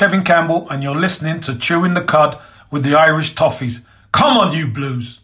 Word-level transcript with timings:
This 0.00 0.06
is 0.06 0.12
Kevin 0.12 0.24
Campbell, 0.24 0.66
and 0.70 0.82
you're 0.82 0.94
listening 0.94 1.40
to 1.40 1.58
Chewing 1.58 1.92
the 1.92 2.00
Cud 2.00 2.40
with 2.70 2.84
the 2.84 2.94
Irish 2.94 3.34
Toffees. 3.34 3.84
Come 4.12 4.38
on, 4.38 4.56
you 4.56 4.66
Blues! 4.66 5.20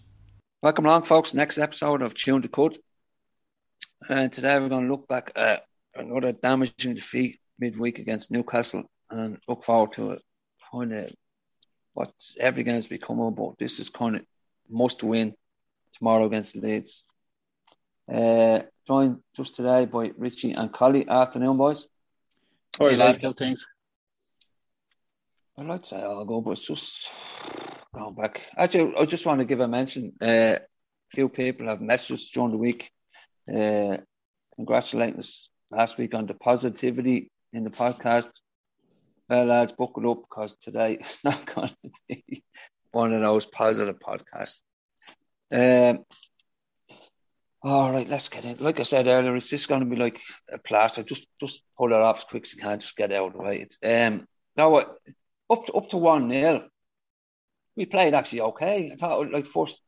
Welcome 0.61 0.85
along, 0.85 1.05
folks. 1.05 1.33
Next 1.33 1.57
episode 1.57 2.03
of 2.03 2.13
Chewing 2.15 2.43
the 2.43 2.49
Cud. 2.49 2.77
And 4.11 4.31
today 4.31 4.61
we're 4.61 4.69
going 4.69 4.87
to 4.87 4.93
look 4.93 5.09
back 5.09 5.33
at 5.35 5.65
another 5.95 6.33
damaging 6.33 6.93
defeat 6.93 7.41
midweek 7.59 8.01
against 8.01 8.31
Newcastle 8.31 8.85
and 9.09 9.39
look 9.49 9.65
forward 9.65 9.95
to 9.95 10.11
it. 10.11 10.23
Kind 10.71 10.93
of 10.93 11.11
what 11.95 12.13
every 12.39 12.63
game's 12.63 12.87
become 12.87 13.21
about. 13.21 13.57
This 13.59 13.81
is 13.81 13.89
kind 13.89 14.17
of 14.17 14.27
must 14.69 15.03
win 15.03 15.35
tomorrow 15.95 16.27
against 16.27 16.55
Leeds. 16.55 17.07
Uh, 18.13 18.59
joined 18.87 19.21
just 19.35 19.57
today 19.57 19.87
by 19.87 20.13
Richie 20.19 20.53
and 20.53 20.71
Collie. 20.71 21.09
Afternoon, 21.09 21.57
boys. 21.57 21.89
How 22.79 22.85
are 22.85 22.91
you, 22.91 22.99
lads? 22.99 23.25
things? 23.39 23.65
I'd 25.59 25.67
like 25.67 25.83
to 25.83 25.89
say 25.89 25.97
I'll 25.97 26.27
go, 26.27 26.43
but 26.43 26.51
it's 26.51 26.67
just 26.67 27.11
going 27.95 28.15
back. 28.15 28.43
Actually, 28.59 28.95
I 28.99 29.07
just 29.07 29.25
want 29.25 29.41
to 29.41 29.47
give 29.47 29.61
a 29.61 29.69
mention. 29.69 30.13
Uh, 30.21 30.59
a 30.59 30.61
few 31.11 31.31
people 31.31 31.69
have 31.69 31.79
messaged 31.79 32.31
during 32.33 32.53
the 32.53 32.59
week, 32.59 32.91
uh, 33.49 33.97
congratulating 34.55 35.19
us 35.19 35.49
last 35.71 35.97
week 35.97 36.15
on 36.15 36.27
the 36.27 36.35
positivity 36.35 37.31
in 37.55 37.65
the 37.65 37.71
podcast. 37.71 38.43
Well, 39.31 39.47
lads, 39.47 39.73
buckle 39.73 40.11
up 40.11 40.25
because 40.29 40.55
today 40.57 40.95
it's 41.01 41.25
not 41.25 41.47
going 41.55 41.69
to 41.69 41.91
be 42.07 42.45
one 42.91 43.15
of 43.15 43.23
those 43.23 43.47
positive 43.47 43.99
podcasts. 43.99 44.61
Um, 45.51 46.05
all 47.63 47.93
right, 47.93 48.09
let's 48.09 48.29
get 48.29 48.45
in. 48.45 48.59
Like 48.59 48.79
I 48.79 48.83
said 48.83 49.07
earlier, 49.07 49.35
it's 49.35 49.49
just 49.49 49.69
going 49.69 49.81
to 49.81 49.87
be 49.87 49.97
like 49.97 50.21
a 50.53 50.59
plaster. 50.59 51.03
Just, 51.03 51.27
just 51.41 51.63
pull 51.79 51.95
it 51.95 52.03
off 52.03 52.19
as 52.19 52.25
quick 52.25 52.43
as 52.43 52.53
you 52.53 52.61
can. 52.61 52.79
Just 52.79 52.95
get 52.95 53.11
out 53.11 53.29
of 53.29 53.33
the 53.33 53.39
way. 53.39 53.61
It's 53.61 53.79
um, 53.83 54.29
now 54.55 54.85
up 55.51 55.65
to 55.67 55.73
up 55.73 55.89
to 55.91 55.97
one 55.97 56.29
nil. 56.29 56.63
We 57.77 57.87
played 57.87 58.15
actually 58.15 58.41
okay. 58.43 58.91
I 58.93 58.97
thought 58.97 59.31
like 59.31 59.47
first 59.47 59.81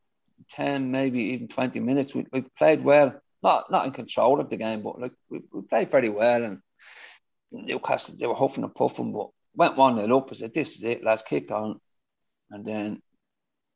ten, 0.50 0.90
maybe 0.90 1.20
even 1.20 1.48
twenty 1.48 1.80
minutes, 1.80 2.14
we, 2.14 2.26
we 2.32 2.42
played 2.56 2.84
well. 2.84 3.20
Not 3.42 3.70
not 3.70 3.86
in 3.86 3.92
control 3.92 4.40
of 4.40 4.50
the 4.50 4.56
game, 4.56 4.82
but 4.82 5.00
like 5.00 5.12
we, 5.30 5.40
we 5.52 5.62
played 5.62 5.90
very 5.90 6.08
well. 6.08 6.44
And 6.44 6.58
Newcastle 7.50 8.16
they 8.18 8.26
were 8.26 8.34
huffing 8.34 8.64
and 8.64 8.74
puffing, 8.74 9.12
but 9.12 9.30
went 9.54 9.76
one 9.76 9.96
nil 9.96 10.16
up. 10.16 10.28
I 10.30 10.34
said, 10.34 10.54
"This 10.54 10.76
is 10.76 10.84
it. 10.84 11.04
Let's 11.04 11.22
kick 11.22 11.50
on." 11.50 11.80
And 12.50 12.64
then 12.64 13.02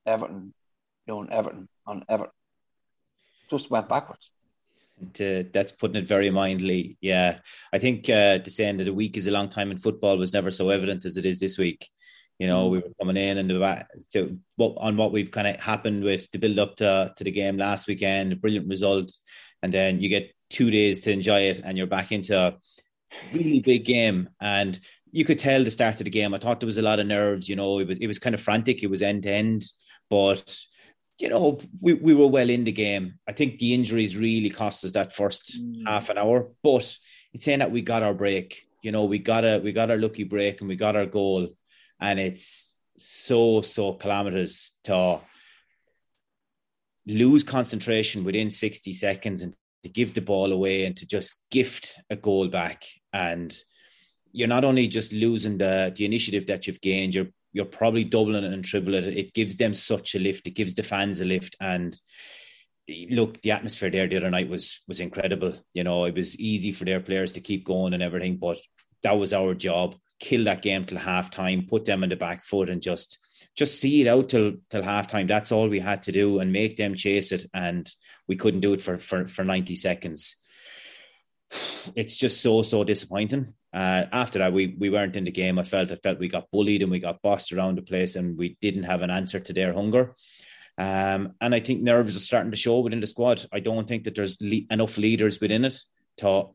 Everton 0.06 0.54
doing 1.06 1.30
Everton 1.30 1.68
on 1.86 2.04
Everton 2.08 2.32
just 3.50 3.70
went 3.70 3.88
backwards. 3.88 4.32
To, 5.14 5.44
that's 5.52 5.72
putting 5.72 5.96
it 5.96 6.06
very 6.06 6.30
mildly. 6.30 6.96
Yeah, 7.00 7.38
I 7.72 7.78
think 7.78 8.08
uh, 8.08 8.38
to 8.38 8.50
saying 8.50 8.78
that 8.78 8.88
a 8.88 8.92
week 8.92 9.16
is 9.16 9.26
a 9.26 9.30
long 9.30 9.48
time 9.48 9.70
in 9.70 9.78
football 9.78 10.18
was 10.18 10.32
never 10.32 10.50
so 10.50 10.70
evident 10.70 11.04
as 11.04 11.16
it 11.16 11.26
is 11.26 11.40
this 11.40 11.58
week. 11.58 11.88
You 12.38 12.46
know, 12.46 12.68
we 12.68 12.78
were 12.78 12.92
coming 12.98 13.16
in 13.16 13.38
and 13.38 13.48
the 13.48 13.86
to 14.12 14.38
what 14.56 14.74
on 14.78 14.96
what 14.96 15.12
we've 15.12 15.30
kind 15.30 15.46
of 15.46 15.56
happened 15.56 16.02
with 16.02 16.30
the 16.30 16.38
build 16.38 16.58
up 16.58 16.76
to 16.76 17.12
to 17.16 17.24
the 17.24 17.30
game 17.30 17.56
last 17.56 17.86
weekend, 17.86 18.32
a 18.32 18.36
brilliant 18.36 18.68
result, 18.68 19.12
and 19.62 19.72
then 19.72 20.00
you 20.00 20.08
get 20.08 20.32
two 20.50 20.70
days 20.70 21.00
to 21.00 21.12
enjoy 21.12 21.42
it, 21.42 21.60
and 21.62 21.78
you're 21.78 21.86
back 21.86 22.12
into 22.12 22.36
a 22.36 22.56
really 23.32 23.60
big 23.60 23.84
game. 23.84 24.28
And 24.40 24.78
you 25.12 25.24
could 25.24 25.38
tell 25.38 25.62
the 25.62 25.70
start 25.70 26.00
of 26.00 26.04
the 26.04 26.10
game. 26.10 26.34
I 26.34 26.38
thought 26.38 26.60
there 26.60 26.66
was 26.66 26.78
a 26.78 26.82
lot 26.82 26.98
of 26.98 27.06
nerves. 27.06 27.48
You 27.48 27.56
know, 27.56 27.78
it 27.78 27.86
was 27.86 27.98
it 27.98 28.06
was 28.06 28.18
kind 28.18 28.34
of 28.34 28.40
frantic. 28.40 28.82
It 28.82 28.90
was 28.90 29.02
end 29.02 29.22
to 29.24 29.30
end, 29.30 29.64
but 30.10 30.58
you 31.22 31.28
know, 31.28 31.60
we, 31.80 31.94
we 31.94 32.14
were 32.14 32.26
well 32.26 32.50
in 32.50 32.64
the 32.64 32.72
game. 32.72 33.14
I 33.28 33.32
think 33.32 33.60
the 33.60 33.74
injuries 33.74 34.16
really 34.16 34.50
cost 34.50 34.84
us 34.84 34.90
that 34.92 35.12
first 35.12 35.62
mm. 35.62 35.86
half 35.86 36.08
an 36.08 36.18
hour, 36.18 36.48
but 36.64 36.98
it's 37.32 37.44
saying 37.44 37.60
that 37.60 37.70
we 37.70 37.80
got 37.80 38.02
our 38.02 38.12
break. 38.12 38.66
You 38.82 38.90
know, 38.90 39.04
we 39.04 39.20
got 39.20 39.44
a 39.44 39.60
we 39.62 39.70
got 39.70 39.92
our 39.92 39.98
lucky 39.98 40.24
break 40.24 40.60
and 40.60 40.68
we 40.68 40.74
got 40.74 40.96
our 40.96 41.06
goal, 41.06 41.54
and 42.00 42.18
it's 42.18 42.76
so 42.98 43.62
so 43.62 43.92
calamitous 43.92 44.76
to 44.82 45.20
lose 47.06 47.44
concentration 47.44 48.24
within 48.24 48.50
sixty 48.50 48.92
seconds 48.92 49.42
and 49.42 49.54
to 49.84 49.88
give 49.88 50.14
the 50.14 50.20
ball 50.20 50.50
away 50.50 50.86
and 50.86 50.96
to 50.96 51.06
just 51.06 51.34
gift 51.52 52.00
a 52.10 52.16
goal 52.16 52.48
back 52.48 52.84
and 53.12 53.56
you're 54.32 54.48
not 54.48 54.64
only 54.64 54.88
just 54.88 55.12
losing 55.12 55.58
the 55.58 55.92
the 55.94 56.04
initiative 56.04 56.46
that 56.46 56.66
you've 56.66 56.80
gained, 56.80 57.14
you're 57.14 57.32
you're 57.52 57.64
probably 57.64 58.04
doubling 58.04 58.44
it 58.44 58.52
and 58.52 58.64
tripling 58.64 59.04
it. 59.04 59.16
It 59.16 59.34
gives 59.34 59.56
them 59.56 59.74
such 59.74 60.14
a 60.14 60.18
lift. 60.18 60.46
It 60.46 60.54
gives 60.54 60.74
the 60.74 60.82
fans 60.82 61.20
a 61.20 61.24
lift. 61.24 61.56
And 61.60 61.94
look, 63.10 63.40
the 63.42 63.50
atmosphere 63.50 63.90
there 63.90 64.08
the 64.08 64.16
other 64.16 64.30
night 64.30 64.48
was 64.48 64.80
was 64.88 65.00
incredible. 65.00 65.54
You 65.74 65.84
know, 65.84 66.04
it 66.04 66.14
was 66.14 66.38
easy 66.38 66.72
for 66.72 66.84
their 66.84 67.00
players 67.00 67.32
to 67.32 67.40
keep 67.40 67.64
going 67.64 67.92
and 67.94 68.02
everything, 68.02 68.36
but 68.36 68.58
that 69.02 69.18
was 69.18 69.32
our 69.32 69.54
job. 69.54 69.96
Kill 70.20 70.44
that 70.44 70.62
game 70.62 70.84
till 70.84 70.98
halftime, 70.98 71.68
put 71.68 71.84
them 71.84 72.04
in 72.04 72.10
the 72.10 72.16
back 72.16 72.42
foot, 72.42 72.70
and 72.70 72.80
just 72.80 73.18
just 73.56 73.80
see 73.80 74.00
it 74.00 74.06
out 74.06 74.28
till 74.28 74.54
till 74.70 74.82
halftime. 74.82 75.28
That's 75.28 75.52
all 75.52 75.68
we 75.68 75.80
had 75.80 76.04
to 76.04 76.12
do, 76.12 76.38
and 76.38 76.52
make 76.52 76.76
them 76.76 76.94
chase 76.94 77.32
it. 77.32 77.44
And 77.52 77.90
we 78.28 78.36
couldn't 78.36 78.60
do 78.60 78.72
it 78.72 78.80
for 78.80 78.96
for 78.96 79.26
for 79.26 79.44
ninety 79.44 79.76
seconds. 79.76 80.36
It's 81.96 82.16
just 82.16 82.40
so 82.40 82.62
so 82.62 82.84
disappointing. 82.84 83.54
Uh, 83.72 84.04
after 84.12 84.38
that, 84.38 84.52
we 84.52 84.76
we 84.78 84.90
weren't 84.90 85.16
in 85.16 85.24
the 85.24 85.30
game. 85.30 85.58
I 85.58 85.64
felt 85.64 85.90
I 85.90 85.96
felt 85.96 86.18
we 86.18 86.28
got 86.28 86.50
bullied 86.50 86.82
and 86.82 86.90
we 86.90 86.98
got 86.98 87.22
bossed 87.22 87.52
around 87.52 87.78
the 87.78 87.82
place, 87.82 88.16
and 88.16 88.36
we 88.36 88.56
didn't 88.60 88.82
have 88.84 89.02
an 89.02 89.10
answer 89.10 89.40
to 89.40 89.52
their 89.52 89.72
hunger. 89.72 90.14
Um, 90.78 91.34
and 91.40 91.54
I 91.54 91.60
think 91.60 91.82
nerves 91.82 92.16
are 92.16 92.20
starting 92.20 92.50
to 92.50 92.56
show 92.56 92.80
within 92.80 93.00
the 93.00 93.06
squad. 93.06 93.46
I 93.52 93.60
don't 93.60 93.86
think 93.86 94.04
that 94.04 94.14
there's 94.14 94.38
le- 94.40 94.66
enough 94.70 94.96
leaders 94.98 95.40
within 95.40 95.64
it 95.64 95.76
to 96.18 96.48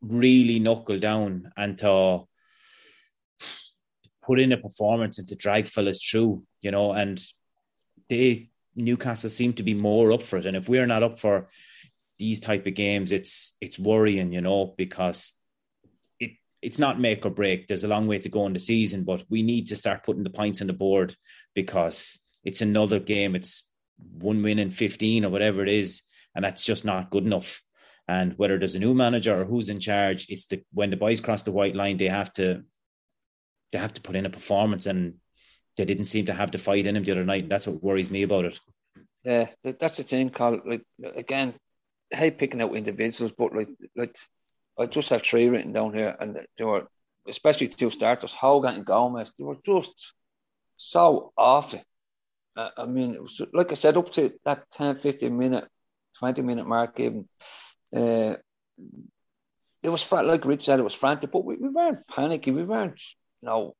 really 0.00 0.58
knuckle 0.58 0.98
down 0.98 1.52
and 1.56 1.78
to 1.78 2.24
put 4.22 4.40
in 4.40 4.52
a 4.52 4.56
performance 4.56 5.18
and 5.18 5.28
to 5.28 5.34
drag 5.34 5.66
fellas 5.66 6.02
through, 6.02 6.44
you 6.60 6.70
know. 6.70 6.92
And 6.92 7.22
they 8.08 8.50
Newcastle 8.76 9.30
seem 9.30 9.52
to 9.54 9.62
be 9.62 9.74
more 9.74 10.12
up 10.12 10.22
for 10.22 10.38
it. 10.38 10.46
And 10.46 10.56
if 10.56 10.68
we're 10.68 10.86
not 10.86 11.02
up 11.02 11.18
for 11.18 11.48
these 12.18 12.40
type 12.40 12.66
of 12.66 12.74
games, 12.74 13.12
it's 13.12 13.56
it's 13.60 13.78
worrying, 13.78 14.32
you 14.32 14.40
know, 14.40 14.74
because 14.76 15.32
it's 16.62 16.78
not 16.78 17.00
make 17.00 17.24
or 17.24 17.30
break. 17.30 17.66
There's 17.66 17.84
a 17.84 17.88
long 17.88 18.06
way 18.06 18.18
to 18.18 18.28
go 18.28 18.46
in 18.46 18.52
the 18.52 18.58
season, 18.58 19.04
but 19.04 19.24
we 19.28 19.42
need 19.42 19.68
to 19.68 19.76
start 19.76 20.04
putting 20.04 20.24
the 20.24 20.30
points 20.30 20.60
on 20.60 20.66
the 20.66 20.72
board 20.72 21.16
because 21.54 22.18
it's 22.44 22.60
another 22.60 23.00
game. 23.00 23.34
It's 23.34 23.66
one 24.18 24.42
win 24.42 24.58
in 24.58 24.70
15 24.70 25.24
or 25.24 25.30
whatever 25.30 25.62
it 25.62 25.68
is. 25.68 26.02
And 26.34 26.44
that's 26.44 26.64
just 26.64 26.84
not 26.84 27.10
good 27.10 27.24
enough. 27.24 27.62
And 28.08 28.34
whether 28.36 28.58
there's 28.58 28.74
a 28.74 28.80
new 28.80 28.94
manager 28.94 29.40
or 29.40 29.44
who's 29.44 29.68
in 29.68 29.80
charge, 29.80 30.26
it's 30.28 30.46
the 30.46 30.62
when 30.72 30.90
the 30.90 30.96
boys 30.96 31.20
cross 31.20 31.42
the 31.42 31.52
white 31.52 31.76
line, 31.76 31.96
they 31.96 32.08
have 32.08 32.32
to 32.34 32.64
they 33.72 33.78
have 33.78 33.92
to 33.94 34.00
put 34.00 34.16
in 34.16 34.26
a 34.26 34.30
performance 34.30 34.86
and 34.86 35.14
they 35.76 35.84
didn't 35.84 36.06
seem 36.06 36.26
to 36.26 36.34
have 36.34 36.50
the 36.50 36.58
fight 36.58 36.86
in 36.86 36.94
them 36.94 37.04
the 37.04 37.12
other 37.12 37.24
night. 37.24 37.44
And 37.44 37.52
that's 37.52 37.66
what 37.66 37.82
worries 37.82 38.10
me 38.10 38.22
about 38.22 38.46
it. 38.46 38.60
Yeah, 39.22 39.48
that's 39.62 39.98
the 39.98 40.02
thing, 40.02 40.30
Carl. 40.30 40.60
Like 40.64 40.82
again, 41.14 41.54
hate 42.10 42.38
picking 42.38 42.60
out 42.60 42.74
individuals, 42.74 43.32
but 43.32 43.54
like 43.54 43.68
like 43.94 44.16
I 44.80 44.86
just 44.86 45.10
have 45.10 45.22
three 45.22 45.48
written 45.48 45.72
down 45.72 45.94
here, 45.94 46.16
and 46.18 46.38
they 46.56 46.64
were 46.64 46.88
especially 47.28 47.68
two 47.68 47.90
starters, 47.90 48.34
Holgate 48.34 48.74
and 48.74 48.86
Gomes. 48.86 49.32
They 49.38 49.44
were 49.44 49.58
just 49.64 50.14
so 50.76 51.32
awful. 51.36 51.82
Uh, 52.56 52.70
I 52.76 52.86
mean, 52.86 53.14
it 53.14 53.22
was, 53.22 53.40
like 53.52 53.70
I 53.70 53.74
said, 53.74 53.96
up 53.96 54.10
to 54.12 54.32
that 54.44 54.70
10, 54.72 54.96
15 54.96 55.36
minute, 55.36 55.68
20 56.18 56.42
minute 56.42 56.66
mark, 56.66 56.98
even. 56.98 57.28
Uh, 57.94 58.34
it 59.82 59.88
was 59.88 60.10
like 60.10 60.44
Rich 60.44 60.64
said, 60.64 60.78
it 60.78 60.84
was 60.84 60.94
frantic, 60.94 61.30
but 61.30 61.44
we, 61.44 61.56
we 61.56 61.68
weren't 61.68 62.06
panicky. 62.06 62.50
We 62.50 62.64
weren't, 62.64 63.00
you 63.40 63.46
know, 63.48 63.74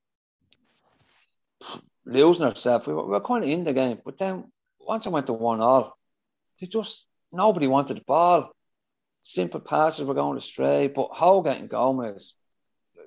losing 2.05 2.45
ourselves. 2.45 2.87
We 2.87 2.93
were, 2.93 3.05
we 3.05 3.11
were 3.11 3.21
kind 3.21 3.43
of 3.43 3.49
in 3.49 3.63
the 3.63 3.73
game. 3.73 3.99
But 4.03 4.17
then 4.17 4.45
once 4.79 5.05
I 5.05 5.11
went 5.11 5.27
to 5.27 5.33
one 5.33 5.61
all, 5.61 5.97
they 6.59 6.67
just 6.67 7.07
nobody 7.31 7.67
wanted 7.67 7.97
the 7.97 8.03
ball 8.05 8.51
simple 9.21 9.59
passes 9.59 10.05
were 10.05 10.13
going 10.13 10.37
astray. 10.37 10.87
But 10.87 11.09
Holgate 11.11 11.59
and 11.59 11.69
Gomes, 11.69 12.35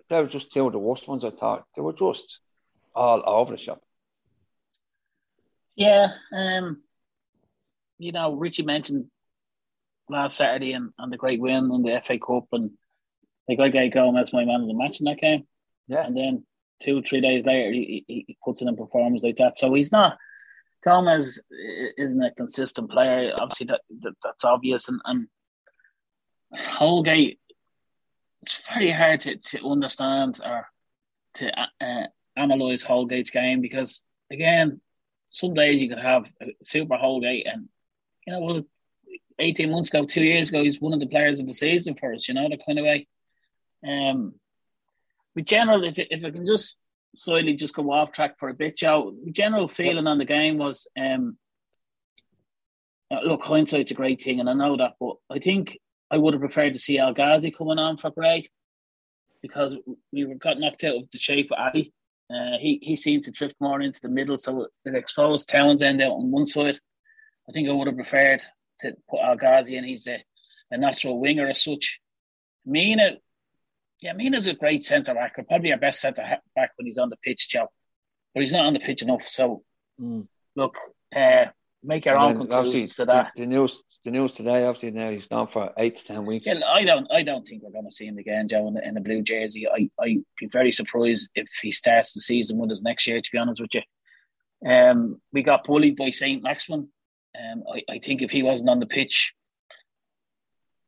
they 0.08 0.20
were 0.20 0.26
just 0.26 0.52
two 0.52 0.66
of 0.66 0.72
the 0.72 0.78
worst 0.78 1.08
ones 1.08 1.24
I 1.24 1.30
thought. 1.30 1.64
They 1.76 1.82
were 1.82 1.92
just 1.92 2.40
all 2.94 3.22
over 3.24 3.52
the 3.52 3.58
shop. 3.58 3.82
Yeah, 5.76 6.08
um, 6.32 6.82
you 7.98 8.12
know, 8.12 8.34
Richie 8.34 8.62
mentioned 8.62 9.06
last 10.08 10.36
Saturday 10.36 10.72
and, 10.72 10.90
and 10.98 11.12
the 11.12 11.16
great 11.16 11.40
win 11.40 11.70
in 11.72 11.82
the 11.82 12.00
FA 12.04 12.18
Cup, 12.18 12.44
and 12.52 12.70
like 13.48 13.58
I 13.58 13.68
gave 13.68 13.92
Gomes 13.92 14.32
my 14.32 14.44
man 14.44 14.60
of 14.60 14.68
the 14.68 14.74
match 14.74 15.00
in 15.00 15.04
that 15.06 15.18
game. 15.18 15.46
Yeah, 15.88 16.06
and 16.06 16.16
then 16.16 16.46
two 16.80 17.02
three 17.02 17.20
days 17.20 17.44
later 17.44 17.72
he, 17.72 18.04
he 18.06 18.36
puts 18.44 18.62
in 18.62 18.68
a 18.68 18.74
performance 18.74 19.22
like 19.24 19.36
that. 19.36 19.58
So 19.58 19.74
he's 19.74 19.90
not 19.90 20.16
Gomes 20.84 21.40
isn't 21.96 22.22
a 22.22 22.34
consistent 22.34 22.90
player. 22.90 23.32
Obviously, 23.34 23.66
that, 23.66 23.80
that 24.00 24.14
that's 24.22 24.44
obvious, 24.44 24.88
and, 24.88 25.00
and 25.06 25.26
Holgate, 26.56 27.38
it's 28.42 28.60
very 28.68 28.90
hard 28.90 29.22
to, 29.22 29.36
to 29.36 29.66
understand 29.66 30.40
or 30.44 30.68
to 31.34 31.60
uh, 31.60 31.66
uh, 31.80 32.06
analyze 32.36 32.84
Holgate's 32.84 33.30
game 33.30 33.60
because 33.60 34.04
again, 34.30 34.80
some 35.26 35.54
days 35.54 35.82
you 35.82 35.88
could 35.88 35.98
have 35.98 36.26
a 36.40 36.46
super 36.62 36.96
Holgate, 36.96 37.46
and 37.46 37.68
you 38.26 38.32
know, 38.32 38.40
was 38.40 38.58
it 38.58 38.66
eighteen 39.38 39.70
months 39.70 39.90
ago, 39.90 40.04
two 40.04 40.22
years 40.22 40.50
ago, 40.50 40.62
he's 40.62 40.80
one 40.80 40.92
of 40.92 41.00
the 41.00 41.06
players 41.06 41.40
of 41.40 41.46
the 41.46 41.54
season 41.54 41.94
for 41.94 42.14
us. 42.14 42.28
You 42.28 42.34
know, 42.34 42.48
that 42.48 42.64
kind 42.64 42.78
of 42.78 42.84
way. 42.84 43.06
Um, 43.86 44.34
but 45.34 45.46
general, 45.46 45.84
if 45.84 45.98
if 45.98 46.24
I 46.24 46.30
can 46.30 46.46
just 46.46 46.76
slightly 47.16 47.54
just 47.54 47.74
go 47.74 47.90
off 47.92 48.12
track 48.12 48.38
for 48.38 48.48
a 48.48 48.54
bit, 48.54 48.76
Joe. 48.76 49.14
General 49.30 49.68
feeling 49.68 50.06
on 50.06 50.18
the 50.18 50.24
game 50.24 50.58
was, 50.58 50.86
um, 50.96 51.36
uh, 53.10 53.20
look, 53.20 53.42
hindsight's 53.42 53.90
a 53.90 53.94
great 53.94 54.20
thing, 54.22 54.40
and 54.40 54.48
I 54.48 54.54
know 54.54 54.76
that, 54.76 54.94
but 55.00 55.16
I 55.30 55.38
think 55.38 55.78
I 56.10 56.18
would 56.18 56.34
have 56.34 56.40
preferred 56.40 56.74
to 56.74 56.78
see 56.78 56.98
El 56.98 57.14
Ghazi 57.14 57.50
coming 57.50 57.78
on 57.78 57.96
for 57.96 58.10
Gray 58.10 58.48
because 59.42 59.76
we 60.12 60.24
were 60.24 60.36
got 60.36 60.58
knocked 60.58 60.84
out 60.84 60.96
of 60.96 61.10
the 61.10 61.18
shape 61.18 61.50
of 61.50 61.58
Alli. 61.58 61.92
Uh, 62.30 62.56
he 62.58 62.78
he 62.82 62.96
seemed 62.96 63.24
to 63.24 63.30
drift 63.30 63.56
more 63.60 63.80
into 63.80 64.00
the 64.00 64.08
middle, 64.08 64.38
so 64.38 64.68
it 64.84 64.94
exposed 64.94 65.48
Townsend 65.48 66.02
out 66.02 66.12
on 66.12 66.30
one 66.30 66.46
side. 66.46 66.78
I 67.48 67.52
think 67.52 67.68
I 67.68 67.72
would 67.72 67.86
have 67.86 67.96
preferred 67.96 68.42
to 68.80 68.94
put 69.08 69.20
El 69.22 69.36
Ghazi 69.36 69.76
in. 69.76 69.84
He's 69.84 70.06
a, 70.06 70.22
a 70.70 70.78
natural 70.78 71.20
winger 71.20 71.48
as 71.48 71.62
such. 71.62 72.00
Mina, 72.64 73.16
yeah, 74.00 74.14
Mina's 74.14 74.46
a 74.46 74.54
great 74.54 74.84
centre 74.84 75.14
back, 75.14 75.34
probably 75.46 75.72
our 75.72 75.78
best 75.78 76.00
centre 76.00 76.38
back 76.56 76.70
when 76.76 76.86
he's 76.86 76.98
on 76.98 77.10
the 77.10 77.18
pitch, 77.18 77.48
Joe. 77.50 77.68
But 78.32 78.40
he's 78.40 78.52
not 78.52 78.64
on 78.64 78.72
the 78.72 78.80
pitch 78.80 79.02
enough. 79.02 79.26
So, 79.26 79.62
mm. 80.00 80.26
look, 80.56 80.78
uh, 81.14 81.46
make 81.84 82.04
your 82.06 82.16
own 82.16 82.36
conclusions 82.38 82.96
to 82.96 83.04
that. 83.04 83.32
The, 83.36 83.46
news, 83.46 83.82
the 84.04 84.10
news 84.10 84.32
today, 84.32 84.64
obviously 84.64 84.90
now 84.90 85.10
he's 85.10 85.26
gone 85.26 85.46
for 85.46 85.72
eight 85.78 85.96
to 85.96 86.04
ten 86.04 86.24
weeks. 86.24 86.46
Yeah, 86.46 86.60
I 86.66 86.84
don't, 86.84 87.06
I 87.12 87.22
don't 87.22 87.46
think 87.46 87.62
we're 87.62 87.70
going 87.70 87.84
to 87.84 87.94
see 87.94 88.06
him 88.06 88.18
again, 88.18 88.48
Joe, 88.48 88.66
in 88.68 88.74
the, 88.74 88.88
in 88.88 88.94
the 88.94 89.00
blue 89.00 89.22
jersey. 89.22 89.68
I, 89.68 89.90
I'd 90.00 90.24
be 90.38 90.46
very 90.46 90.72
surprised 90.72 91.28
if 91.34 91.48
he 91.62 91.70
starts 91.70 92.12
the 92.12 92.20
season 92.20 92.58
with 92.58 92.70
us 92.70 92.82
next 92.82 93.06
year. 93.06 93.20
To 93.20 93.30
be 93.30 93.38
honest 93.38 93.60
with 93.60 93.74
you, 93.74 93.82
um, 94.68 95.20
we 95.32 95.42
got 95.42 95.64
bullied 95.64 95.96
by 95.96 96.10
Saint 96.10 96.42
Maximin. 96.42 96.88
Um, 97.38 97.64
I, 97.72 97.94
I 97.94 97.98
think 97.98 98.22
if 98.22 98.30
he 98.30 98.42
wasn't 98.42 98.70
on 98.70 98.80
the 98.80 98.86
pitch, 98.86 99.32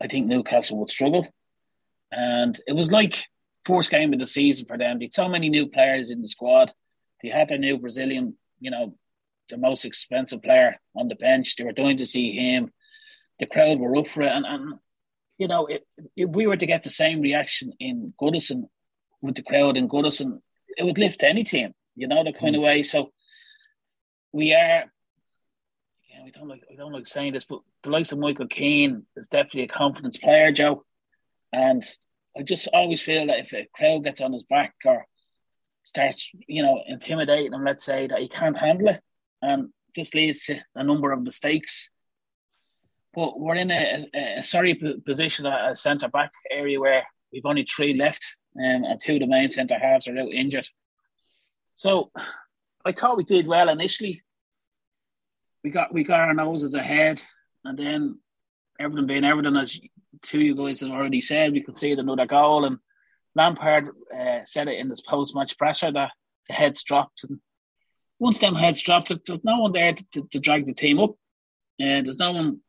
I 0.00 0.06
think 0.06 0.26
Newcastle 0.26 0.78
would 0.78 0.90
struggle. 0.90 1.28
And 2.12 2.58
it 2.66 2.72
was 2.72 2.92
like 2.92 3.24
first 3.64 3.90
game 3.90 4.12
of 4.12 4.20
the 4.20 4.26
season 4.26 4.66
for 4.66 4.78
them. 4.78 4.98
They 4.98 5.06
had 5.06 5.14
so 5.14 5.28
many 5.28 5.48
new 5.48 5.66
players 5.66 6.10
in 6.10 6.22
the 6.22 6.28
squad. 6.28 6.72
They 7.22 7.30
had 7.30 7.48
their 7.48 7.58
new 7.58 7.78
Brazilian, 7.78 8.36
you 8.60 8.70
know, 8.70 8.96
the 9.48 9.56
most 9.56 9.84
expensive 9.84 10.42
player 10.42 10.80
on 10.94 11.08
the 11.08 11.14
bench. 11.14 11.56
They 11.56 11.64
were 11.64 11.72
dying 11.72 11.98
to 11.98 12.06
see 12.06 12.32
him. 12.32 12.72
The 13.38 13.46
crowd 13.46 13.78
were 13.78 13.96
up 13.96 14.08
for 14.08 14.22
it. 14.22 14.32
And, 14.32 14.46
and 14.46 14.74
you 15.38 15.48
know, 15.48 15.66
if, 15.66 15.82
if 16.16 16.30
we 16.30 16.46
were 16.46 16.56
to 16.56 16.66
get 16.66 16.82
the 16.82 16.90
same 16.90 17.20
reaction 17.20 17.72
in 17.78 18.14
Goodison 18.20 18.64
with 19.20 19.34
the 19.34 19.42
crowd 19.42 19.76
in 19.76 19.88
Goodison, 19.88 20.40
it 20.76 20.84
would 20.84 20.98
lift 20.98 21.22
any 21.22 21.44
team, 21.44 21.72
you 21.94 22.08
know, 22.08 22.24
the 22.24 22.32
kind 22.32 22.54
mm. 22.54 22.58
of 22.58 22.64
way. 22.64 22.82
So 22.82 23.12
we 24.32 24.52
are, 24.54 24.84
yeah, 26.10 26.24
we 26.24 26.30
don't 26.30 26.48
like, 26.48 26.62
I 26.70 26.76
don't 26.76 26.92
like 26.92 27.06
saying 27.06 27.34
this, 27.34 27.44
but 27.44 27.60
the 27.82 27.90
likes 27.90 28.12
of 28.12 28.18
Michael 28.18 28.48
Keane 28.48 29.06
is 29.16 29.28
definitely 29.28 29.64
a 29.64 29.68
confidence 29.68 30.16
player, 30.16 30.52
Joe. 30.52 30.84
And 31.52 31.84
I 32.36 32.42
just 32.42 32.68
always 32.72 33.00
feel 33.00 33.26
that 33.26 33.38
if 33.38 33.52
a 33.52 33.68
crowd 33.74 34.04
gets 34.04 34.20
on 34.20 34.32
his 34.32 34.42
back 34.42 34.74
or 34.84 35.06
starts, 35.84 36.30
you 36.46 36.62
know, 36.62 36.82
intimidating 36.86 37.52
him, 37.52 37.64
let's 37.64 37.84
say, 37.84 38.06
that 38.08 38.18
he 38.18 38.28
can't 38.28 38.56
handle 38.56 38.88
it, 38.88 39.00
and 39.42 39.68
this 39.94 40.14
leads 40.14 40.44
to 40.44 40.58
a 40.74 40.84
number 40.84 41.12
of 41.12 41.22
mistakes. 41.22 41.90
But 43.14 43.40
we're 43.40 43.56
in 43.56 43.70
a, 43.70 44.06
a, 44.14 44.38
a 44.38 44.42
sorry 44.42 44.74
position 45.04 45.46
at 45.46 45.72
a 45.72 45.76
centre 45.76 46.08
back 46.08 46.32
area 46.50 46.78
where 46.78 47.06
we've 47.32 47.46
only 47.46 47.64
three 47.64 47.94
left, 47.94 48.24
um, 48.58 48.84
and 48.84 49.00
two 49.00 49.14
of 49.14 49.20
the 49.20 49.26
main 49.26 49.48
centre 49.48 49.78
halves 49.78 50.06
are 50.06 50.18
out 50.18 50.32
injured. 50.32 50.68
So 51.74 52.10
I 52.84 52.92
thought 52.92 53.16
we 53.16 53.24
did 53.24 53.46
well 53.46 53.68
initially. 53.68 54.22
We 55.64 55.70
got 55.70 55.92
we 55.92 56.04
got 56.04 56.20
our 56.20 56.34
noses 56.34 56.74
ahead, 56.74 57.22
and 57.64 57.78
then 57.78 58.18
everything 58.78 59.06
being 59.06 59.24
everything, 59.24 59.56
as 59.56 59.80
two 60.22 60.38
of 60.38 60.42
you 60.42 60.54
guys 60.54 60.80
have 60.80 60.90
already 60.90 61.20
said, 61.20 61.52
we 61.52 61.62
could 61.62 61.76
see 61.76 61.92
another 61.92 62.26
goal. 62.26 62.64
And 62.64 62.78
Lampard 63.34 63.88
uh, 64.14 64.40
said 64.44 64.68
it 64.68 64.78
in 64.78 64.88
this 64.88 65.00
post 65.00 65.34
match 65.34 65.56
presser 65.58 65.90
that 65.92 66.12
the 66.48 66.54
heads 66.54 66.82
dropped. 66.82 67.24
And 67.24 67.40
once 68.18 68.38
them 68.38 68.54
heads 68.54 68.82
dropped, 68.82 69.12
there's 69.26 69.44
no 69.44 69.60
one 69.60 69.72
there 69.72 69.92
to, 69.92 70.04
to, 70.12 70.28
to 70.30 70.40
drag 70.40 70.66
the 70.66 70.74
team 70.74 70.98
up. 70.98 71.14
And 71.78 72.06
there's 72.06 72.18
no 72.18 72.32
one, 72.32 72.60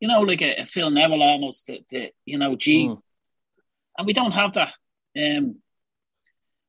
you 0.00 0.08
know, 0.08 0.20
like 0.20 0.42
a, 0.42 0.62
a 0.62 0.66
Phil 0.66 0.90
Neville 0.90 1.22
almost, 1.22 1.70
you 2.24 2.38
know, 2.38 2.56
G. 2.56 2.86
Mm. 2.86 3.00
And 3.98 4.06
we 4.06 4.12
don't 4.12 4.32
have 4.32 4.54
that. 4.54 4.72
Um, 5.16 5.56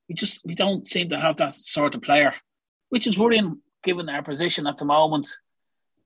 we 0.10 0.16
just 0.16 0.42
we 0.46 0.56
don't 0.56 0.86
seem 0.86 1.10
to 1.10 1.20
have 1.20 1.38
that 1.38 1.54
sort 1.54 1.96
of 1.96 2.02
player, 2.02 2.34
which 2.90 3.08
is 3.08 3.18
worrying 3.18 3.62
given 3.84 4.10
our 4.10 4.24
position 4.24 4.68
at 4.68 4.78
the 4.78 4.86
moment. 4.86 5.28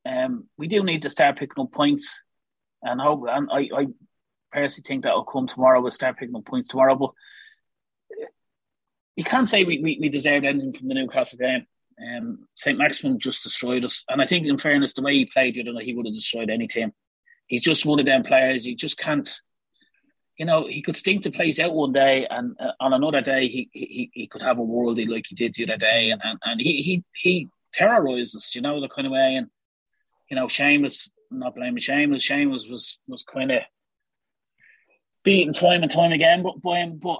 Um, 0.05 0.45
we 0.57 0.67
do 0.67 0.83
need 0.83 1.01
to 1.01 1.09
start 1.09 1.39
picking 1.39 1.63
up 1.63 1.71
points 1.71 2.19
and 2.83 3.01
hope. 3.01 3.25
And 3.27 3.49
I, 3.51 3.69
I 3.75 3.87
personally 4.51 4.85
think 4.85 5.03
that 5.03 5.15
will 5.15 5.23
come 5.23 5.47
tomorrow. 5.47 5.81
We'll 5.81 5.91
start 5.91 6.17
picking 6.17 6.35
up 6.35 6.45
points 6.45 6.69
tomorrow, 6.69 6.95
but 6.95 7.11
you 9.15 9.23
can't 9.23 9.49
say 9.49 9.63
we, 9.63 9.79
we, 9.79 9.97
we 9.99 10.09
deserved 10.09 10.45
anything 10.45 10.73
from 10.73 10.87
the 10.89 10.93
Newcastle 10.93 11.39
game. 11.39 11.65
Um, 12.01 12.47
St. 12.55 12.77
Maximin 12.77 13.19
just 13.19 13.43
destroyed 13.43 13.85
us, 13.85 14.03
and 14.09 14.21
I 14.21 14.25
think, 14.25 14.45
in 14.45 14.57
fairness, 14.57 14.93
the 14.93 15.01
way 15.01 15.13
he 15.13 15.25
played, 15.25 15.55
you 15.55 15.63
know, 15.63 15.79
he 15.79 15.93
would 15.93 16.05
have 16.05 16.15
destroyed 16.15 16.49
any 16.49 16.67
team. 16.67 16.91
He's 17.47 17.61
just 17.61 17.85
one 17.85 17.99
of 17.99 18.05
them 18.05 18.23
players. 18.23 18.65
You 18.65 18.75
just 18.75 18.97
can't. 18.97 19.29
You 20.37 20.45
know, 20.45 20.67
he 20.67 20.81
could 20.81 20.97
stink 20.97 21.23
the 21.23 21.31
place 21.31 21.59
out 21.59 21.73
one 21.73 21.93
day, 21.93 22.27
and 22.29 22.57
uh, 22.59 22.73
on 22.81 22.91
another 22.91 23.21
day, 23.21 23.47
he, 23.47 23.69
he 23.71 24.11
he 24.13 24.27
could 24.27 24.41
have 24.41 24.57
a 24.59 24.61
worldie 24.61 25.07
like 25.07 25.25
he 25.29 25.35
did 25.35 25.53
the 25.53 25.63
other 25.63 25.77
day, 25.77 26.09
and 26.09 26.21
and, 26.23 26.39
and 26.43 26.59
he 26.59 26.81
he 26.81 27.03
he 27.13 27.49
terrorizes, 27.73 28.53
you 28.53 28.61
know, 28.61 28.81
the 28.81 28.89
kind 28.89 29.07
of 29.07 29.13
way. 29.13 29.35
And 29.35 29.47
you 30.29 30.35
know, 30.35 30.47
Seamus 30.47 31.07
not 31.31 31.55
blaming 31.55 31.81
Seamus. 31.81 32.29
Seamus 32.29 32.69
was 32.69 32.99
was 33.07 33.23
kind 33.23 33.51
of 33.51 33.61
beaten 35.23 35.53
time 35.53 35.83
and 35.83 35.91
time 35.91 36.11
again, 36.11 36.43
but 36.43 36.61
by 36.61 36.79
him. 36.79 36.97
But 36.97 37.19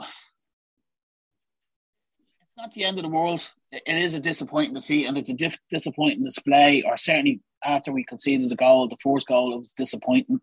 it's 2.42 2.58
not 2.58 2.74
the 2.74 2.86
end 2.86 2.98
of 2.98 3.04
the 3.04 3.10
world. 3.10 3.50
It 3.86 3.98
is 3.98 4.14
a 4.14 4.20
disappointing 4.20 4.74
defeat, 4.74 5.06
and 5.06 5.18
it's 5.18 5.30
a 5.30 5.52
disappointing 5.70 6.24
display. 6.24 6.84
Or 6.86 6.96
certainly 6.96 7.42
after 7.64 7.92
we 7.92 8.06
conceded 8.06 8.50
the 8.50 8.56
goal, 8.56 8.88
the 8.88 8.98
fourth 9.04 9.26
goal, 9.26 9.54
it 9.54 9.60
was 9.60 9.74
disappointing. 9.74 10.40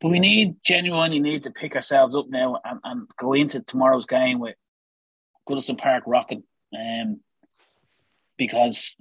But 0.00 0.08
we 0.08 0.20
need 0.20 0.56
genuinely 0.64 1.18
need 1.18 1.42
to 1.42 1.50
pick 1.50 1.74
ourselves 1.74 2.14
up 2.14 2.26
now 2.28 2.58
and, 2.64 2.80
and 2.84 3.08
go 3.20 3.32
into 3.32 3.60
tomorrow's 3.60 4.06
game 4.06 4.38
with 4.38 4.54
Goodison 5.48 5.76
Park 5.76 6.04
rocking. 6.06 6.44
Um, 6.74 7.20
because 8.36 8.96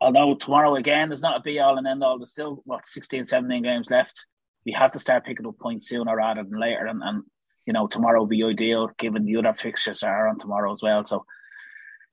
although 0.00 0.34
tomorrow 0.34 0.76
again 0.76 1.08
there's 1.08 1.22
not 1.22 1.36
a 1.36 1.42
be 1.42 1.60
all 1.60 1.76
and 1.76 1.86
end 1.86 2.02
all, 2.02 2.18
there's 2.18 2.30
still 2.30 2.62
what 2.64 2.86
16, 2.86 3.24
17 3.24 3.62
games 3.62 3.90
left. 3.90 4.26
We 4.64 4.72
have 4.72 4.92
to 4.92 4.98
start 4.98 5.24
picking 5.24 5.46
up 5.46 5.58
points 5.58 5.88
sooner 5.88 6.16
rather 6.16 6.42
than 6.42 6.58
later, 6.58 6.86
and, 6.86 7.02
and 7.02 7.22
you 7.66 7.72
know 7.72 7.86
tomorrow 7.86 8.20
will 8.20 8.26
be 8.26 8.42
ideal 8.42 8.90
given 8.98 9.24
the 9.24 9.36
other 9.36 9.52
fixtures 9.52 10.02
are 10.02 10.28
on 10.28 10.38
tomorrow 10.38 10.72
as 10.72 10.82
well. 10.82 11.04
So 11.04 11.24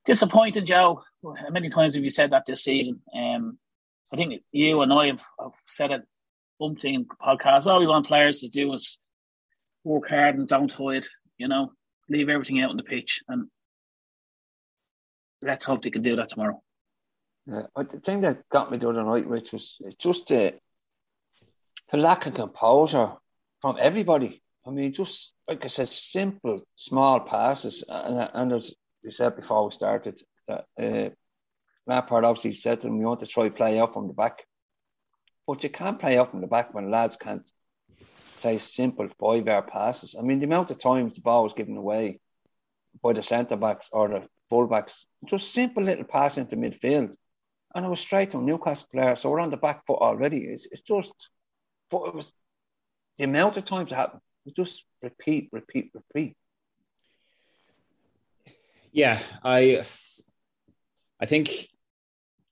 disappointed, 0.05 0.65
Joe. 0.65 1.03
How 1.23 1.49
many 1.49 1.69
times 1.69 1.95
have 1.95 2.03
you 2.03 2.09
said 2.09 2.31
that 2.31 2.45
this 2.45 2.63
season? 2.63 3.01
Um, 3.15 3.57
I 4.13 4.17
think 4.17 4.41
you 4.51 4.81
and 4.81 4.93
I 4.93 5.07
have, 5.07 5.23
have 5.39 5.51
said 5.67 5.91
it 5.91 6.03
umpteen 6.61 7.05
podcasts. 7.21 7.67
All 7.67 7.79
we 7.79 7.87
want 7.87 8.07
players 8.07 8.39
to 8.39 8.47
do 8.47 8.71
is 8.73 8.99
work 9.83 10.09
hard 10.09 10.37
and 10.37 10.47
don't 10.47 10.71
hide. 10.71 11.05
You 11.37 11.47
know, 11.47 11.71
leave 12.09 12.29
everything 12.29 12.61
out 12.61 12.69
on 12.69 12.77
the 12.77 12.83
pitch, 12.83 13.21
and 13.27 13.47
let's 15.41 15.65
hope 15.65 15.81
they 15.81 15.89
can 15.89 16.01
do 16.01 16.15
that 16.15 16.29
tomorrow. 16.29 16.61
Yeah, 17.47 17.63
but 17.75 17.89
the 17.89 17.99
thing 17.99 18.21
that 18.21 18.47
got 18.49 18.71
me 18.71 18.77
the 18.77 18.89
other 18.89 19.03
night, 19.03 19.27
Rich, 19.27 19.53
was 19.53 19.81
just 19.99 20.27
the, 20.27 20.55
the 21.91 21.97
lack 21.97 22.25
of 22.25 22.33
composure 22.33 23.11
from 23.61 23.77
everybody. 23.79 24.41
I 24.65 24.71
mean, 24.71 24.93
just 24.93 25.33
like 25.47 25.63
I 25.63 25.67
said, 25.67 25.89
simple, 25.89 26.63
small 26.75 27.19
passes. 27.19 27.83
And, 27.87 28.29
and 28.33 28.53
as 28.53 28.73
we 29.05 29.11
said 29.11 29.35
before 29.35 29.65
we 29.65 29.71
started, 29.71 30.21
that 30.47 30.65
uh, 30.81 31.09
Lampard 31.87 32.25
obviously 32.25 32.53
said 32.53 32.81
to 32.81 32.87
them, 32.87 32.97
we 32.97 33.05
want 33.05 33.21
to 33.21 33.27
try 33.27 33.49
play 33.49 33.79
off 33.79 33.93
from 33.93 34.07
the 34.07 34.13
back. 34.13 34.43
But 35.47 35.63
you 35.63 35.69
can't 35.69 35.99
play 35.99 36.17
off 36.17 36.31
from 36.31 36.41
the 36.41 36.47
back 36.47 36.73
when 36.73 36.91
lads 36.91 37.15
can't 37.15 37.49
play 38.41 38.57
simple 38.57 39.07
five 39.19 39.45
yard 39.45 39.67
passes. 39.67 40.15
I 40.17 40.23
mean, 40.23 40.39
the 40.39 40.45
amount 40.45 40.71
of 40.71 40.79
times 40.79 41.13
the 41.13 41.21
ball 41.21 41.43
was 41.43 41.53
given 41.53 41.77
away 41.77 42.19
by 43.01 43.13
the 43.13 43.21
centre 43.21 43.55
backs 43.55 43.89
or 43.93 44.07
the 44.07 44.27
full 44.49 44.67
backs, 44.67 45.05
just 45.25 45.53
simple 45.53 45.83
little 45.83 46.05
pass 46.05 46.37
into 46.37 46.57
midfield 46.57 47.15
and 47.75 47.85
it 47.85 47.89
was 47.89 47.99
straight 47.99 48.31
to 48.31 48.41
Newcastle 48.41 48.87
player. 48.91 49.15
So 49.17 49.29
we're 49.29 49.41
on 49.41 49.51
the 49.51 49.57
back 49.57 49.85
foot 49.85 49.99
already. 49.99 50.45
It's, 50.45 50.65
it's 50.71 50.81
just, 50.81 51.29
but 51.91 52.07
it 52.07 52.15
was 52.15 52.31
the 53.17 53.25
amount 53.25 53.57
of 53.57 53.65
times 53.65 53.91
it 53.91 53.95
happened. 53.95 54.21
It 54.45 54.55
just 54.55 54.85
repeat, 55.01 55.49
repeat, 55.51 55.91
repeat. 55.93 56.37
Yeah, 58.95 59.21
I, 59.43 59.83
I 61.19 61.25
think 61.25 61.67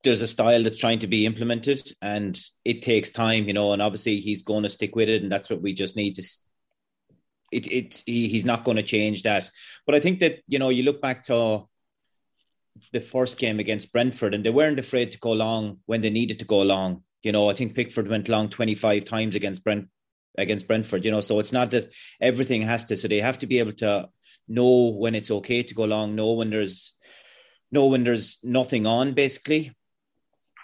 there's 0.04 0.22
a 0.22 0.28
style 0.28 0.62
that's 0.62 0.78
trying 0.78 1.00
to 1.00 1.08
be 1.08 1.26
implemented, 1.26 1.90
and 2.02 2.38
it 2.66 2.82
takes 2.82 3.12
time, 3.12 3.48
you 3.48 3.54
know. 3.54 3.72
And 3.72 3.82
obviously, 3.82 4.18
he's 4.18 4.44
going 4.44 4.64
to 4.64 4.70
stick 4.70 4.94
with 4.94 5.08
it, 5.08 5.24
and 5.24 5.32
that's 5.32 5.50
what 5.50 5.62
we 5.62 5.74
just 5.74 5.96
need 5.96 6.16
to. 6.16 6.24
It, 7.54 7.72
it, 7.72 8.04
he, 8.06 8.28
he's 8.28 8.44
not 8.44 8.66
going 8.66 8.76
to 8.76 8.84
change 8.84 9.24
that. 9.24 9.50
But 9.86 9.96
I 9.96 10.02
think 10.02 10.20
that 10.20 10.40
you 10.46 10.60
know, 10.60 10.68
you 10.68 10.84
look 10.84 11.02
back 11.02 11.24
to 11.26 11.64
the 12.92 13.00
first 13.00 13.38
game 13.40 13.62
against 13.62 13.94
Brentford, 13.94 14.34
and 14.34 14.44
they 14.44 14.50
weren't 14.50 14.80
afraid 14.80 15.14
to 15.14 15.20
go 15.20 15.32
long 15.32 15.80
when 15.86 16.02
they 16.02 16.10
needed 16.10 16.40
to 16.40 16.46
go 16.46 16.60
long. 16.60 17.04
You 17.22 17.32
know, 17.32 17.50
I 17.50 17.54
think 17.54 17.74
Pickford 17.74 18.10
went 18.10 18.28
long 18.28 18.50
25 18.50 19.06
times 19.06 19.38
against 19.38 19.64
Brent 19.64 19.88
against 20.38 20.68
Brentford, 20.68 21.06
you 21.06 21.12
know, 21.12 21.22
so 21.22 21.40
it's 21.40 21.54
not 21.54 21.72
that 21.72 21.92
everything 22.20 22.62
has 22.64 22.86
to 22.86 22.98
so 22.98 23.08
they 23.08 23.22
have 23.22 23.40
to 23.40 23.48
be 23.48 23.60
able 23.60 23.74
to 23.74 24.10
know 24.48 24.90
when 24.90 25.16
it's 25.16 25.32
okay 25.32 25.64
to 25.64 25.74
go 25.74 25.86
long, 25.86 26.16
know 26.16 26.34
when 26.34 26.50
there's 26.50 26.94
know 27.72 27.88
when 27.88 28.04
there's 28.04 28.38
nothing 28.44 28.86
on, 28.86 29.14
basically. 29.14 29.74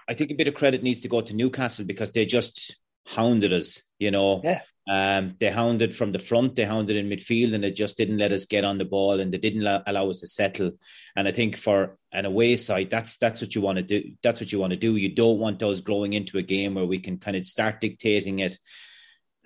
I 0.07 0.13
think 0.13 0.31
a 0.31 0.35
bit 0.35 0.47
of 0.47 0.55
credit 0.55 0.83
needs 0.83 1.01
to 1.01 1.07
go 1.07 1.21
to 1.21 1.35
Newcastle 1.35 1.85
because 1.85 2.11
they 2.11 2.25
just 2.25 2.77
hounded 3.07 3.53
us, 3.53 3.81
you 3.99 4.11
know. 4.11 4.41
Yeah. 4.43 4.61
Um, 4.89 5.35
they 5.39 5.51
hounded 5.51 5.95
from 5.95 6.13
the 6.13 6.17
front, 6.17 6.55
they 6.55 6.65
hounded 6.65 6.97
in 6.97 7.09
midfield, 7.09 7.53
and 7.53 7.63
they 7.63 7.69
just 7.69 7.95
didn't 7.95 8.17
let 8.17 8.31
us 8.31 8.45
get 8.45 8.63
on 8.63 8.79
the 8.79 8.85
ball, 8.85 9.19
and 9.19 9.31
they 9.31 9.37
didn't 9.37 9.61
allow, 9.61 9.83
allow 9.85 10.09
us 10.09 10.21
to 10.21 10.27
settle. 10.27 10.71
And 11.15 11.27
I 11.27 11.31
think 11.31 11.57
for 11.57 11.99
an 12.11 12.25
away 12.25 12.57
side, 12.57 12.89
that's 12.89 13.17
that's 13.19 13.39
what 13.39 13.53
you 13.53 13.61
want 13.61 13.77
to 13.77 13.83
do. 13.83 14.13
That's 14.23 14.39
what 14.39 14.51
you 14.51 14.57
want 14.57 14.71
to 14.71 14.77
do. 14.77 14.95
You 14.95 15.13
don't 15.13 15.37
want 15.37 15.61
us 15.61 15.81
growing 15.81 16.13
into 16.13 16.39
a 16.39 16.43
game 16.43 16.73
where 16.73 16.87
we 16.87 16.99
can 16.99 17.19
kind 17.19 17.37
of 17.37 17.45
start 17.45 17.81
dictating 17.81 18.39
it, 18.39 18.57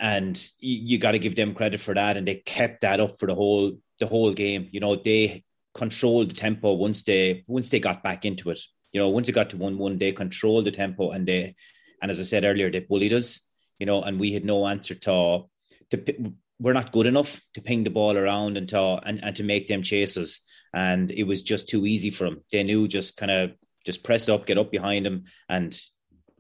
and 0.04 0.38
you, 0.60 0.78
you 0.90 0.98
got 1.00 1.14
to 1.14 1.20
give 1.20 1.36
them 1.36 1.56
credit 1.56 1.80
for 1.80 1.96
that. 1.96 2.16
And 2.16 2.28
they 2.28 2.36
kept 2.36 2.82
that 2.82 3.00
up 3.00 3.18
for 3.18 3.26
the 3.26 3.34
whole 3.34 3.80
the 4.00 4.06
whole 4.06 4.34
game. 4.34 4.70
You 4.72 4.82
know, 4.82 4.96
they 4.96 5.44
controlled 5.74 6.30
the 6.30 6.36
tempo 6.36 6.74
once 6.74 7.02
they 7.02 7.44
once 7.48 7.72
they 7.72 7.80
got 7.80 8.04
back 8.04 8.24
into 8.24 8.52
it. 8.52 8.60
You 8.92 9.00
know, 9.00 9.10
once 9.10 9.28
it 9.28 9.32
got 9.32 9.50
to 9.50 9.58
one 9.58 9.80
one, 9.80 9.98
they 9.98 10.12
controlled 10.12 10.66
the 10.66 10.72
tempo, 10.72 11.10
and 11.10 11.28
they 11.28 11.56
and 12.00 12.12
as 12.12 12.20
I 12.20 12.24
said 12.24 12.46
earlier, 12.46 12.70
they 12.70 12.82
bullied 12.82 13.14
us 13.14 13.40
you 13.80 13.86
know, 13.86 14.02
and 14.02 14.20
we 14.20 14.32
had 14.32 14.46
no 14.46 14.68
answer 14.68 14.96
to 14.96 15.44
to 15.90 16.34
we're 16.60 16.74
not 16.74 16.92
good 16.92 17.06
enough 17.06 17.42
to 17.54 17.62
ping 17.62 17.84
the 17.84 17.90
ball 17.90 18.18
around 18.18 18.58
and 18.58 18.70
to 18.70 18.80
and, 18.80 19.24
and 19.24 19.36
to 19.36 19.44
make 19.44 19.68
them 19.68 19.84
chases. 19.84 20.42
And 20.74 21.12
it 21.12 21.24
was 21.24 21.44
just 21.44 21.68
too 21.68 21.86
easy 21.86 22.10
for 22.10 22.24
them. 22.24 22.42
They 22.52 22.64
knew 22.64 22.88
just 22.88 23.18
kind 23.18 23.32
of 23.32 23.52
just 23.86 24.04
press 24.04 24.30
up, 24.30 24.46
get 24.46 24.58
up 24.58 24.72
behind 24.72 25.06
them, 25.06 25.26
and 25.50 25.78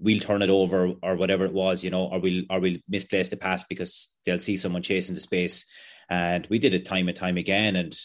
we'll 0.03 0.19
turn 0.19 0.41
it 0.41 0.49
over 0.49 0.91
or 1.01 1.15
whatever 1.15 1.45
it 1.45 1.53
was, 1.53 1.83
you 1.83 1.89
know, 1.89 2.07
or 2.07 2.19
we'll 2.19 2.43
or 2.49 2.59
we'll 2.59 2.77
misplace 2.87 3.29
the 3.29 3.37
pass 3.37 3.63
because 3.63 4.13
they'll 4.25 4.39
see 4.39 4.57
someone 4.57 4.83
chasing 4.83 5.15
the 5.15 5.21
space. 5.21 5.65
And 6.09 6.45
we 6.49 6.59
did 6.59 6.73
it 6.73 6.85
time 6.85 7.07
and 7.07 7.17
time 7.17 7.37
again, 7.37 7.75
and 7.75 7.97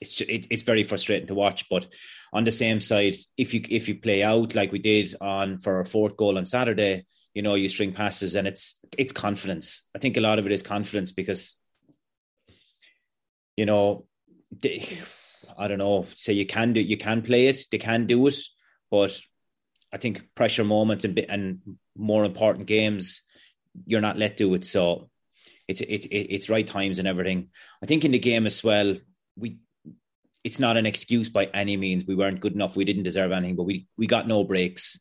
it's 0.00 0.14
just, 0.14 0.30
it, 0.30 0.46
it's 0.50 0.62
very 0.62 0.82
frustrating 0.82 1.28
to 1.28 1.34
watch. 1.34 1.68
But 1.68 1.86
on 2.32 2.44
the 2.44 2.50
same 2.50 2.80
side, 2.80 3.16
if 3.36 3.54
you 3.54 3.62
if 3.68 3.88
you 3.88 3.96
play 4.00 4.22
out 4.22 4.54
like 4.54 4.72
we 4.72 4.78
did 4.78 5.14
on 5.20 5.58
for 5.58 5.76
our 5.76 5.84
fourth 5.84 6.16
goal 6.16 6.38
on 6.38 6.46
Saturday, 6.46 7.04
you 7.34 7.42
know 7.42 7.54
you 7.54 7.68
string 7.68 7.92
passes 7.92 8.34
and 8.34 8.46
it's 8.46 8.78
it's 8.98 9.12
confidence 9.12 9.88
i 9.94 9.98
think 9.98 10.16
a 10.16 10.20
lot 10.20 10.38
of 10.38 10.46
it 10.46 10.52
is 10.52 10.62
confidence 10.62 11.12
because 11.12 11.56
you 13.56 13.66
know 13.66 14.06
they, 14.50 14.86
i 15.56 15.68
don't 15.68 15.78
know 15.78 16.06
say 16.14 16.32
you 16.32 16.46
can 16.46 16.72
do 16.72 16.80
you 16.80 16.96
can 16.96 17.22
play 17.22 17.46
it 17.46 17.64
they 17.70 17.78
can 17.78 18.06
do 18.06 18.26
it 18.26 18.36
but 18.90 19.18
i 19.92 19.96
think 19.96 20.22
pressure 20.34 20.64
moments 20.64 21.04
and 21.04 21.18
and 21.28 21.60
more 21.96 22.24
important 22.24 22.66
games 22.66 23.22
you're 23.86 24.00
not 24.00 24.18
let 24.18 24.36
do 24.36 24.52
it. 24.54 24.64
So 24.64 25.08
it's 25.68 25.80
it, 25.80 26.06
it, 26.06 26.34
it's 26.34 26.50
right 26.50 26.66
times 26.66 26.98
and 26.98 27.08
everything. 27.08 27.48
I 27.82 27.86
think 27.86 28.04
in 28.04 28.10
the 28.10 28.18
game 28.18 28.46
as 28.46 28.62
well 28.62 28.96
we 29.36 29.58
it's 30.44 30.58
not 30.58 30.76
an 30.76 30.86
excuse 30.86 31.28
by 31.28 31.46
any 31.46 31.76
means. 31.76 32.04
We 32.06 32.16
weren't 32.16 32.40
good 32.40 32.54
enough. 32.54 32.76
We 32.76 32.84
didn't 32.84 33.04
deserve 33.04 33.32
anything 33.32 33.56
but 33.56 33.64
we 33.64 33.86
we 33.96 34.06
got 34.06 34.28
no 34.28 34.44
breaks. 34.44 34.98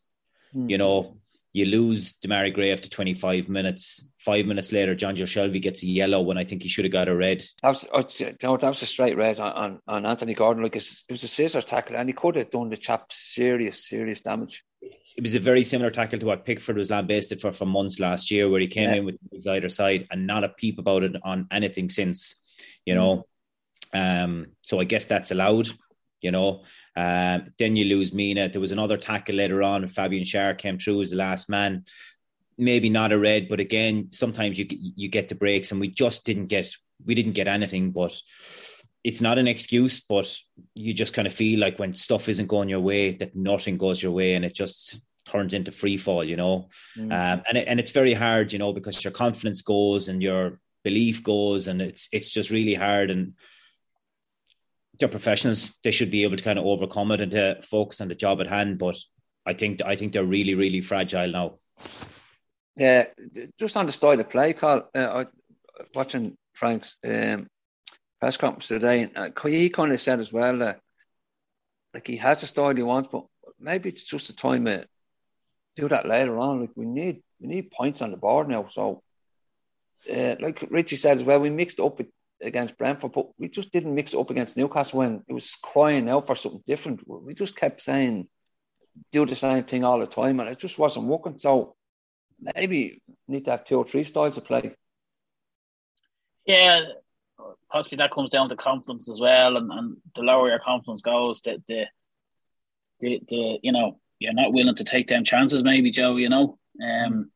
Mm. 0.54 0.70
you 0.70 0.78
know 0.78 1.16
you 1.54 1.66
lose 1.66 2.14
Demarai 2.14 2.54
Gray 2.54 2.72
after 2.72 2.88
25 2.88 3.50
minutes. 3.50 4.10
Five 4.20 4.46
minutes 4.46 4.72
later, 4.72 4.96
Jonjo 4.96 5.24
Shelvey 5.24 5.62
gets 5.62 5.84
a 5.84 5.88
yellow 5.88 6.22
when 6.22 6.38
I 6.38 6.44
think 6.44 6.64
he 6.64 6.70
should 6.70 6.86
have 6.86 6.94
got 6.94 7.10
a 7.10 7.16
red. 7.16 7.44
That 7.62 7.70
was, 7.70 7.86
oh, 7.92 8.58
that 8.58 8.70
was 8.70 8.82
a 8.82 8.86
straight 8.86 9.18
red 9.18 9.40
on, 9.40 9.52
on, 9.54 9.80
on 9.88 10.06
Anthony 10.06 10.34
Gordon. 10.34 10.64
Like 10.64 10.76
it 10.76 11.04
was 11.10 11.24
a 11.24 11.28
scissor 11.28 11.62
tackle, 11.62 11.98
and 11.98 12.08
he 12.08 12.14
could 12.14 12.36
have 12.36 12.52
done 12.52 12.70
the 12.70 12.78
chap 12.78 13.12
serious, 13.12 13.90
serious 13.90 14.22
damage. 14.22 14.64
It 14.82 15.22
was 15.22 15.36
a 15.36 15.40
very 15.40 15.64
similar 15.64 15.92
tackle 15.92 16.20
to 16.20 16.26
what 16.26 16.46
Pickford 16.46 16.78
was 16.78 16.90
lambasted 16.90 17.42
for 17.42 17.52
for 17.52 17.66
months 17.66 18.00
last 18.00 18.32
year, 18.32 18.50
where 18.50 18.62
he 18.62 18.68
came 18.68 18.90
yeah. 18.90 18.96
in 18.98 19.06
with 19.06 19.16
his 19.32 19.46
either 19.46 19.70
side 19.70 20.08
and 20.10 20.26
not 20.26 20.44
a 20.44 20.50
peep 20.50 20.80
about 20.80 21.04
it 21.04 21.16
on 21.24 21.48
anything 21.52 21.90
since. 21.90 22.42
You 22.86 22.96
know, 22.96 23.26
mm. 23.94 24.24
um, 24.24 24.48
so 24.62 24.80
I 24.80 24.86
guess 24.86 25.06
that's 25.06 25.32
allowed 25.32 25.70
you 26.22 26.32
know. 26.32 26.64
Um, 26.96 27.52
then 27.58 27.76
you 27.76 27.86
lose 27.86 28.14
Mina. 28.14 28.50
There 28.50 28.62
was 28.62 28.72
another 28.72 28.98
tackle 28.98 29.36
later 29.36 29.64
on. 29.64 29.88
Fabian 29.88 30.24
Schär 30.24 30.58
came 30.58 30.78
through 30.78 31.02
as 31.02 31.12
the 31.12 31.18
last 31.18 31.50
man. 31.50 31.86
Maybe 32.58 32.90
not 32.90 33.12
a 33.12 33.20
red, 33.20 33.48
but 33.50 33.60
again, 33.60 34.10
sometimes 34.12 34.60
you 34.60 34.68
you 34.70 35.10
get 35.10 35.30
the 35.30 35.36
breaks, 35.36 35.72
and 35.72 35.82
we 35.82 35.90
just 35.90 36.26
didn't 36.26 36.48
get 36.48 36.76
we 37.06 37.16
didn't 37.16 37.34
get 37.34 37.48
anything. 37.48 37.92
But 37.92 38.20
it's 39.04 39.22
not 39.22 39.40
an 39.40 39.48
excuse, 39.48 40.00
but 40.00 40.36
you 40.76 40.94
just 40.94 41.14
kind 41.14 41.28
of 41.28 41.34
feel 41.34 41.60
like 41.60 41.80
when 41.80 41.96
stuff 41.96 42.30
isn't 42.30 42.48
going 42.48 42.70
your 42.70 42.82
way, 42.82 43.14
that 43.16 43.36
nothing 43.36 43.78
goes 43.78 44.02
your 44.02 44.12
way, 44.12 44.36
and 44.36 44.46
it 44.46 44.54
just 44.54 45.02
turns 45.26 45.54
into 45.54 45.72
free 45.72 45.98
fall, 45.98 46.24
you 46.24 46.36
know. 46.36 46.70
Mm. 46.98 47.12
Um, 47.12 47.44
and 47.48 47.58
it, 47.58 47.68
and 47.68 47.80
it's 47.80 47.92
very 47.92 48.14
hard, 48.14 48.54
you 48.54 48.60
know, 48.60 48.74
because 48.74 49.04
your 49.04 49.12
confidence 49.12 49.62
goes 49.62 50.08
and 50.08 50.22
your 50.22 50.60
belief 50.84 51.24
goes, 51.24 51.68
and 51.68 51.82
it's 51.82 52.10
it's 52.12 52.30
just 52.30 52.52
really 52.52 52.76
hard. 52.76 53.10
And 53.10 53.34
they're 55.02 55.10
professionals. 55.10 55.72
They 55.84 55.92
should 55.92 56.12
be 56.12 56.24
able 56.24 56.38
to 56.38 56.44
kind 56.44 56.58
of 56.58 56.66
overcome 56.66 57.12
it 57.12 57.20
and 57.20 57.32
to 57.32 57.62
focus 57.62 58.00
on 58.00 58.08
the 58.08 58.16
job 58.16 58.40
at 58.40 58.48
hand. 58.48 58.78
But 58.78 58.98
I 59.46 59.54
think 59.54 59.82
I 59.84 59.98
think 59.98 60.14
they're 60.14 60.24
really 60.24 60.56
really 60.56 60.80
fragile 60.80 61.28
now. 61.28 61.60
Yeah, 62.78 63.06
just 63.60 63.76
on 63.76 63.86
the 63.86 63.92
style 63.92 64.20
of 64.20 64.30
play, 64.30 64.54
Carl. 64.54 64.90
Uh, 64.96 65.26
watching 65.94 66.38
Frank's 66.54 66.98
um, 67.06 67.48
press 68.20 68.38
conference 68.38 68.68
today, 68.68 69.02
and 69.02 69.18
uh, 69.18 69.48
he 69.48 69.70
kind 69.70 69.92
of 69.92 70.00
said 70.00 70.20
as 70.20 70.32
well 70.32 70.60
that 70.60 70.80
like 71.94 72.08
he 72.08 72.18
has 72.18 72.42
the 72.42 72.48
style 72.48 72.76
he 72.76 72.84
wants, 72.84 73.10
but 73.12 73.26
maybe 73.60 73.90
it's 73.90 74.04
just 74.04 74.28
the 74.28 74.34
time 74.34 74.66
to 74.66 74.88
do 75.76 75.90
that 75.90 76.08
later 76.08 76.38
on. 76.38 76.62
Like 76.62 76.72
we 76.76 76.86
need 76.86 77.24
we 77.40 77.48
need 77.48 77.72
points 77.72 78.02
on 78.02 78.12
the 78.12 78.18
board 78.18 78.48
now. 78.48 78.68
So, 78.68 79.02
uh, 80.12 80.36
like 80.40 80.66
Richie 80.70 80.96
said 80.96 81.18
as 81.18 81.24
well, 81.24 81.40
we 81.40 81.50
mixed 81.50 81.80
up 81.80 81.98
with 81.98 82.08
against 82.42 82.78
Brentford, 82.78 83.12
but 83.12 83.28
we 83.38 83.50
just 83.50 83.72
didn't 83.72 83.96
mix 83.96 84.14
it 84.14 84.20
up 84.20 84.30
against 84.30 84.58
Newcastle 84.58 85.00
when 85.00 85.24
it 85.28 85.34
was 85.34 85.56
crying 85.62 86.10
out 86.10 86.28
for 86.28 86.36
something 86.36 86.64
different. 86.66 87.02
We 87.08 87.34
just 87.34 87.56
kept 87.56 87.82
saying, 87.82 88.28
do 89.12 89.26
the 89.26 89.36
same 89.36 89.64
thing 89.64 89.84
all 89.84 90.00
the 90.00 90.08
time, 90.08 90.40
and 90.40 90.50
it 90.50 90.60
just 90.60 90.80
wasn't 90.80 91.08
working. 91.08 91.38
So 91.38 91.76
maybe 92.56 93.02
need 93.28 93.46
to 93.46 93.52
have 93.52 93.64
two 93.64 93.78
or 93.78 93.86
three 93.86 94.04
styles 94.04 94.38
of 94.38 94.46
play. 94.46 94.76
Yeah, 96.46 96.82
possibly 97.72 97.98
that 97.98 98.12
comes 98.12 98.32
down 98.32 98.50
to 98.50 98.56
confidence 98.56 99.10
as 99.10 99.20
well, 99.20 99.58
and, 99.58 99.72
and 99.72 99.98
the 100.16 100.24
lower 100.24 100.50
your 100.50 100.60
confidence 100.60 101.02
goes, 101.02 101.42
the, 101.42 101.62
the 101.68 101.86
the 103.00 103.22
the 103.30 103.60
you 103.62 103.72
know 103.72 104.00
you're 104.20 104.34
not 104.34 104.54
willing 104.54 104.76
to 104.76 104.84
take 104.84 105.08
them 105.08 105.24
chances. 105.24 105.64
Maybe 105.64 105.92
Joe, 105.92 106.18
you 106.18 106.30
know, 106.30 106.58
um, 106.84 107.32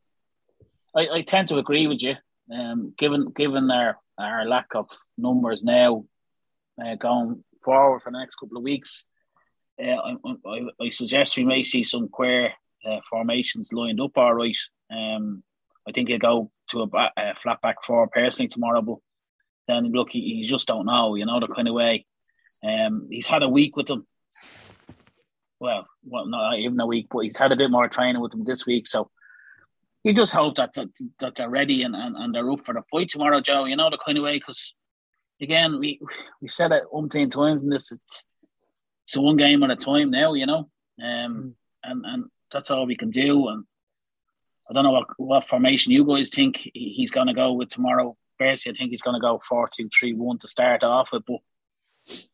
I, 0.96 1.08
I 1.08 1.22
tend 1.22 1.48
to 1.50 1.58
agree 1.58 1.88
with 1.88 2.02
you. 2.04 2.16
Um, 2.52 2.94
given 2.98 3.32
given 3.32 3.68
their 3.68 3.98
our 4.18 4.46
lack 4.46 4.68
of 4.76 4.90
numbers 5.18 5.64
now 5.64 6.06
uh, 6.84 6.96
going 6.96 7.44
forward 7.64 8.02
for 8.02 8.12
the 8.12 8.20
next 8.20 8.36
couple 8.36 8.58
of 8.58 8.64
weeks. 8.64 9.06
Uh, 9.82 9.92
I, 9.92 10.16
I, 10.46 10.60
I, 10.82 10.90
suggest 10.90 11.36
we 11.36 11.44
may 11.44 11.64
see 11.64 11.84
some 11.84 12.08
queer 12.08 12.54
uh, 12.86 13.00
formations 13.10 13.74
lined 13.74 14.00
up 14.00 14.18
all 14.18 14.34
right. 14.34 14.58
Um, 14.90 15.44
I 15.88 15.92
think 15.92 16.08
he'll 16.08 16.18
go 16.18 16.52
to 16.70 16.82
a, 16.82 17.12
a 17.18 17.36
flat 17.36 17.62
back 17.62 17.84
four 17.84 18.08
personally 18.08 18.48
tomorrow, 18.48 18.82
but 18.82 18.98
then 19.68 19.92
look, 19.92 20.12
he, 20.12 20.20
you 20.20 20.48
just 20.48 20.68
don't 20.68 20.86
know, 20.86 21.16
you 21.16 21.26
know, 21.26 21.40
the 21.40 21.48
kind 21.48 21.68
of 21.68 21.74
way. 21.74 22.06
Um, 22.64 23.08
he's 23.12 23.28
had 23.28 23.44
a 23.44 23.50
week 23.50 23.76
with 23.76 23.88
them. 23.88 24.08
Well, 25.60 25.88
well, 26.06 26.28
not 26.28 26.58
even 26.60 26.80
a 26.80 26.86
week, 26.86 27.08
but 27.12 27.20
he's 27.20 27.38
had 27.38 27.52
a 27.52 27.56
bit 27.56 27.72
more 27.72 27.88
training 27.88 28.22
with 28.22 28.32
them 28.32 28.44
this 28.44 28.66
week. 28.66 28.88
So 28.88 29.10
we 30.06 30.14
just 30.14 30.34
hope 30.34 30.56
that 30.56 30.74
that, 30.76 30.88
that 31.20 31.36
they're 31.36 31.50
ready 31.50 31.82
and, 31.82 31.96
and, 31.96 32.16
and 32.16 32.34
they're 32.34 32.50
up 32.52 32.64
for 32.64 32.76
the 32.76 32.84
fight 32.92 33.10
tomorrow, 33.10 33.42
Joe. 33.42 33.66
You 33.66 33.76
know 33.76 33.90
the 33.90 33.98
kind 33.98 34.18
of 34.18 34.24
way 34.24 34.38
because 34.38 34.76
again 35.42 35.80
we 35.80 36.00
we 36.42 36.48
said 36.48 36.72
it 36.72 36.84
umpteen 36.94 37.32
times 37.32 37.64
in 37.64 37.70
this. 37.70 37.92
It's, 37.92 38.24
it's 39.04 39.18
one 39.18 39.36
game 39.36 39.64
at 39.64 39.72
a 39.72 39.76
time 39.76 40.12
now, 40.12 40.34
you 40.34 40.46
know, 40.46 40.70
um, 41.04 41.04
mm. 41.04 41.54
and 41.84 42.06
and 42.06 42.26
that's 42.54 42.72
all 42.72 42.86
we 42.86 42.96
can 42.96 43.10
do. 43.10 43.48
And 43.48 43.66
I 44.70 44.74
don't 44.74 44.84
know 44.84 44.92
what 44.92 45.08
what 45.18 45.46
formation 45.46 45.92
you 45.92 46.06
guys 46.06 46.30
think 46.30 46.62
he's 46.74 47.12
going 47.12 47.28
to 47.28 47.34
go 47.34 47.54
with 47.54 47.70
tomorrow. 47.70 48.16
Personally, 48.38 48.78
I 48.78 48.80
think 48.80 48.92
he's 48.92 49.02
going 49.02 49.16
to 49.16 49.28
go 49.28 49.42
four 49.48 49.68
two 49.76 49.90
three 49.90 50.14
one 50.14 50.38
to 50.40 50.48
start 50.48 50.84
off 50.84 51.10
with, 51.12 51.24
but 51.26 51.40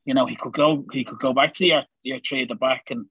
you 0.03 0.13
know 0.13 0.25
he 0.25 0.35
could 0.35 0.53
go 0.53 0.85
he 0.91 1.05
could 1.05 1.19
go 1.19 1.33
back 1.33 1.53
to 1.53 1.65
your 1.65 1.83
your 2.03 2.19
three 2.19 2.41
at 2.41 2.49
the 2.49 2.55
back 2.55 2.91
and 2.91 3.05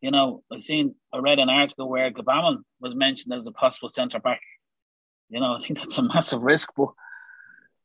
you 0.00 0.10
know, 0.10 0.42
I 0.52 0.58
seen 0.58 0.94
I 1.12 1.18
read 1.18 1.38
an 1.38 1.50
article 1.50 1.88
where 1.88 2.10
Gbamin 2.10 2.58
was 2.80 2.94
mentioned 2.94 3.34
as 3.34 3.46
a 3.46 3.52
possible 3.52 3.88
centre 3.88 4.20
back. 4.20 4.40
You 5.28 5.40
know, 5.40 5.54
I 5.58 5.58
think 5.58 5.78
that's 5.78 5.98
a 5.98 6.02
massive 6.02 6.42
risk, 6.42 6.70
but 6.76 6.88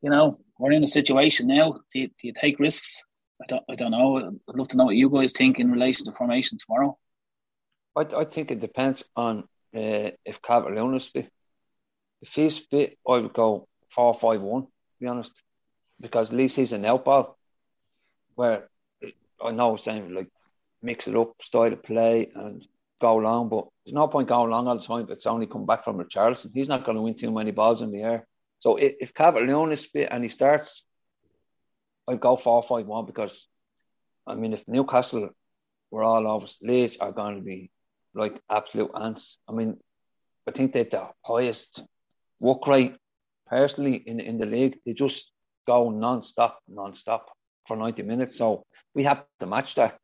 you 0.01 0.10
know, 0.10 0.39
we're 0.60 0.72
in 0.72 0.84
a 0.84 0.88
situation 0.88 1.48
now. 1.48 1.79
Do 1.91 2.00
you, 2.00 2.07
do 2.07 2.27
you 2.27 2.34
take 2.34 2.60
risks? 2.60 3.03
I 3.41 3.45
don't, 3.48 3.63
I 3.69 3.75
don't 3.75 3.91
know. 3.91 4.17
I'd 4.17 4.55
love 4.55 4.69
to 4.69 4.77
know 4.77 4.86
what 4.86 4.95
you 4.95 5.10
guys 5.10 5.34
think 5.34 5.60
in 5.60 5.72
relation 5.72 6.05
to 6.05 6.12
formation 6.13 6.57
tomorrow. 6.57 6.98
I, 7.95 8.01
I 8.01 8.24
think 8.24 8.51
it 8.51 8.60
depends 8.60 9.03
on 9.15 9.39
uh, 9.75 10.12
if 10.24 10.41
Calvert 10.41 10.77
is 10.95 11.07
fit. 11.07 11.29
If 12.22 12.34
he's 12.34 12.57
fit, 12.57 12.98
I 13.07 13.17
would 13.17 13.34
go 13.34 13.67
4 13.89 14.13
5 14.13 14.41
1, 14.41 14.62
to 14.62 14.69
be 15.01 15.07
honest, 15.07 15.43
because 16.00 16.31
at 16.31 16.38
least 16.38 16.55
he's 16.55 16.72
an 16.72 16.86
out. 16.86 17.36
Where 18.36 18.69
I 19.43 19.51
know, 19.51 19.75
saying 19.75 20.13
like 20.13 20.29
mix 20.85 21.07
it 21.07 21.15
up, 21.15 21.33
style 21.41 21.73
of 21.73 21.83
play, 21.83 22.31
and 22.35 22.65
go 23.01 23.15
long. 23.15 23.49
But 23.49 23.67
there's 23.85 23.93
no 23.93 24.07
point 24.07 24.29
going 24.29 24.51
long 24.51 24.67
all 24.67 24.77
the 24.77 24.85
time. 24.85 25.07
It's 25.09 25.25
only 25.25 25.47
come 25.47 25.65
back 25.65 25.83
from 25.83 25.97
Richarlison. 25.97 26.51
He's 26.53 26.69
not 26.69 26.85
going 26.85 26.95
to 26.95 27.01
win 27.01 27.15
too 27.15 27.31
many 27.31 27.51
balls 27.51 27.81
in 27.81 27.91
the 27.91 28.01
air. 28.01 28.27
So 28.59 28.77
if, 28.77 28.95
if 28.99 29.13
Calvert-Lewin 29.13 29.71
is 29.71 29.85
fit 29.85 30.09
and 30.11 30.23
he 30.23 30.29
starts, 30.29 30.85
I'd 32.07 32.19
go 32.19 32.35
four 32.35 32.61
five 32.63 32.85
one 32.85 33.05
because, 33.05 33.47
I 34.27 34.35
mean, 34.35 34.53
if 34.53 34.67
Newcastle 34.67 35.29
were 35.91 36.03
all 36.03 36.27
over. 36.27 36.45
Leeds 36.61 36.97
are 36.97 37.11
going 37.11 37.35
to 37.35 37.41
be 37.41 37.71
like 38.13 38.41
absolute 38.49 38.91
ants. 38.99 39.39
I 39.47 39.53
mean, 39.53 39.77
I 40.47 40.51
think 40.51 40.73
they're 40.73 40.83
the 40.83 41.07
highest 41.23 41.83
work 42.39 42.67
rate 42.67 42.95
personally 43.47 43.95
in 43.95 44.19
in 44.19 44.37
the 44.37 44.45
league. 44.45 44.79
They 44.85 44.93
just 44.93 45.31
go 45.67 45.89
non-stop, 45.89 46.59
non-stop 46.67 47.31
for 47.67 47.77
90 47.77 48.03
minutes. 48.03 48.35
So 48.37 48.65
we 48.93 49.03
have 49.03 49.25
to 49.39 49.47
match 49.47 49.75
that. 49.75 49.97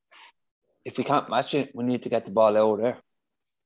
If 0.83 0.97
we 0.97 1.03
can't 1.03 1.29
match 1.29 1.53
it, 1.53 1.71
we 1.75 1.83
need 1.83 2.03
to 2.03 2.09
get 2.09 2.25
the 2.25 2.31
ball 2.31 2.57
out 2.57 2.81
there, 2.81 2.97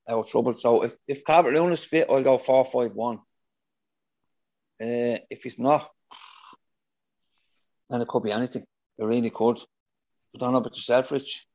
out 0.08 0.18
of 0.18 0.28
trouble. 0.28 0.54
So 0.54 0.82
if, 0.82 0.94
if 1.08 1.24
Calvert 1.24 1.54
Lewin 1.54 1.72
is 1.72 1.84
fit, 1.84 2.08
I'll 2.10 2.22
go 2.22 2.38
4 2.38 2.64
5 2.64 2.92
1. 2.92 3.16
Uh, 3.16 3.20
if 5.30 5.42
he's 5.42 5.58
not, 5.58 5.90
then 7.88 8.02
it 8.02 8.08
could 8.08 8.22
be 8.22 8.32
anything. 8.32 8.64
It 8.98 9.04
really 9.04 9.30
could. 9.30 9.58
I 10.34 10.38
don't 10.38 10.52
know 10.52 10.58
about 10.58 10.76
yourself, 10.76 11.10
Rich. 11.10 11.46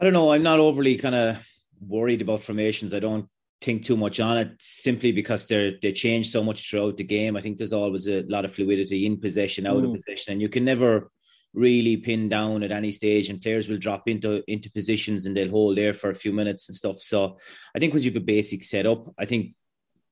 I 0.00 0.04
don't 0.04 0.12
know. 0.12 0.32
I'm 0.32 0.44
not 0.44 0.60
overly 0.60 0.96
kind 0.96 1.14
of 1.14 1.44
worried 1.80 2.22
about 2.22 2.42
formations. 2.42 2.94
I 2.94 3.00
don't 3.00 3.28
think 3.60 3.84
too 3.84 3.96
much 3.96 4.20
on 4.20 4.38
it 4.38 4.52
simply 4.60 5.10
because 5.10 5.48
they're 5.48 5.72
they 5.82 5.92
change 5.92 6.30
so 6.30 6.44
much 6.44 6.70
throughout 6.70 6.96
the 6.96 7.04
game. 7.04 7.36
I 7.36 7.40
think 7.40 7.58
there's 7.58 7.72
always 7.72 8.06
a 8.06 8.22
lot 8.22 8.44
of 8.44 8.54
fluidity 8.54 9.06
in 9.06 9.20
possession, 9.20 9.66
out 9.66 9.82
mm. 9.82 9.88
of 9.88 9.94
possession, 9.94 10.34
and 10.34 10.42
you 10.42 10.48
can 10.48 10.64
never 10.64 11.10
really 11.54 11.96
pin 11.96 12.28
down 12.28 12.62
at 12.62 12.72
any 12.72 12.92
stage. 12.92 13.30
And 13.30 13.40
players 13.40 13.68
will 13.68 13.78
drop 13.78 14.08
into 14.08 14.42
into 14.50 14.70
positions 14.70 15.26
and 15.26 15.36
they'll 15.36 15.50
hold 15.50 15.76
there 15.76 15.94
for 15.94 16.10
a 16.10 16.14
few 16.14 16.32
minutes 16.32 16.68
and 16.68 16.76
stuff. 16.76 16.98
So 16.98 17.38
I 17.74 17.78
think 17.78 17.92
once 17.92 18.04
you've 18.04 18.16
a 18.16 18.20
basic 18.20 18.62
setup, 18.62 19.08
I 19.18 19.24
think 19.24 19.54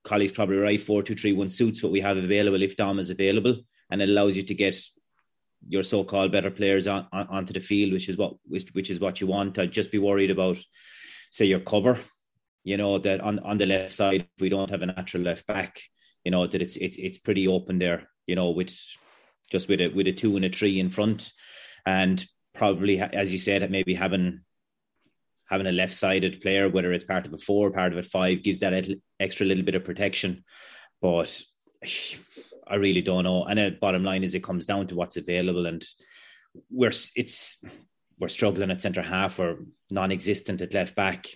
Colley's 0.04 0.32
probably 0.32 0.56
right. 0.56 0.80
Four 0.80 1.02
two 1.02 1.16
three 1.16 1.32
one 1.32 1.48
suits 1.48 1.82
what 1.82 1.92
we 1.92 2.00
have 2.00 2.16
available 2.16 2.62
if 2.62 2.76
Dom 2.76 2.98
is 2.98 3.10
available, 3.10 3.56
and 3.90 4.02
it 4.02 4.08
allows 4.08 4.36
you 4.36 4.42
to 4.44 4.54
get 4.54 4.80
your 5.68 5.82
so-called 5.82 6.30
better 6.30 6.50
players 6.50 6.86
on, 6.86 7.08
on, 7.12 7.26
onto 7.26 7.52
the 7.52 7.60
field, 7.60 7.92
which 7.92 8.08
is 8.08 8.16
what 8.16 8.34
which, 8.46 8.68
which 8.72 8.90
is 8.90 9.00
what 9.00 9.20
you 9.20 9.26
want. 9.26 9.58
I'd 9.58 9.72
just 9.72 9.90
be 9.90 9.98
worried 9.98 10.30
about, 10.30 10.58
say, 11.30 11.46
your 11.46 11.60
cover 11.60 11.98
you 12.66 12.76
know 12.76 12.98
that 12.98 13.20
on 13.20 13.38
on 13.38 13.56
the 13.56 13.64
left 13.64 13.94
side 13.94 14.22
if 14.22 14.42
we 14.42 14.50
don't 14.50 14.70
have 14.70 14.82
a 14.82 14.86
natural 14.86 15.22
left 15.22 15.46
back 15.46 15.80
you 16.24 16.30
know 16.30 16.46
that 16.46 16.60
it's 16.60 16.76
it's 16.76 16.98
it's 16.98 17.16
pretty 17.16 17.46
open 17.48 17.78
there 17.78 18.10
you 18.26 18.34
know 18.34 18.50
with 18.50 18.76
just 19.50 19.68
with 19.68 19.80
a 19.80 19.88
with 19.88 20.06
a 20.06 20.12
two 20.12 20.36
and 20.36 20.44
a 20.44 20.50
three 20.50 20.78
in 20.78 20.90
front. 20.90 21.32
And 21.84 22.24
probably 22.54 23.00
as 23.00 23.32
you 23.32 23.38
said 23.38 23.70
maybe 23.70 23.94
having 23.94 24.40
having 25.48 25.66
a 25.66 25.72
left 25.72 25.92
sided 25.92 26.40
player 26.40 26.68
whether 26.68 26.92
it's 26.92 27.04
part 27.04 27.26
of 27.26 27.32
a 27.32 27.38
four 27.38 27.70
part 27.70 27.92
of 27.92 27.98
a 27.98 28.02
five 28.02 28.42
gives 28.42 28.60
that 28.60 28.88
extra 29.20 29.46
little 29.46 29.64
bit 29.64 29.74
of 29.74 29.84
protection. 29.84 30.44
But 31.00 31.42
I 32.68 32.76
really 32.76 33.02
don't 33.02 33.24
know. 33.24 33.44
And 33.44 33.58
the 33.60 33.78
bottom 33.80 34.02
line 34.02 34.24
is 34.24 34.34
it 34.34 34.42
comes 34.42 34.66
down 34.66 34.88
to 34.88 34.96
what's 34.96 35.16
available. 35.16 35.66
And 35.66 35.84
we're 36.70 36.92
it's 37.14 37.58
we're 38.18 38.28
struggling 38.28 38.70
at 38.70 38.82
centre 38.82 39.02
half. 39.02 39.38
Or 39.38 39.58
non-existent 39.90 40.62
at 40.62 40.74
left 40.74 40.94
back. 40.94 41.26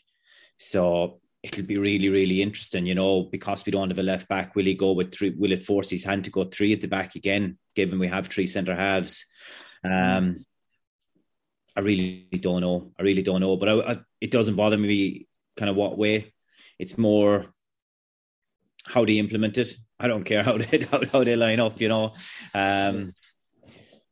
So 0.59 1.21
it'll 1.43 1.65
be 1.65 1.79
really, 1.79 2.09
really 2.09 2.43
interesting, 2.43 2.87
you 2.87 2.95
know, 2.95 3.23
because 3.23 3.65
we 3.65 3.73
don't 3.73 3.91
have 3.91 3.99
a 3.99 4.03
left 4.03 4.29
back. 4.29 4.55
Will 4.55 4.65
he 4.65 4.75
go 4.75 4.93
with 4.93 5.15
three? 5.15 5.31
Will 5.31 5.53
it 5.53 5.63
force 5.63 5.89
his 5.89 6.05
hand 6.05 6.25
to 6.25 6.31
go 6.31 6.45
three 6.45 6.73
at 6.73 6.81
the 6.81 6.89
back 6.89 7.15
again, 7.15 7.59
given 7.75 7.99
we 7.99 8.09
have 8.09 8.27
three 8.27 8.47
centre 8.47 8.77
halves? 8.77 9.25
Um, 9.83 10.45
I 11.75 11.81
really 11.81 12.27
don't 12.41 12.61
know. 12.61 12.93
I 12.99 13.03
really 13.03 13.23
don't 13.23 13.41
know, 13.41 13.57
but 13.57 13.69
I, 13.69 13.93
I, 13.93 13.99
it 14.21 14.31
doesn't 14.31 14.57
bother 14.57 14.77
me 14.77 15.29
kind 15.57 15.71
of 15.71 15.77
what 15.77 15.97
way. 15.97 16.35
It's 16.79 16.99
more 16.99 17.47
how 18.85 19.05
they 19.05 19.19
implement 19.19 19.57
it. 19.57 19.75
I 19.99 20.09
don't 20.09 20.25
care 20.25 20.43
how 20.43 20.59
they 20.59 20.79
how, 20.81 21.01
how 21.11 21.25
they 21.25 21.37
line 21.37 21.61
up, 21.61 21.81
you 21.81 21.89
know. 21.89 22.15
Um, 22.55 23.15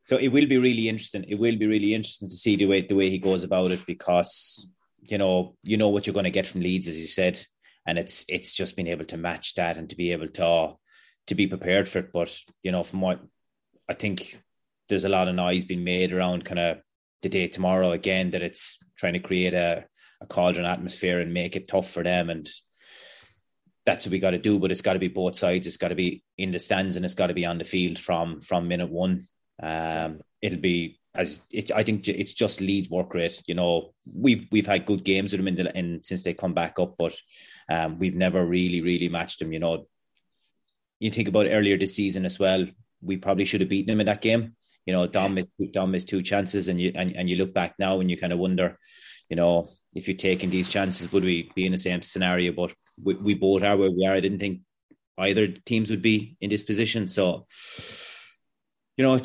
so 0.05 0.17
it 0.17 0.29
will 0.29 0.47
be 0.47 0.57
really 0.57 0.89
interesting. 0.89 1.25
It 1.29 1.39
will 1.39 1.59
be 1.59 1.67
really 1.67 1.93
interesting 1.93 2.31
to 2.31 2.37
see 2.37 2.57
the 2.57 2.67
way 2.67 2.81
the 2.81 2.95
way 2.95 3.11
he 3.11 3.19
goes 3.19 3.45
about 3.45 3.73
it 3.73 3.85
because 3.85 4.71
you 5.11 5.19
know, 5.19 5.57
you 5.63 5.77
know 5.77 5.89
what 5.89 6.07
you're 6.07 6.15
going 6.15 6.25
to 6.25 6.31
get 6.31 6.47
from 6.47 6.61
Leeds, 6.61 6.89
as 6.89 6.99
you 6.99 7.07
said, 7.07 7.41
and 7.87 7.99
it's 7.99 8.25
it's 8.29 8.53
just 8.53 8.77
being 8.77 8.89
able 8.89 9.05
to 9.07 9.17
match 9.17 9.55
that 9.55 9.79
and 9.79 9.89
to 9.91 9.97
be 9.97 10.13
able 10.13 10.29
to 10.29 10.75
to 11.29 11.35
be 11.35 11.47
prepared 11.47 11.89
for 11.89 12.01
it. 12.01 12.13
But 12.13 12.37
you 12.63 12.73
know, 12.73 12.83
from 12.83 13.01
what 13.01 13.21
I 13.89 13.95
think, 13.95 14.41
there's 14.89 15.05
a 15.05 15.09
lot 15.09 15.29
of 15.29 15.35
noise 15.35 15.65
being 15.65 15.85
made 15.85 16.13
around 16.13 16.45
kind 16.45 16.59
of 16.59 16.79
the 17.23 17.29
day 17.29 17.49
tomorrow 17.49 17.93
again 17.93 18.31
that 18.31 18.43
it's 18.43 18.79
trying 18.97 19.15
to 19.15 19.19
create 19.19 19.55
a 19.55 19.85
a 20.21 20.27
cauldron 20.27 20.67
atmosphere 20.67 21.21
and 21.21 21.33
make 21.33 21.57
it 21.57 21.69
tough 21.69 21.91
for 21.91 22.03
them. 22.03 22.31
And 22.31 22.49
that's 23.87 24.05
what 24.05 24.13
we 24.13 24.19
got 24.19 24.33
to 24.33 24.39
do 24.39 24.59
but 24.59 24.71
it's 24.71 24.83
got 24.83 24.95
to 24.95 24.99
be 24.99 25.09
both 25.09 25.37
sides. 25.37 25.67
It's 25.67 25.77
got 25.77 25.89
to 25.89 25.95
be 25.95 26.23
in 26.37 26.51
the 26.51 26.59
stands 26.59 26.97
and 26.97 27.05
it's 27.05 27.15
got 27.15 27.29
to 27.29 27.35
be 27.35 27.47
on 27.47 27.59
the 27.59 27.65
field 27.65 27.99
from 27.99 28.41
from 28.43 28.69
minute 28.69 28.91
one. 28.91 29.27
Um, 29.61 30.21
it'll 30.43 30.61
be 30.61 30.98
as 31.15 31.41
it's 31.51 31.71
I 31.71 31.83
think 31.83 32.07
it's 32.09 32.35
just 32.35 32.61
Leeds 32.61 32.91
work 32.91 33.15
rate. 33.15 33.43
You 33.47 33.55
know, 33.55 33.93
we've 34.13 34.47
we've 34.51 34.67
had 34.67 34.87
good 34.87 35.05
games 35.05 35.33
with 35.33 35.39
them 35.39 35.49
in, 35.49 35.57
the, 35.57 35.79
in 35.79 36.03
since 36.03 36.23
they 36.23 36.35
come 36.35 36.55
back 36.55 36.79
up, 36.79 36.97
but 36.99 37.17
um, 37.69 37.99
we've 37.99 38.15
never 38.15 38.45
really 38.45 38.81
really 38.81 39.09
matched 39.09 39.41
them. 39.41 39.53
You 39.53 39.59
know, 39.59 39.87
you 41.01 41.11
think 41.11 41.29
about 41.29 41.47
earlier 41.47 41.79
this 41.79 41.95
season 41.95 42.25
as 42.25 42.39
well. 42.39 42.67
We 43.01 43.17
probably 43.17 43.45
should 43.45 43.61
have 43.61 43.71
beaten 43.71 43.93
them 43.93 44.01
in 44.01 44.07
that 44.07 44.23
game. 44.23 44.57
You 44.87 44.95
know, 44.95 45.07
Dom 45.07 45.35
missed, 45.35 45.73
Dom 45.73 45.91
missed 45.91 46.09
two 46.09 46.23
chances, 46.23 46.69
and 46.69 46.81
you 46.81 46.93
and, 46.95 47.17
and 47.17 47.29
you 47.29 47.37
look 47.37 47.53
back 47.53 47.75
now 47.79 48.01
and 48.01 48.11
you 48.11 48.17
kind 48.17 48.33
of 48.33 48.39
wonder, 48.39 48.79
you 49.29 49.37
know, 49.37 49.69
if 49.95 50.09
you're 50.09 50.17
taking 50.17 50.51
these 50.51 50.69
chances, 50.69 51.13
would 51.13 51.25
we 51.25 51.51
be 51.55 51.67
in 51.67 51.73
the 51.73 51.79
same 51.79 52.03
scenario? 52.03 52.53
But 52.53 52.73
we, 53.03 53.15
we 53.15 53.35
both 53.35 53.63
are 53.63 53.77
where 53.77 53.91
we 53.91 54.07
are. 54.07 54.15
I 54.15 54.21
didn't 54.21 54.39
think 54.39 54.61
either 55.19 55.49
teams 55.49 55.91
would 55.91 56.03
be 56.03 56.37
in 56.41 56.51
this 56.51 56.63
position. 56.63 57.07
So, 57.07 57.47
you 58.97 59.05
know, 59.05 59.19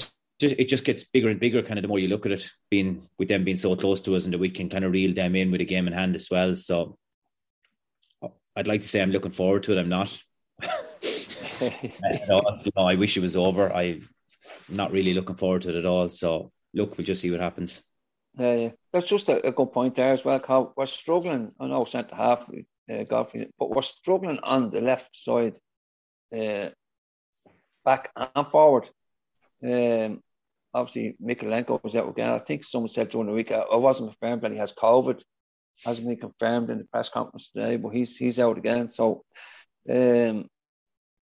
just 0.44 0.56
it 0.60 0.70
just 0.70 0.86
gets 0.86 1.04
bigger 1.04 1.30
and 1.30 1.40
bigger 1.40 1.62
kind 1.62 1.78
of 1.78 1.82
the 1.82 1.88
more 1.88 2.00
you 2.00 2.08
look 2.08 2.26
at 2.26 2.32
it 2.32 2.50
being 2.70 3.08
with 3.18 3.28
them 3.28 3.44
being 3.44 3.58
so 3.58 3.76
close 3.76 4.02
to 4.02 4.16
us 4.16 4.26
and 4.26 4.34
that 4.34 4.40
we 4.40 4.50
can 4.50 4.70
kind 4.70 4.86
of 4.86 4.92
reel 4.92 5.14
them 5.14 5.36
in 5.36 5.52
with 5.52 5.62
a 5.62 5.66
game 5.66 5.88
in 5.88 5.94
hand 5.94 6.16
as 6.16 6.30
well. 6.30 6.56
So 6.56 6.98
I'd 8.56 8.68
like 8.68 8.82
to 8.82 8.88
say 8.88 9.02
I'm 9.02 9.12
looking 9.12 9.32
forward 9.32 9.64
to 9.64 9.74
it. 9.74 9.80
I'm 9.80 9.90
not. 9.90 10.18
You, 11.62 12.28
know, 12.28 12.84
I 12.86 12.96
wish 12.96 13.16
it 13.16 13.22
was 13.22 13.38
over. 13.38 13.74
I'm 13.74 14.02
not 14.68 14.92
really 14.92 15.14
looking 15.14 15.38
forward 15.38 15.62
to 15.62 15.70
it 15.70 15.76
at 15.76 15.86
all. 15.86 16.10
So 16.10 16.52
look 16.74 16.98
we'll 16.98 17.06
just 17.06 17.22
see 17.22 17.32
what 17.32 17.40
happens. 17.40 17.82
Yeah, 18.38 18.56
yeah. 18.56 18.70
that's 18.92 19.08
just 19.08 19.30
a, 19.30 19.48
a 19.48 19.52
good 19.52 19.72
point 19.72 19.96
there 19.96 20.12
as 20.12 20.26
well 20.26 20.40
Carl. 20.40 20.74
we're 20.76 20.88
struggling 20.88 21.52
I 21.60 21.68
know 21.68 21.86
centre 21.86 22.16
half 22.16 22.50
uh, 22.92 23.04
Godfrey, 23.04 23.50
but 23.58 23.70
we're 23.70 23.82
struggling 23.82 24.40
on 24.44 24.72
the 24.72 24.82
left 24.82 25.16
side 25.16 25.58
uh, 26.36 26.70
back 27.86 28.12
and 28.16 28.48
forward. 28.48 28.90
Um, 29.64 30.22
obviously, 30.74 31.16
Mykolenko 31.24 31.82
was 31.84 31.96
out 31.96 32.10
again. 32.10 32.30
I 32.30 32.40
think 32.40 32.64
someone 32.64 32.90
said 32.90 33.10
during 33.10 33.28
the 33.28 33.34
week, 33.34 33.52
I, 33.52 33.76
wasn't 33.76 34.10
confirmed 34.10 34.42
that 34.42 34.52
he 34.52 34.58
has 34.58 34.74
COVID. 34.74 35.24
Hasn't 35.86 36.08
been 36.08 36.18
confirmed 36.18 36.70
in 36.70 36.80
the 36.80 36.84
press 36.86 37.10
conference 37.10 37.52
today, 37.52 37.78
but 37.78 37.90
he's 37.90 38.16
he's 38.16 38.40
out 38.40 38.58
again. 38.58 38.90
So, 38.90 39.24
um, 39.90 40.48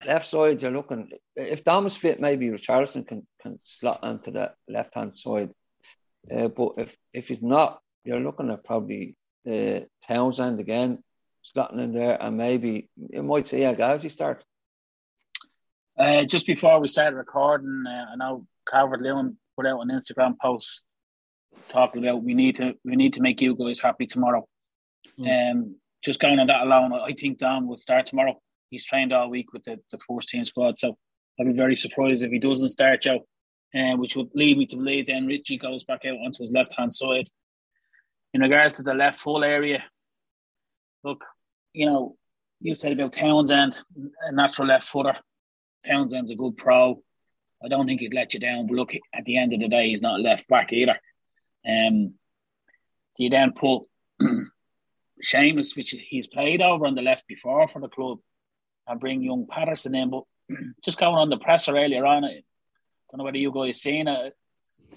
left 0.06 0.28
side, 0.28 0.62
you're 0.62 0.72
looking. 0.72 1.10
If 1.36 1.64
Thomas 1.64 1.98
fit, 1.98 2.22
maybe 2.22 2.48
Richarlison 2.50 3.08
can 3.08 3.28
can 3.42 3.60
slot 3.64 4.00
onto 4.04 4.32
that 4.32 4.56
left 4.68 4.96
hand 4.96 5.14
side. 5.14 5.50
Uh, 6.32 6.48
but 6.48 6.74
if 6.78 6.98
if 7.14 7.28
he's 7.28 7.42
not, 7.42 7.80
you're 8.04 8.20
looking 8.20 8.50
at 8.52 8.64
probably 8.64 9.16
uh, 9.52 9.82
Townsend 10.08 10.60
again, 10.60 11.04
slotting 11.44 11.82
in 11.82 11.92
there, 11.92 12.22
and 12.22 12.38
maybe 12.38 12.90
you 12.96 13.24
might 13.24 13.48
see 13.48 13.64
El 13.64 13.76
Ghazi 13.76 14.10
start. 14.10 14.44
Uh, 15.98 16.24
just 16.26 16.46
before 16.46 16.80
we 16.80 16.88
started 16.88 17.16
recording, 17.16 17.84
uh, 17.88 18.12
I 18.12 18.16
know 18.16 18.46
Calvert 18.70 19.02
Lewin 19.02 19.38
put 19.56 19.66
out 19.66 19.82
an 19.82 19.90
Instagram 19.90 20.36
post 20.42 20.86
talking 21.70 22.06
about 22.06 22.24
we 22.24 22.34
need 22.34 22.56
to 22.58 22.74
we 22.84 22.96
need 22.96 23.14
to 23.14 23.22
make 23.22 23.42
you 23.42 23.56
guys 23.56 23.80
happy 23.80 24.06
tomorrow. 24.06 24.46
Mm. 25.20 25.52
Um, 25.52 25.76
just 26.04 26.20
going 26.20 26.40
on 26.40 26.48
that 26.48 26.62
alone, 26.62 26.94
I 26.94 27.14
think 27.14 27.40
Dom 27.40 27.68
will 27.68 27.78
start 27.78 28.06
tomorrow. 28.06 28.40
He's 28.70 28.86
trained 28.86 29.14
all 29.14 29.30
week 29.30 29.54
with 29.54 29.64
the, 29.64 29.78
the 29.92 29.98
first 30.08 30.30
team 30.30 30.46
squad, 30.46 30.78
so 30.78 30.98
I'd 31.40 31.48
be 31.48 31.54
very 31.54 31.76
surprised 31.76 32.24
if 32.24 32.32
he 32.32 32.40
doesn't 32.40 32.70
start 32.70 33.02
Joe. 33.02 33.26
Uh, 33.76 33.98
which 33.98 34.16
would 34.16 34.30
lead 34.34 34.58
me 34.58 34.66
to 34.66 34.78
believe 34.78 35.08
then 35.08 35.28
Richie 35.28 35.58
goes 35.58 35.84
back 35.84 36.06
out 36.06 36.16
onto 36.24 36.42
his 36.42 36.52
left 36.52 36.74
hand 36.78 36.94
side. 36.94 37.26
In 38.34 38.40
regards 38.40 38.78
to 38.78 38.84
the 38.84 38.94
left 38.94 39.20
full 39.20 39.44
area, 39.44 39.84
look, 41.04 41.26
you 41.74 41.86
know, 41.86 42.16
you 42.62 42.74
said 42.74 42.94
about 42.94 43.12
Townsend, 43.12 43.78
a 44.22 44.32
natural 44.32 44.70
left 44.70 44.88
footer. 44.88 45.18
Townsend's 45.86 46.32
a 46.32 46.36
good 46.36 46.56
pro. 46.56 47.02
I 47.64 47.68
don't 47.68 47.86
think 47.86 48.02
he'd 48.02 48.14
let 48.14 48.34
you 48.34 48.40
down. 48.40 48.68
But 48.68 48.76
look, 48.76 48.94
at 49.14 49.26
the 49.26 49.38
end 49.38 49.54
of 49.54 49.60
the 49.60 49.68
day, 49.68 49.88
he's 49.88 50.02
not 50.02 50.22
left 50.22 50.48
back 50.48 50.74
either. 50.74 51.00
Um, 51.68 52.14
do 53.18 53.24
you 53.24 53.30
then 53.30 53.54
put 53.54 53.84
Seamus, 55.26 55.76
which 55.76 55.96
he's 56.10 56.28
played 56.28 56.62
over 56.62 56.86
on 56.86 56.96
the 56.96 57.02
left 57.02 57.28
before 57.28 57.68
for 57.68 57.80
the 57.80 57.88
club, 57.88 58.20
and 58.88 59.00
bring 59.00 59.22
young 59.22 59.48
Patterson 59.48 59.96
in? 59.96 60.10
But 60.10 60.24
just 60.84 61.00
going 61.00 61.16
on 61.16 61.30
the 61.30 61.38
presser 61.38 61.76
earlier 61.78 62.06
on, 62.06 62.26
I 62.26 62.44
don't 63.10 63.18
know 63.18 63.24
whether 63.24 63.38
you 63.38 63.52
guys 63.52 63.82
seen 63.82 64.08
it. 64.08 64.34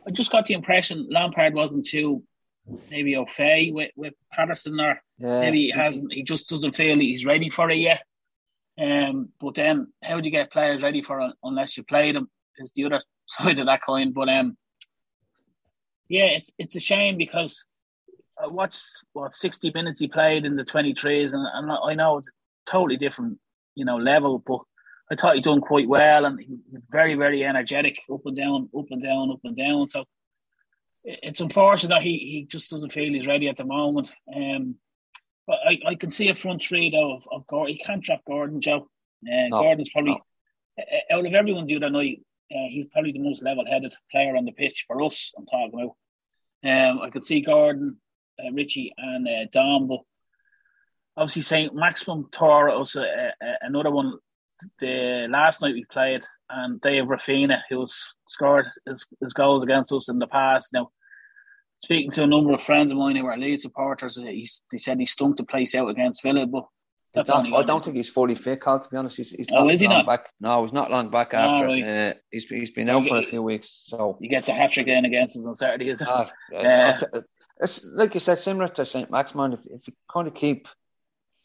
I 0.06 0.10
just 0.10 0.32
got 0.32 0.46
the 0.46 0.54
impression 0.54 1.08
Lampard 1.10 1.54
wasn't 1.54 1.86
too 1.86 2.22
maybe 2.90 3.16
au 3.16 3.26
fait 3.26 3.72
with, 3.72 3.90
with 3.96 4.14
Patterson 4.32 4.78
or 4.80 5.00
yeah. 5.18 5.40
maybe 5.40 5.66
he 5.66 5.70
hasn't 5.70 6.12
he 6.12 6.22
just 6.22 6.48
doesn't 6.48 6.74
feel 6.76 6.98
he's 6.98 7.24
ready 7.24 7.50
for 7.50 7.70
it 7.70 7.78
yet. 7.78 8.02
Um, 8.80 9.30
but 9.40 9.54
then 9.54 9.92
how 10.02 10.20
do 10.20 10.24
you 10.26 10.30
get 10.30 10.52
players 10.52 10.82
ready 10.82 11.02
for 11.02 11.20
it 11.20 11.32
unless 11.42 11.76
you 11.76 11.82
play 11.82 12.12
them? 12.12 12.30
Is 12.58 12.72
the 12.74 12.84
other 12.84 13.00
side 13.26 13.58
of 13.58 13.66
that 13.66 13.82
coin. 13.82 14.12
But 14.12 14.28
um, 14.28 14.56
yeah, 16.08 16.26
it's 16.26 16.50
it's 16.58 16.76
a 16.76 16.80
shame 16.80 17.16
because 17.16 17.66
I 18.42 18.46
watched 18.46 18.84
what 19.12 19.34
sixty 19.34 19.70
minutes 19.74 20.00
he 20.00 20.08
played 20.08 20.44
in 20.44 20.56
the 20.56 20.64
twenty 20.64 20.94
threes, 20.94 21.32
and, 21.32 21.46
and 21.54 21.70
I 21.70 21.94
know 21.94 22.18
it's 22.18 22.28
a 22.28 22.70
totally 22.70 22.96
different 22.96 23.38
you 23.74 23.84
know 23.84 23.96
level, 23.96 24.42
but 24.44 24.60
I 25.10 25.14
thought 25.14 25.36
he 25.36 25.40
done 25.40 25.60
quite 25.60 25.88
well, 25.88 26.24
and 26.24 26.40
he 26.40 26.58
was 26.72 26.82
very 26.90 27.14
very 27.14 27.44
energetic, 27.44 27.98
up 28.12 28.20
and 28.24 28.36
down, 28.36 28.68
up 28.76 28.86
and 28.90 29.02
down, 29.02 29.30
up 29.30 29.40
and 29.44 29.56
down. 29.56 29.88
So 29.88 30.04
it's 31.04 31.40
unfortunate 31.40 31.90
that 31.90 32.02
he 32.02 32.18
he 32.18 32.46
just 32.48 32.70
doesn't 32.70 32.92
feel 32.92 33.12
he's 33.12 33.26
ready 33.26 33.48
at 33.48 33.56
the 33.56 33.64
moment. 33.64 34.12
Um, 34.34 34.76
but 35.46 35.58
I, 35.66 35.78
I 35.86 35.94
can 35.94 36.10
see 36.10 36.28
a 36.28 36.34
front 36.34 36.62
three 36.62 36.90
though 36.90 37.16
of, 37.16 37.26
of 37.32 37.46
Gordon. 37.46 37.74
He 37.74 37.82
can't 37.82 38.02
drop 38.02 38.20
Gordon, 38.26 38.60
Joe. 38.60 38.88
Uh, 39.26 39.48
no, 39.48 39.62
Gordon's 39.62 39.88
probably 39.88 40.12
no. 40.12 40.84
out 41.10 41.26
of 41.26 41.34
everyone 41.34 41.66
the 41.66 41.76
other 41.76 41.90
night. 41.90 42.20
Uh, 42.50 42.68
he's 42.70 42.86
probably 42.86 43.12
the 43.12 43.18
most 43.18 43.42
level-headed 43.42 43.92
player 44.10 44.36
on 44.36 44.44
the 44.44 44.52
pitch 44.52 44.84
for 44.86 45.02
us. 45.02 45.32
I'm 45.36 45.46
talking 45.46 45.72
about. 45.74 45.96
Um, 46.64 47.00
I 47.00 47.10
could 47.10 47.24
see 47.24 47.40
Gordon, 47.40 47.98
uh, 48.38 48.50
Richie, 48.52 48.92
and 48.96 49.28
uh, 49.28 49.46
Dom, 49.52 49.86
but 49.86 50.00
obviously 51.16 51.42
Saint 51.42 51.74
Maximin 51.74 52.26
tore 52.30 52.70
us 52.70 52.96
uh, 52.96 53.02
uh, 53.02 53.52
another 53.60 53.90
one. 53.90 54.14
The 54.80 55.28
last 55.30 55.62
night 55.62 55.74
we 55.74 55.84
played, 55.84 56.24
and 56.48 56.80
Dave 56.80 57.04
Raphinha, 57.04 57.58
who's 57.68 58.16
scored 58.26 58.66
his, 58.86 59.06
his 59.20 59.32
goals 59.32 59.62
against 59.62 59.92
us 59.92 60.08
in 60.08 60.18
the 60.18 60.26
past. 60.26 60.72
Now, 60.72 60.90
speaking 61.78 62.10
to 62.12 62.24
a 62.24 62.26
number 62.26 62.52
of 62.54 62.62
friends 62.62 62.90
of 62.90 62.98
mine 62.98 63.14
who 63.14 63.26
are 63.26 63.38
Leeds 63.38 63.62
supporters, 63.62 64.16
he's, 64.16 64.62
he 64.72 64.78
said 64.78 64.98
he 64.98 65.06
stunk 65.06 65.36
the 65.36 65.44
place 65.44 65.76
out 65.76 65.88
against 65.88 66.22
Villa, 66.22 66.46
but 66.46 66.64
that's 67.26 67.50
not, 67.50 67.52
I 67.52 67.62
don't 67.62 67.84
think 67.84 67.96
he's 67.96 68.08
fully 68.08 68.34
fit, 68.34 68.60
Carl, 68.60 68.80
to 68.80 68.88
be 68.88 68.96
honest. 68.96 69.16
He's, 69.16 69.30
he's 69.30 69.48
oh, 69.52 69.64
not 69.64 69.72
is 69.72 69.80
he 69.80 69.88
long 69.88 69.98
not? 69.98 70.06
back. 70.06 70.28
No, 70.40 70.62
he's 70.62 70.72
not 70.72 70.90
long 70.90 71.10
back 71.10 71.34
after. 71.34 71.66
Oh, 71.66 71.72
right. 71.72 71.84
uh, 71.84 72.14
he's, 72.30 72.44
he's 72.44 72.70
been 72.70 72.88
out 72.88 73.06
for 73.06 73.16
a 73.16 73.22
few 73.22 73.42
weeks. 73.42 73.68
So 73.86 74.18
He 74.20 74.28
gets 74.28 74.48
a 74.48 74.52
hat 74.52 74.72
trick 74.72 74.88
in 74.88 75.04
against 75.04 75.36
us 75.36 75.46
on 75.46 75.54
Saturday, 75.54 75.90
is 75.90 76.00
it? 76.00 76.08
Uh, 76.08 76.26
uh, 76.54 77.20
it's, 77.60 77.84
like 77.84 78.14
you 78.14 78.20
said, 78.20 78.38
similar 78.38 78.68
to 78.68 78.86
St. 78.86 79.10
Maximin, 79.10 79.52
if, 79.52 79.66
if 79.66 79.88
you 79.88 79.94
kind 80.10 80.28
of 80.28 80.34
keep 80.34 80.68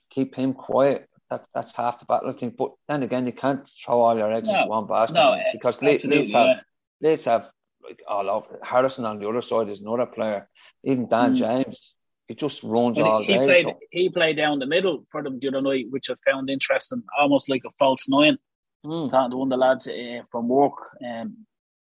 keep 0.10 0.36
him 0.36 0.54
quiet, 0.54 1.10
that, 1.30 1.46
that's 1.54 1.76
half 1.76 2.00
the 2.00 2.06
battle, 2.06 2.30
I 2.30 2.34
think. 2.34 2.56
But 2.56 2.74
then 2.88 3.04
again, 3.04 3.26
you 3.26 3.34
can't 3.34 3.68
throw 3.68 4.02
all 4.02 4.18
your 4.18 4.32
eggs 4.32 4.48
no, 4.48 4.56
into 4.56 4.68
one 4.68 4.88
basket 4.88 5.16
no, 5.16 5.40
because 5.52 5.82
Leeds 5.82 6.04
have, 6.04 6.32
yeah. 6.34 6.62
Leeds 7.02 7.26
have 7.26 7.50
like 7.84 8.02
all 8.08 8.30
over. 8.30 8.60
Harrison 8.62 9.06
on 9.06 9.20
the 9.20 9.28
other 9.28 9.42
side 9.42 9.70
is 9.70 9.82
another 9.82 10.06
player. 10.06 10.48
Even 10.84 11.08
Dan 11.08 11.34
mm. 11.34 11.38
James 11.38 11.98
it 12.30 12.38
just 12.38 12.64
runs 12.64 13.00
all 13.00 13.22
he, 13.22 13.28
day. 13.28 13.46
Played, 13.46 13.66
so. 13.66 13.80
He 13.92 14.10
played 14.10 14.38
down 14.38 14.60
the 14.60 14.66
middle 14.66 15.06
for 15.12 15.22
them 15.22 15.40
the 15.40 15.50
other 15.50 15.62
night, 15.62 15.88
which 15.90 16.10
I 16.10 16.16
found 16.26 16.50
interesting, 16.50 17.04
almost 17.20 17.50
like 17.50 17.64
a 17.66 17.72
false 17.78 18.08
nine. 18.08 18.38
Mm. 18.86 19.10
Talking 19.12 19.32
to 19.32 19.38
one 19.38 19.48
of 19.52 19.58
the 19.58 19.66
lads 19.66 19.88
uh, 19.88 20.24
from 20.32 20.48
work 20.48 20.74
um, 21.06 21.46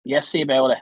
yesterday 0.05 0.45
about 0.45 0.71
it, 0.71 0.79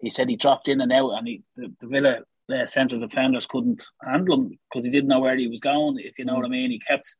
he 0.00 0.10
said 0.10 0.28
he 0.28 0.36
dropped 0.36 0.68
in 0.68 0.80
and 0.80 0.92
out, 0.92 1.10
and 1.10 1.26
he, 1.26 1.42
the, 1.56 1.72
the 1.80 1.86
Villa 1.88 2.18
uh, 2.52 2.66
central 2.66 3.00
defenders 3.00 3.46
couldn't 3.46 3.84
handle 4.04 4.36
him 4.36 4.58
because 4.70 4.84
he 4.84 4.90
didn't 4.90 5.08
know 5.08 5.20
where 5.20 5.36
he 5.36 5.48
was 5.48 5.60
going. 5.60 5.98
If 5.98 6.18
you 6.18 6.24
know 6.24 6.34
mm. 6.34 6.36
what 6.36 6.46
I 6.46 6.50
mean, 6.50 6.70
he 6.70 6.78
kept. 6.78 7.16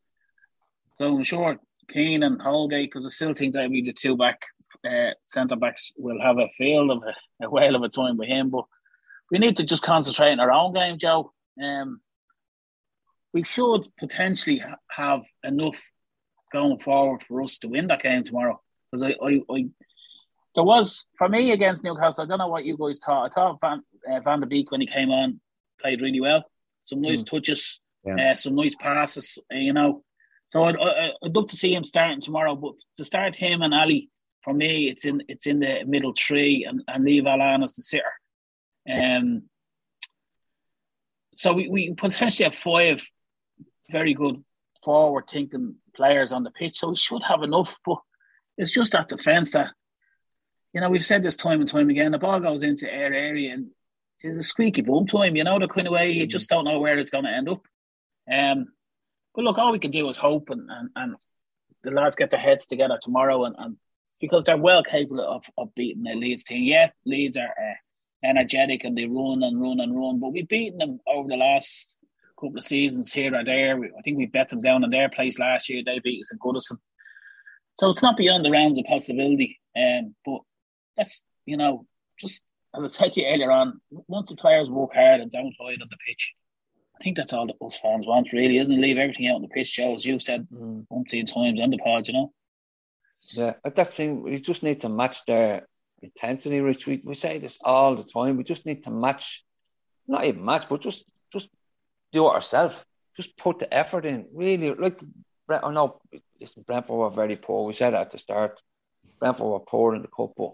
So 0.94 1.16
I'm 1.16 1.25
sure 1.25 1.59
Keane 1.88 2.22
and 2.22 2.40
Holgate, 2.40 2.90
because 2.90 3.07
I 3.07 3.09
still 3.09 3.35
think 3.35 3.55
that 3.55 3.70
we 3.70 3.83
the 3.83 3.92
two 3.92 4.16
back 4.16 4.42
uh, 4.85 5.11
centre 5.27 5.57
backs 5.57 5.90
will 5.96 6.20
have 6.20 6.38
a 6.38 6.48
field 6.59 6.90
of 6.90 7.03
a, 7.03 7.46
a 7.46 7.51
whale 7.51 7.77
of 7.77 7.83
a 7.83 7.88
time 7.88 8.16
with 8.16 8.29
him, 8.29 8.51
but 8.51 8.64
we 9.31 9.38
need 9.38 9.57
to 9.57 9.64
just 9.64 9.83
concentrate 9.83 10.33
on 10.33 10.40
our 10.40 10.53
own 10.53 10.75
game, 10.75 10.98
Joe. 10.98 11.33
Um, 11.62 12.00
we 13.32 13.42
should 13.42 13.88
potentially 13.98 14.58
ha- 14.58 14.76
have 14.90 15.24
enough 15.42 15.80
going 16.52 16.78
forward 16.78 17.22
for 17.22 17.42
us 17.42 17.58
to 17.58 17.68
win 17.68 17.86
that 17.88 18.02
game 18.02 18.22
tomorrow. 18.22 18.60
Because 18.90 19.02
I, 19.02 19.14
I, 19.24 19.40
I, 19.50 19.66
there 20.54 20.64
was 20.64 21.06
for 21.16 21.28
me 21.28 21.52
against 21.52 21.82
Newcastle. 21.82 22.24
I 22.24 22.26
don't 22.26 22.38
know 22.38 22.48
what 22.48 22.64
you 22.64 22.76
guys 22.76 22.98
thought. 22.98 23.24
I 23.24 23.28
thought 23.34 23.60
Van, 23.60 23.82
uh, 24.10 24.20
Van 24.20 24.40
der 24.40 24.46
Beek 24.46 24.70
when 24.70 24.80
he 24.80 24.86
came 24.86 25.10
on 25.10 25.40
played 25.80 26.02
really 26.02 26.20
well. 26.20 26.44
Some 26.82 27.00
nice 27.00 27.22
mm. 27.22 27.26
touches, 27.26 27.80
yeah. 28.04 28.32
uh, 28.32 28.36
some 28.36 28.54
nice 28.54 28.74
passes. 28.74 29.38
Uh, 29.52 29.56
you 29.56 29.72
know, 29.72 30.02
so 30.48 30.64
I'd, 30.64 30.76
I'd 30.76 31.34
love 31.34 31.48
to 31.48 31.56
see 31.56 31.74
him 31.74 31.84
starting 31.84 32.20
tomorrow. 32.20 32.54
But 32.54 32.74
to 32.98 33.04
start 33.04 33.34
him 33.34 33.62
and 33.62 33.72
Alli, 33.72 34.10
for 34.42 34.52
me, 34.52 34.88
it's 34.88 35.04
in 35.04 35.22
it's 35.28 35.46
in 35.46 35.60
the 35.60 35.84
middle 35.86 36.12
three 36.12 36.66
and, 36.68 36.82
and 36.88 37.04
leave 37.04 37.26
Allan 37.26 37.62
as 37.62 37.74
the 37.74 37.82
sitter. 37.82 38.12
Um, 38.90 39.44
so 41.35 41.53
we, 41.53 41.68
we 41.68 41.95
potentially 41.95 42.45
have 42.45 42.55
five 42.55 43.05
very 43.90 44.14
good 44.14 44.42
forward 44.85 45.29
thinking 45.29 45.77
players 45.95 46.33
on 46.33 46.42
the 46.42 46.51
pitch. 46.51 46.79
So 46.79 46.90
we 46.90 46.97
should 46.97 47.23
have 47.23 47.42
enough, 47.42 47.79
but 47.85 47.99
it's 48.59 48.71
just 48.71 48.92
that 48.92 49.09
defence 49.09 49.53
that 49.53 49.73
you 50.73 50.81
know, 50.81 50.88
we've 50.88 51.05
said 51.05 51.23
this 51.23 51.37
time 51.37 51.61
and 51.61 51.68
time 51.68 51.90
again, 51.90 52.12
the 52.12 52.18
ball 52.18 52.40
goes 52.40 52.62
into 52.62 52.92
air 52.92 53.12
area 53.12 53.53
and 53.53 53.68
there's 54.23 54.38
a 54.38 54.42
squeaky 54.42 54.83
bum 54.83 55.07
to 55.07 55.23
him, 55.23 55.37
you 55.37 55.45
know, 55.45 55.59
the 55.59 55.68
kind 55.68 55.87
of 55.87 55.92
way 55.92 56.12
you 56.12 56.27
just 56.27 56.49
don't 56.49 56.64
know 56.64 56.79
where 56.79 56.99
it's 56.99 57.11
gonna 57.11 57.31
end 57.31 57.49
up. 57.49 57.62
Um 58.31 58.68
but 59.35 59.45
look, 59.45 59.59
all 59.59 59.73
we 59.73 59.79
can 59.79 59.90
do 59.90 60.09
is 60.09 60.16
hope 60.16 60.51
and, 60.51 60.68
and, 60.71 60.90
and 60.95 61.16
the 61.83 61.90
lads 61.90 62.16
get 62.16 62.31
their 62.31 62.40
heads 62.40 62.66
together 62.66 62.99
tomorrow 63.01 63.45
and, 63.45 63.55
and 63.59 63.77
because 64.21 64.45
they're 64.45 64.57
well 64.57 64.83
capable 64.83 65.21
of, 65.21 65.45
of 65.59 65.75
beating 65.75 66.05
the 66.05 66.14
Leeds 66.14 66.45
team. 66.45 66.64
Yeah, 66.64 66.90
Leeds 67.05 67.37
are 67.37 67.49
uh, 67.49 67.75
energetic 68.24 68.85
and 68.85 68.96
they 68.96 69.06
run 69.06 69.42
and 69.42 69.61
run 69.61 69.80
and 69.80 69.98
run. 69.98 70.20
But 70.20 70.32
we've 70.32 70.48
beaten 70.48 70.78
them 70.78 71.00
over 71.06 71.28
the 71.28 71.37
last 71.37 71.96
couple 72.38 72.58
of 72.58 72.64
seasons 72.64 73.12
here 73.12 73.35
or 73.35 73.44
there. 73.44 73.76
I 73.76 74.02
think 74.02 74.18
we 74.18 74.26
bet 74.26 74.48
them 74.48 74.61
down 74.61 74.85
in 74.85 74.90
their 74.90 75.08
place 75.08 75.38
last 75.38 75.68
year. 75.68 75.82
They 75.85 76.00
beat 76.02 76.22
us 76.22 76.32
in 76.32 76.38
Goodison. 76.38 76.78
So 77.74 77.88
it's 77.88 78.02
not 78.02 78.16
beyond 78.16 78.44
the 78.44 78.50
realms 78.50 78.78
of 78.78 78.85
possibility. 78.85 79.61
Um, 79.76 80.14
but 80.24 80.40
that's, 80.96 81.22
you 81.46 81.56
know, 81.56 81.87
just 82.20 82.42
as 82.76 82.85
I 82.85 82.87
said 82.87 83.12
to 83.12 83.22
you 83.22 83.28
earlier 83.28 83.50
on, 83.50 83.80
once 83.90 84.28
the 84.28 84.37
players 84.37 84.70
work 84.70 84.94
hard 84.94 85.20
and 85.20 85.30
don't 85.30 85.54
hide 85.61 85.82
on 85.82 85.88
the 85.90 85.96
pitch, 86.06 86.35
I 86.98 87.02
think 87.02 87.16
that's 87.16 87.32
all 87.32 87.46
that 87.46 87.56
us 87.64 87.78
fans 87.78 88.06
want, 88.06 88.32
really, 88.32 88.58
isn't 88.58 88.72
it? 88.72 88.80
Leave 88.80 88.98
everything 88.98 89.26
out 89.28 89.37
on 89.37 89.42
the 89.42 89.48
pitch, 89.48 89.74
Joe, 89.74 89.94
as 89.94 90.06
you've 90.06 90.22
said 90.22 90.46
mm. 90.52 90.87
umpteen 90.92 91.26
times 91.26 91.61
on 91.61 91.70
the 91.70 91.78
pod, 91.78 92.06
you 92.06 92.14
know? 92.14 92.32
Yeah, 93.32 93.54
that 93.64 93.88
thing. 93.88 94.22
We 94.22 94.40
just 94.40 94.62
need 94.62 94.80
to 94.82 94.88
match 94.88 95.24
their 95.26 95.68
intensity. 96.02 96.60
We, 96.60 97.02
we 97.04 97.14
say 97.14 97.38
this 97.38 97.58
all 97.64 97.94
the 97.94 98.04
time. 98.04 98.36
We 98.36 98.44
just 98.44 98.66
need 98.66 98.84
to 98.84 98.90
match, 98.90 99.44
not 100.06 100.24
even 100.24 100.44
match, 100.44 100.68
but 100.68 100.80
just 100.80 101.04
just 101.32 101.48
do 102.12 102.26
it 102.26 102.34
ourselves. 102.34 102.84
Just 103.16 103.36
put 103.36 103.58
the 103.58 103.72
effort 103.72 104.04
in. 104.04 104.26
Really, 104.32 104.74
like 104.74 105.00
I 105.48 105.70
know, 105.72 106.00
listen, 106.40 106.64
Brentford 106.66 106.96
were 106.96 107.10
very 107.10 107.36
poor. 107.36 107.66
We 107.66 107.72
said 107.72 107.94
at 107.94 108.10
the 108.10 108.18
start, 108.18 108.60
Brentford 109.18 109.46
were 109.46 109.60
poor 109.60 109.94
in 109.94 110.02
the 110.02 110.08
cup, 110.08 110.32
but 110.36 110.52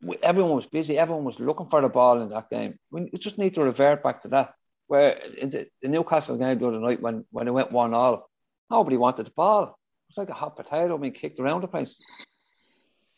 we, 0.00 0.16
everyone 0.22 0.56
was 0.56 0.66
busy. 0.66 0.98
Everyone 0.98 1.24
was 1.24 1.40
looking 1.40 1.68
for 1.68 1.80
the 1.80 1.88
ball 1.88 2.20
in 2.20 2.28
that 2.30 2.50
game. 2.50 2.78
We, 2.90 3.10
we 3.12 3.18
just 3.18 3.38
need 3.38 3.54
to 3.54 3.62
revert 3.62 4.02
back 4.02 4.22
to 4.22 4.28
that. 4.28 4.54
Where 4.86 5.10
in 5.10 5.50
the, 5.50 5.68
the 5.80 5.88
Newcastle 5.88 6.38
game 6.38 6.58
the 6.58 6.68
other 6.68 6.80
night, 6.80 7.00
when 7.00 7.24
when 7.30 7.48
it 7.48 7.52
went 7.52 7.72
one 7.72 7.94
all, 7.94 8.28
nobody 8.70 8.96
wanted 8.96 9.26
the 9.26 9.30
ball. 9.30 9.64
It 9.64 9.70
was 10.08 10.18
like 10.18 10.30
a 10.30 10.34
hot 10.34 10.56
potato 10.56 10.98
being 10.98 11.12
kicked 11.12 11.40
around 11.40 11.62
the 11.62 11.68
place. 11.68 12.00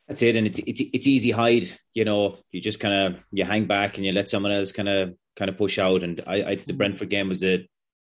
That's 0.08 0.22
it, 0.22 0.36
and 0.36 0.46
it's 0.46 0.58
it's 0.60 0.82
it's 0.92 1.06
easy 1.06 1.30
hide. 1.30 1.66
You 1.94 2.04
know, 2.04 2.38
you 2.50 2.60
just 2.60 2.80
kind 2.80 2.94
of 2.94 3.24
you 3.32 3.44
hang 3.44 3.66
back 3.66 3.96
and 3.96 4.04
you 4.04 4.12
let 4.12 4.28
someone 4.28 4.52
else 4.52 4.72
kind 4.72 4.88
of 4.88 5.14
kind 5.36 5.48
of 5.48 5.56
push 5.56 5.78
out. 5.78 6.02
And 6.02 6.20
I, 6.26 6.42
I 6.42 6.54
the 6.56 6.74
Brentford 6.74 7.10
game 7.10 7.28
was 7.28 7.40
the 7.40 7.66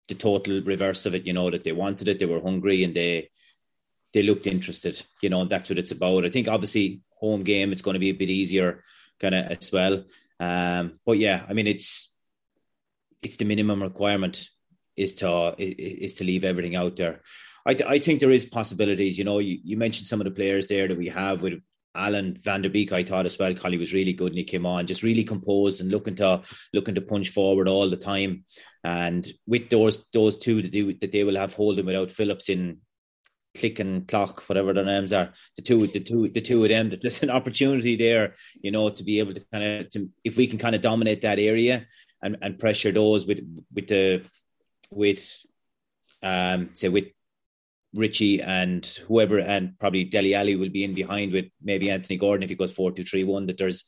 the 0.07 0.15
total 0.15 0.61
reverse 0.61 1.05
of 1.05 1.13
it. 1.13 1.27
You 1.27 1.33
know 1.33 1.51
that 1.51 1.63
they 1.63 1.71
wanted 1.71 2.07
it, 2.07 2.19
they 2.19 2.25
were 2.25 2.41
hungry, 2.41 2.83
and 2.83 2.93
they 2.93 3.29
they 4.13 4.23
looked 4.23 4.47
interested. 4.47 5.01
You 5.21 5.29
know, 5.29 5.41
and 5.41 5.49
that's 5.49 5.69
what 5.69 5.77
it's 5.77 5.91
about. 5.91 6.25
I 6.25 6.29
think 6.29 6.47
obviously 6.47 7.01
home 7.11 7.43
game 7.43 7.71
it's 7.71 7.83
going 7.83 7.93
to 7.93 7.99
be 7.99 8.09
a 8.09 8.13
bit 8.13 8.29
easier, 8.29 8.83
kind 9.19 9.35
of 9.35 9.51
as 9.51 9.71
well. 9.71 10.03
Um, 10.39 10.99
but 11.05 11.19
yeah, 11.19 11.45
I 11.47 11.53
mean 11.53 11.67
it's 11.67 12.11
it's 13.21 13.37
the 13.37 13.45
minimum 13.45 13.83
requirement 13.83 14.49
is 14.97 15.13
to 15.15 15.55
is 15.57 16.15
to 16.15 16.23
leave 16.23 16.43
everything 16.43 16.75
out 16.75 16.95
there. 16.95 17.21
I, 17.65 17.77
I 17.87 17.99
think 17.99 18.19
there 18.19 18.31
is 18.31 18.45
possibilities. 18.45 19.17
You 19.17 19.23
know, 19.23 19.39
you, 19.39 19.59
you 19.63 19.77
mentioned 19.77 20.07
some 20.07 20.19
of 20.19 20.25
the 20.25 20.31
players 20.31 20.67
there 20.67 20.87
that 20.87 20.97
we 20.97 21.07
have 21.07 21.41
with 21.41 21.61
Allan 21.95 22.35
Van 22.41 22.61
der 22.61 22.69
Beek, 22.69 22.91
I 22.91 23.03
thought 23.03 23.25
as 23.25 23.37
well, 23.37 23.53
Collie 23.53 23.77
was 23.77 23.93
really 23.93 24.13
good 24.13 24.31
and 24.31 24.37
he 24.37 24.43
came 24.43 24.65
on, 24.65 24.87
just 24.87 25.03
really 25.03 25.23
composed 25.23 25.79
and 25.79 25.91
looking 25.91 26.15
to 26.15 26.41
looking 26.73 26.95
to 26.95 27.01
punch 27.01 27.29
forward 27.29 27.67
all 27.67 27.89
the 27.89 27.97
time. 27.97 28.45
And 28.83 29.27
with 29.45 29.69
those 29.69 30.05
those 30.11 30.37
two 30.37 30.61
that 30.61 30.71
they, 30.71 30.81
that 30.81 31.11
they 31.11 31.23
will 31.23 31.37
have 31.37 31.53
holding 31.53 31.85
without 31.85 32.11
Phillips 32.11 32.49
in 32.49 32.79
click 33.55 33.77
and 33.79 34.07
clock, 34.07 34.43
whatever 34.49 34.73
their 34.73 34.85
names 34.85 35.13
are, 35.13 35.33
the 35.55 35.61
two 35.61 35.85
the 35.87 35.99
two 35.99 36.29
the 36.29 36.41
two 36.41 36.63
of 36.63 36.69
them, 36.69 36.91
there's 37.01 37.21
an 37.21 37.29
opportunity 37.29 37.95
there, 37.95 38.33
you 38.61 38.71
know, 38.71 38.89
to 38.89 39.03
be 39.03 39.19
able 39.19 39.33
to 39.33 39.45
kind 39.51 39.63
of 39.63 39.89
to 39.91 40.09
if 40.23 40.35
we 40.37 40.47
can 40.47 40.57
kind 40.57 40.75
of 40.75 40.81
dominate 40.81 41.21
that 41.21 41.39
area 41.39 41.85
and, 42.23 42.37
and 42.41 42.59
pressure 42.59 42.91
those 42.91 43.27
with 43.27 43.41
with 43.73 43.87
the 43.87 44.23
with 44.91 45.37
um 46.23 46.69
say 46.73 46.89
with 46.89 47.05
Richie 47.93 48.41
and 48.41 48.85
whoever, 49.07 49.39
and 49.39 49.77
probably 49.79 50.03
Dele 50.05 50.33
Alli 50.35 50.55
will 50.55 50.69
be 50.69 50.83
in 50.83 50.93
behind 50.93 51.31
with 51.31 51.45
maybe 51.61 51.89
Anthony 51.89 52.17
Gordon 52.17 52.43
if 52.43 52.49
he 52.49 52.55
goes 52.55 52.73
four 52.73 52.91
two 52.91 53.03
three 53.03 53.23
one. 53.23 53.45
That 53.47 53.57
there's 53.57 53.83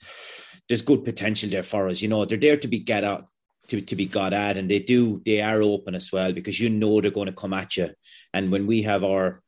there's 0.67 0.81
good 0.81 1.03
potential 1.03 1.49
there 1.49 1.63
for 1.63 1.87
us. 1.89 2.01
You 2.01 2.09
know, 2.09 2.25
they're 2.25 2.37
there 2.37 2.57
to 2.57 2.67
be 2.67 2.79
get 2.79 3.03
out 3.03 3.27
to, 3.67 3.81
to 3.81 3.95
be 3.95 4.05
got 4.05 4.33
at, 4.33 4.57
and 4.57 4.69
they 4.69 4.79
do 4.79 5.21
they 5.25 5.41
are 5.41 5.61
open 5.61 5.95
as 5.95 6.11
well 6.11 6.33
because 6.33 6.59
you 6.59 6.69
know 6.69 7.01
they're 7.01 7.11
going 7.11 7.27
to 7.27 7.33
come 7.33 7.53
at 7.53 7.77
you. 7.77 7.89
And 8.33 8.51
when 8.51 8.67
we 8.67 8.83
have 8.83 9.03
our 9.03 9.41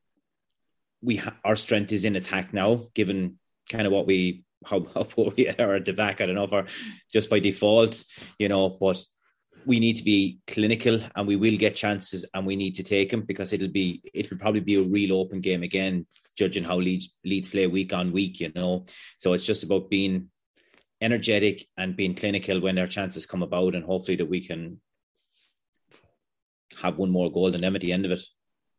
we 1.02 1.18
ha- 1.18 1.38
our 1.44 1.56
strength 1.56 1.92
is 1.92 2.06
in 2.06 2.16
attack 2.16 2.54
now, 2.54 2.88
given 2.94 3.40
kind 3.70 3.86
of 3.86 3.94
what 3.94 4.08
we 4.08 4.44
how, 4.66 4.86
how 4.94 5.04
poor 5.04 5.34
we 5.38 5.50
are 5.50 5.76
at 5.76 5.86
the 5.86 5.94
back. 5.94 6.22
I 6.22 6.26
don't 6.26 6.36
know 6.36 6.46
if 6.46 6.54
our 6.54 6.66
just 7.12 7.30
by 7.30 7.40
default, 7.40 8.04
you 8.40 8.50
know, 8.50 8.70
but 8.70 9.04
we 9.68 9.82
need 9.82 9.98
to 9.98 10.04
be 10.04 10.40
clinical 10.48 10.98
and 11.16 11.28
we 11.28 11.36
will 11.36 11.58
get 11.58 11.76
chances 11.76 12.24
and 12.34 12.48
we 12.48 12.56
need 12.56 12.74
to 12.74 12.84
take 12.84 13.12
them 13.12 13.22
because 13.22 13.52
it'll 13.52 13.68
be 13.68 14.02
it'll 14.14 14.38
probably 14.38 14.62
be 14.62 14.76
a 14.76 14.82
real 14.82 15.20
open 15.20 15.40
game 15.40 15.62
again 15.62 16.08
judging 16.38 16.64
how 16.64 16.78
Leeds, 16.78 17.14
Leeds 17.26 17.50
play 17.50 17.68
week 17.68 17.92
on 17.92 18.14
week 18.14 18.40
you 18.40 18.50
know 18.56 18.86
so 19.18 19.34
it's 19.34 19.46
just 19.46 19.64
about 19.64 19.90
being 19.90 20.30
energetic 21.02 21.68
and 21.76 21.98
being 21.98 22.16
clinical 22.16 22.62
when 22.62 22.76
their 22.76 22.88
chances 22.88 23.26
come 23.26 23.44
about 23.44 23.76
and 23.76 23.84
hopefully 23.84 24.16
that 24.16 24.30
we 24.30 24.40
can 24.40 24.80
have 26.82 26.98
one 26.98 27.12
more 27.12 27.30
goal 27.30 27.52
than 27.52 27.62
them 27.62 27.76
at 27.76 27.82
the 27.82 27.92
end 27.92 28.06
of 28.06 28.12
it 28.12 28.24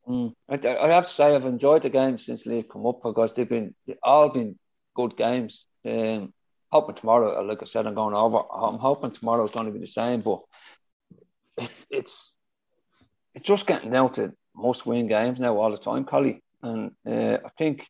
mm. 0.09 0.33
I, 0.49 0.55
I, 0.55 0.89
have 0.95 1.05
to 1.05 1.13
say 1.13 1.35
I've 1.35 1.45
enjoyed 1.45 1.83
the 1.83 1.91
game 1.91 2.19
since 2.19 2.45
they've 2.45 2.69
come 2.69 2.87
up 2.87 3.01
because 3.05 3.35
they've 3.35 3.49
been 3.49 3.75
they've 3.87 3.99
all 4.03 4.31
been 4.31 4.59
good 4.97 5.19
games 5.19 5.67
um, 5.85 6.33
hoping 6.71 6.97
tomorrow, 6.97 7.43
like 7.43 7.63
I 7.63 7.65
said, 7.65 7.87
I'm 7.87 7.95
going 7.95 8.15
over. 8.15 8.43
I'm 8.53 8.79
hoping 8.79 9.11
tomorrow 9.11 9.45
is 9.45 9.53
going 9.53 9.67
to 9.67 9.73
be 9.73 9.79
the 9.79 9.87
same, 9.87 10.21
but 10.21 10.41
it, 11.59 11.87
it's 11.91 12.39
it's 13.35 13.47
just 13.47 13.67
getting 13.67 13.91
down 13.91 14.13
to 14.15 14.33
must 14.55 14.87
win 14.87 15.07
games 15.07 15.39
now 15.39 15.57
all 15.57 15.71
the 15.71 15.79
time, 15.79 16.05
Collie. 16.05 16.43
And 16.63 16.93
uh, 17.07 17.39
I 17.45 17.51
think, 17.57 17.87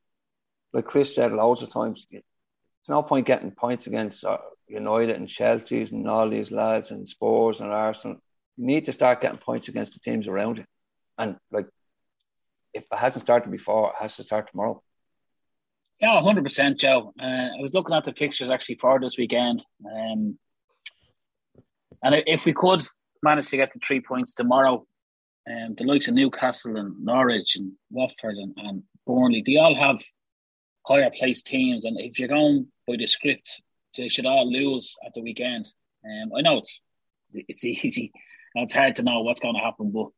like 0.72 0.84
Chris 0.84 1.14
said 1.14 1.32
loads 1.32 1.62
of 1.62 1.72
times, 1.72 2.06
it's 2.10 2.88
no 2.88 3.02
point 3.02 3.26
getting 3.26 3.50
points 3.50 3.86
against 3.86 4.24
uh, 4.24 4.38
United 4.66 5.16
and 5.16 5.28
Chelsea's 5.28 5.92
and 5.92 6.06
all 6.08 6.28
these 6.28 6.52
lads 6.52 6.90
and 6.90 7.08
Spurs 7.08 7.60
and 7.60 7.70
Arsenal. 7.70 8.18
You 8.56 8.66
need 8.66 8.86
to 8.86 8.92
start 8.92 9.22
getting 9.22 9.38
points 9.38 9.68
against 9.68 9.94
the 9.94 10.00
teams 10.00 10.28
around 10.28 10.58
you. 10.58 10.64
And 11.16 11.36
like, 11.50 11.68
if 12.74 12.84
it 12.92 12.98
hasn't 12.98 13.22
started 13.22 13.50
before, 13.50 13.90
it 13.90 14.02
has 14.02 14.16
to 14.16 14.22
start 14.22 14.50
tomorrow. 14.50 14.82
Yeah, 16.00 16.20
hundred 16.20 16.44
percent, 16.44 16.78
Joe. 16.78 17.12
Uh, 17.20 17.24
I 17.58 17.60
was 17.60 17.74
looking 17.74 17.96
at 17.96 18.04
the 18.04 18.12
fixtures 18.12 18.50
actually 18.50 18.76
for 18.76 19.00
this 19.00 19.18
weekend, 19.18 19.64
um, 19.84 20.38
and 22.02 22.22
if 22.26 22.44
we 22.44 22.52
could 22.52 22.86
manage 23.22 23.48
to 23.48 23.56
get 23.56 23.72
the 23.72 23.80
three 23.80 24.00
points 24.00 24.34
tomorrow, 24.34 24.86
um, 25.48 25.74
the 25.76 25.84
likes 25.84 26.08
of 26.08 26.14
Newcastle 26.14 26.76
and 26.76 27.02
Norwich 27.04 27.56
and 27.56 27.72
Watford 27.90 28.36
and, 28.36 28.54
and 28.58 28.82
Burnley, 29.06 29.42
they 29.44 29.56
all 29.56 29.74
have 29.74 30.02
higher 30.86 31.10
placed 31.18 31.46
teams, 31.46 31.84
and 31.84 31.98
if 32.00 32.18
you're 32.18 32.28
going 32.28 32.66
by 32.86 32.96
the 32.96 33.06
script, 33.06 33.60
they 33.96 34.08
should 34.08 34.26
all 34.26 34.50
lose 34.50 34.96
at 35.04 35.12
the 35.14 35.22
weekend. 35.22 35.66
Um, 36.04 36.30
I 36.36 36.40
know 36.42 36.58
it's 36.58 36.80
it's 37.34 37.64
easy 37.64 38.12
and 38.54 38.64
it's 38.64 38.74
hard 38.74 38.94
to 38.96 39.02
know 39.02 39.20
what's 39.20 39.40
going 39.40 39.54
to 39.54 39.60
happen, 39.60 39.90
but 39.90 40.08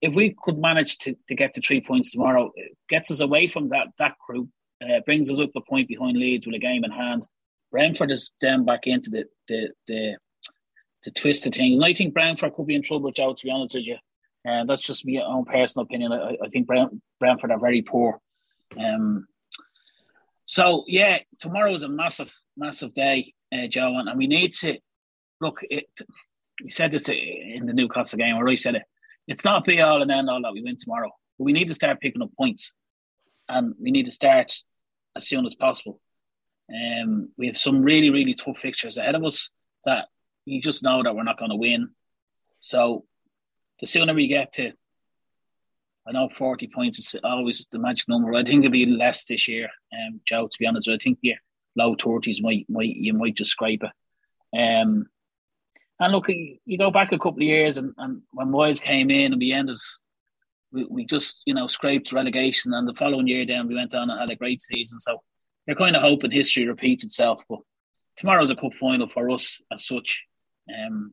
if 0.00 0.14
we 0.14 0.34
could 0.42 0.58
manage 0.58 0.98
to, 0.98 1.14
to 1.28 1.34
get 1.34 1.52
the 1.54 1.60
three 1.60 1.80
points 1.80 2.10
tomorrow, 2.10 2.50
it 2.54 2.76
gets 2.88 3.10
us 3.10 3.20
away 3.20 3.48
from 3.48 3.68
that 3.70 3.88
that 3.98 4.14
group 4.26 4.48
uh, 4.82 5.00
brings 5.04 5.30
us 5.30 5.40
up 5.40 5.50
a 5.56 5.60
point 5.60 5.88
behind 5.88 6.16
Leeds 6.16 6.46
with 6.46 6.54
a 6.54 6.58
game 6.58 6.84
in 6.84 6.90
hand. 6.90 7.26
Brentford 7.70 8.10
is 8.10 8.30
then 8.40 8.64
back 8.64 8.86
into 8.86 9.10
the 9.10 9.24
the 9.48 9.70
the, 9.86 10.16
the 11.04 11.10
twist 11.10 11.46
of 11.46 11.54
things. 11.54 11.78
And 11.78 11.84
I 11.84 11.94
think 11.94 12.14
Brentford 12.14 12.52
could 12.52 12.66
be 12.66 12.74
in 12.74 12.82
trouble, 12.82 13.10
Joe, 13.10 13.34
to 13.34 13.44
be 13.44 13.50
honest 13.50 13.74
with 13.74 13.86
you. 13.86 13.96
And 14.44 14.68
uh, 14.68 14.72
that's 14.72 14.82
just 14.82 15.06
my 15.06 15.20
own 15.22 15.44
personal 15.44 15.84
opinion. 15.84 16.12
I, 16.12 16.36
I 16.42 16.48
think 16.48 16.66
Brentford 16.66 17.50
are 17.50 17.58
very 17.58 17.82
poor. 17.82 18.20
Um, 18.78 19.26
so 20.44 20.84
yeah, 20.86 21.18
tomorrow 21.38 21.74
is 21.74 21.82
a 21.82 21.88
massive, 21.88 22.32
massive 22.56 22.92
day, 22.94 23.34
uh, 23.52 23.66
Joe, 23.66 23.98
and, 23.98 24.08
and 24.08 24.18
we 24.18 24.26
need 24.26 24.52
to 24.54 24.78
look. 25.40 25.60
It, 25.70 25.88
we 26.62 26.70
said 26.70 26.92
this 26.92 27.08
in 27.08 27.66
the 27.66 27.72
Newcastle 27.72 28.18
game, 28.18 28.36
or 28.36 28.48
I 28.48 28.54
said 28.54 28.76
it. 28.76 28.82
It's 29.28 29.44
not 29.44 29.64
be 29.64 29.80
all 29.80 30.02
and 30.02 30.10
end 30.10 30.28
all 30.28 30.42
that 30.42 30.52
we 30.52 30.62
win 30.62 30.76
tomorrow, 30.76 31.10
but 31.38 31.44
we 31.44 31.52
need 31.52 31.68
to 31.68 31.74
start 31.74 32.00
picking 32.00 32.22
up 32.22 32.30
points, 32.36 32.72
and 33.48 33.74
we 33.80 33.90
need 33.90 34.06
to 34.06 34.10
start 34.10 34.52
as 35.16 35.28
soon 35.28 35.44
as 35.46 35.54
possible. 35.54 36.00
Um, 36.72 37.30
we 37.36 37.46
have 37.46 37.56
some 37.56 37.82
really, 37.82 38.10
really 38.10 38.34
tough 38.34 38.58
fixtures 38.58 38.96
ahead 38.96 39.14
of 39.14 39.24
us 39.24 39.50
that 39.84 40.08
you 40.50 40.60
just 40.60 40.82
know 40.82 41.02
that 41.02 41.14
we're 41.14 41.22
not 41.22 41.38
going 41.38 41.50
to 41.50 41.56
win. 41.56 41.90
So 42.60 43.04
the 43.80 43.86
sooner 43.86 44.14
we 44.14 44.26
get 44.26 44.52
to, 44.52 44.72
I 46.06 46.12
know 46.12 46.28
40 46.28 46.68
points 46.68 46.98
is 46.98 47.20
always 47.22 47.66
the 47.70 47.78
magic 47.78 48.08
number. 48.08 48.34
I 48.34 48.42
think 48.42 48.64
it'll 48.64 48.72
be 48.72 48.86
less 48.86 49.24
this 49.24 49.48
year, 49.48 49.68
um, 49.92 50.20
Joe, 50.26 50.46
to 50.46 50.58
be 50.58 50.66
honest. 50.66 50.88
I 50.88 50.96
think 50.96 51.18
the 51.22 51.34
low 51.76 51.94
30s 51.94 52.42
might, 52.42 52.66
might 52.68 52.96
you 52.96 53.12
might 53.12 53.36
just 53.36 53.50
scrape 53.50 53.82
it. 53.84 54.58
Um, 54.58 55.06
and 56.00 56.12
look, 56.12 56.28
you 56.28 56.78
go 56.78 56.90
back 56.90 57.12
a 57.12 57.18
couple 57.18 57.38
of 57.38 57.42
years 57.42 57.76
and, 57.76 57.92
and 57.98 58.22
when 58.32 58.48
Moyes 58.48 58.80
came 58.80 59.10
in 59.10 59.32
and 59.32 59.40
we 59.40 59.52
ended 59.52 59.78
we, 60.72 60.86
we 60.86 61.04
just 61.04 61.42
you 61.46 61.54
know 61.54 61.66
scraped 61.66 62.12
relegation, 62.12 62.72
and 62.72 62.88
the 62.88 62.94
following 62.94 63.26
year 63.26 63.44
then 63.46 63.66
we 63.66 63.74
went 63.74 63.94
on 63.94 64.10
and 64.10 64.20
had 64.20 64.30
a 64.30 64.36
great 64.36 64.62
season. 64.62 64.98
So 64.98 65.22
you're 65.66 65.76
kind 65.76 65.96
of 65.96 66.02
hoping 66.02 66.30
history 66.30 66.66
repeats 66.66 67.04
itself. 67.04 67.42
But 67.48 67.60
tomorrow's 68.16 68.50
a 68.50 68.56
cup 68.56 68.74
final 68.74 69.08
for 69.08 69.30
us 69.30 69.60
as 69.72 69.86
such. 69.86 70.26
Um, 70.70 71.12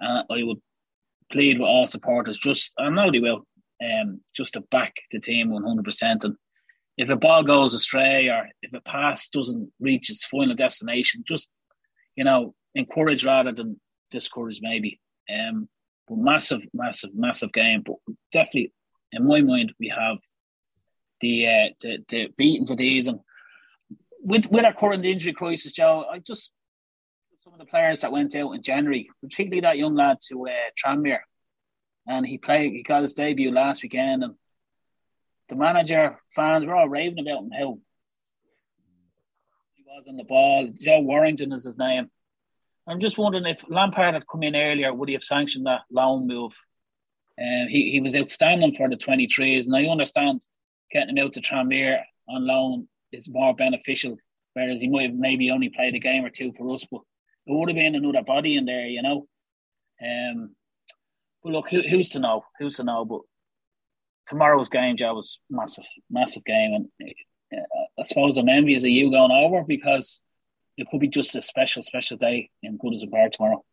I 0.00 0.42
would 0.42 0.60
plead 1.30 1.58
with 1.58 1.68
all 1.68 1.86
supporters 1.86 2.38
just 2.38 2.72
I 2.78 2.88
know 2.88 3.10
they 3.10 3.18
will 3.18 3.44
um, 3.84 4.20
just 4.34 4.54
to 4.54 4.60
back 4.60 4.94
the 5.10 5.20
team 5.20 5.48
100%. 5.50 6.24
And 6.24 6.36
if 6.96 7.10
a 7.10 7.16
ball 7.16 7.44
goes 7.44 7.74
astray 7.74 8.28
or 8.28 8.48
if 8.62 8.72
a 8.72 8.80
pass 8.80 9.28
doesn't 9.28 9.70
reach 9.80 10.10
its 10.10 10.24
final 10.24 10.54
destination, 10.54 11.24
just, 11.26 11.48
you 12.16 12.24
know, 12.24 12.54
encourage 12.74 13.24
rather 13.24 13.52
than 13.52 13.80
discourage 14.10 14.60
maybe. 14.62 15.00
Um, 15.32 15.68
but 16.08 16.18
massive, 16.18 16.62
massive, 16.72 17.10
massive 17.14 17.52
game. 17.52 17.82
But 17.84 17.96
definitely, 18.32 18.72
in 19.12 19.26
my 19.26 19.40
mind, 19.42 19.72
we 19.78 19.88
have 19.88 20.18
the 21.20 21.46
uh, 21.46 21.68
the 21.80 21.98
the 22.08 22.28
beatings 22.36 22.70
of 22.70 22.78
these 22.78 23.08
and 23.08 23.20
with 24.20 24.50
with 24.50 24.64
our 24.64 24.72
current 24.72 25.04
injury 25.04 25.32
crisis, 25.32 25.72
Joe. 25.72 26.06
I 26.10 26.20
just 26.20 26.50
some 27.48 27.58
of 27.58 27.66
the 27.66 27.70
players 27.70 28.02
that 28.02 28.12
went 28.12 28.34
out 28.34 28.52
in 28.52 28.62
January, 28.62 29.08
particularly 29.22 29.62
that 29.62 29.78
young 29.78 29.94
lad 29.94 30.18
to 30.20 30.46
uh, 30.46 30.52
Tranmere, 30.76 31.20
and 32.06 32.26
he 32.26 32.36
played. 32.36 32.72
He 32.72 32.82
got 32.82 33.00
his 33.00 33.14
debut 33.14 33.50
last 33.50 33.82
weekend, 33.82 34.22
and 34.22 34.34
the 35.48 35.56
manager, 35.56 36.18
fans 36.34 36.66
were 36.66 36.74
all 36.74 36.90
raving 36.90 37.20
about 37.20 37.44
him. 37.44 37.50
How 37.58 37.78
he 39.76 39.82
was 39.86 40.06
on 40.06 40.18
the 40.18 40.24
ball. 40.24 40.68
Joe 40.78 41.00
Warrington 41.00 41.52
is 41.54 41.64
his 41.64 41.78
name. 41.78 42.10
I'm 42.86 43.00
just 43.00 43.16
wondering 43.16 43.46
if 43.46 43.64
Lampard 43.70 44.12
had 44.12 44.26
come 44.26 44.42
in 44.42 44.54
earlier, 44.54 44.92
would 44.92 45.08
he 45.08 45.14
have 45.14 45.24
sanctioned 45.24 45.64
that 45.64 45.82
loan 45.90 46.26
move? 46.26 46.52
And 47.38 47.68
uh, 47.68 47.70
he, 47.70 47.92
he 47.92 48.00
was 48.02 48.14
outstanding 48.14 48.74
for 48.74 48.90
the 48.90 48.96
23s, 48.96 49.64
and 49.64 49.74
I 49.74 49.90
understand 49.90 50.42
getting 50.92 51.16
him 51.16 51.24
out 51.24 51.32
to 51.32 51.40
Tranmere 51.40 52.02
on 52.28 52.46
loan 52.46 52.88
is 53.10 53.26
more 53.26 53.54
beneficial, 53.56 54.18
whereas 54.52 54.82
he 54.82 54.88
might 54.88 55.06
have 55.06 55.14
maybe 55.14 55.50
only 55.50 55.70
played 55.70 55.94
a 55.94 55.98
game 55.98 56.26
or 56.26 56.30
two 56.30 56.52
for 56.52 56.74
us, 56.74 56.84
but 56.90 57.00
it 57.48 57.54
would 57.54 57.68
have 57.68 57.76
been 57.76 57.94
another 57.94 58.22
body 58.22 58.56
in 58.56 58.66
there, 58.66 58.86
you 58.86 59.02
know. 59.02 59.26
Um, 60.02 60.54
but 61.42 61.52
look, 61.52 61.70
who, 61.70 61.80
who's 61.82 62.10
to 62.10 62.18
know? 62.18 62.44
Who's 62.58 62.76
to 62.76 62.84
know? 62.84 63.04
But 63.04 63.20
tomorrow's 64.26 64.68
game, 64.68 64.96
Joe, 64.96 65.14
was 65.14 65.40
massive, 65.48 65.86
massive 66.10 66.44
game, 66.44 66.74
and 66.74 67.12
uh, 67.52 68.00
I 68.00 68.04
suppose 68.04 68.36
I'm 68.36 68.48
envious 68.48 68.84
of 68.84 68.90
you 68.90 69.10
going 69.10 69.32
over 69.32 69.64
because 69.66 70.20
it 70.76 70.86
could 70.90 71.00
be 71.00 71.08
just 71.08 71.34
a 71.36 71.42
special, 71.42 71.82
special 71.82 72.18
day 72.18 72.50
in 72.62 72.78
Goodison 72.78 73.10
Park 73.10 73.32
tomorrow. 73.32 73.64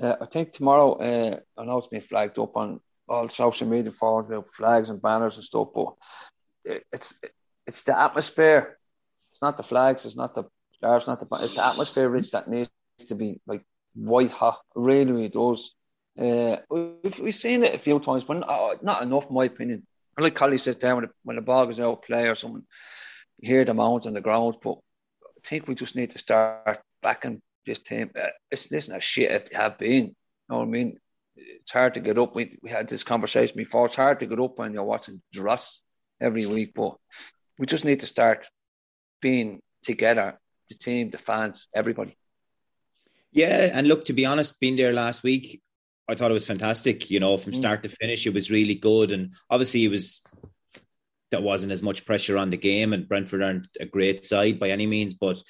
Uh, 0.00 0.16
I 0.20 0.26
think 0.26 0.52
tomorrow, 0.52 0.92
uh, 0.92 1.40
I 1.56 1.64
know 1.64 1.78
it's 1.78 1.86
been 1.86 2.02
flagged 2.02 2.38
up 2.38 2.54
on 2.56 2.80
all 3.08 3.28
social 3.28 3.66
media 3.66 3.92
forums 3.92 4.28
about 4.30 4.50
flags 4.50 4.90
and 4.90 5.00
banners 5.00 5.36
and 5.36 5.44
stuff, 5.44 5.68
but 5.74 5.94
it's 6.92 7.18
it's 7.66 7.82
the 7.84 7.98
atmosphere. 7.98 8.78
It's 9.32 9.40
not 9.40 9.56
the 9.56 9.62
flags. 9.62 10.04
It's 10.04 10.16
not 10.16 10.34
the 10.34 10.44
stars. 10.74 11.06
Not 11.06 11.20
the. 11.20 11.26
It's 11.36 11.54
the 11.54 11.66
atmosphere, 11.66 12.08
Rich, 12.08 12.32
that 12.32 12.48
needs 12.48 12.68
to 12.98 13.14
be 13.14 13.40
like 13.46 13.62
white 13.94 14.30
hot. 14.30 14.60
Really, 14.74 15.12
really 15.12 15.28
does. 15.28 15.74
Uh, 16.18 16.56
we've, 16.70 17.18
we've 17.20 17.34
seen 17.34 17.62
it 17.62 17.74
a 17.74 17.78
few 17.78 18.00
times, 18.00 18.24
but 18.24 18.38
not, 18.38 18.82
not 18.82 19.02
enough, 19.02 19.28
in 19.28 19.34
my 19.34 19.44
opinion. 19.44 19.86
Like 20.18 20.34
Collie 20.34 20.58
says 20.58 20.76
there, 20.78 20.94
when 20.94 21.04
the, 21.04 21.10
when 21.24 21.36
the 21.36 21.42
ball 21.42 21.66
goes 21.66 21.78
out 21.78 22.02
play 22.02 22.28
or 22.28 22.34
something, 22.34 22.64
you 23.38 23.48
hear 23.48 23.64
the 23.64 23.74
mounds 23.74 24.06
on 24.06 24.14
the 24.14 24.20
ground, 24.22 24.56
but 24.62 24.78
I 25.22 25.40
think 25.44 25.68
we 25.68 25.74
just 25.74 25.94
need 25.94 26.10
to 26.10 26.18
start 26.18 26.80
backing 27.02 27.42
this 27.66 27.80
team. 27.80 28.10
Uh, 28.18 28.28
it's 28.50 28.70
listen 28.70 28.94
a 28.94 29.00
shit 29.00 29.30
if 29.30 29.50
they 29.50 29.56
have 29.56 29.76
been. 29.76 30.04
You 30.06 30.14
know 30.48 30.58
what 30.58 30.62
I 30.62 30.66
mean? 30.66 30.98
It's 31.36 31.72
hard 31.72 31.94
to 31.94 32.00
get 32.00 32.18
up. 32.18 32.34
We, 32.34 32.58
we 32.62 32.70
had 32.70 32.88
this 32.88 33.04
conversation 33.04 33.56
before. 33.58 33.86
It's 33.86 33.96
hard 33.96 34.20
to 34.20 34.26
get 34.26 34.40
up 34.40 34.58
when 34.58 34.72
you're 34.72 34.84
watching 34.84 35.20
Dross 35.34 35.82
every 36.18 36.46
week, 36.46 36.72
but 36.74 36.96
we 37.58 37.66
just 37.66 37.84
need 37.84 38.00
to 38.00 38.06
start 38.06 38.48
being 39.20 39.60
together, 39.82 40.38
the 40.70 40.76
team, 40.76 41.10
the 41.10 41.18
fans, 41.18 41.68
everybody. 41.74 42.16
Yeah, 43.32 43.70
and 43.72 43.86
look, 43.86 44.04
to 44.06 44.12
be 44.12 44.26
honest, 44.26 44.60
being 44.60 44.76
there 44.76 44.92
last 44.92 45.22
week, 45.22 45.60
I 46.08 46.14
thought 46.14 46.30
it 46.30 46.34
was 46.34 46.46
fantastic. 46.46 47.10
You 47.10 47.20
know, 47.20 47.36
from 47.36 47.52
mm. 47.52 47.56
start 47.56 47.82
to 47.82 47.88
finish, 47.88 48.26
it 48.26 48.34
was 48.34 48.50
really 48.50 48.74
good, 48.74 49.12
and 49.12 49.32
obviously, 49.50 49.84
it 49.84 49.90
was 49.90 50.22
there 51.30 51.40
wasn't 51.40 51.72
as 51.72 51.82
much 51.82 52.06
pressure 52.06 52.38
on 52.38 52.50
the 52.50 52.56
game, 52.56 52.92
and 52.92 53.08
Brentford 53.08 53.42
aren't 53.42 53.68
a 53.80 53.86
great 53.86 54.24
side 54.24 54.58
by 54.58 54.70
any 54.70 54.86
means, 54.86 55.14
but 55.14 55.42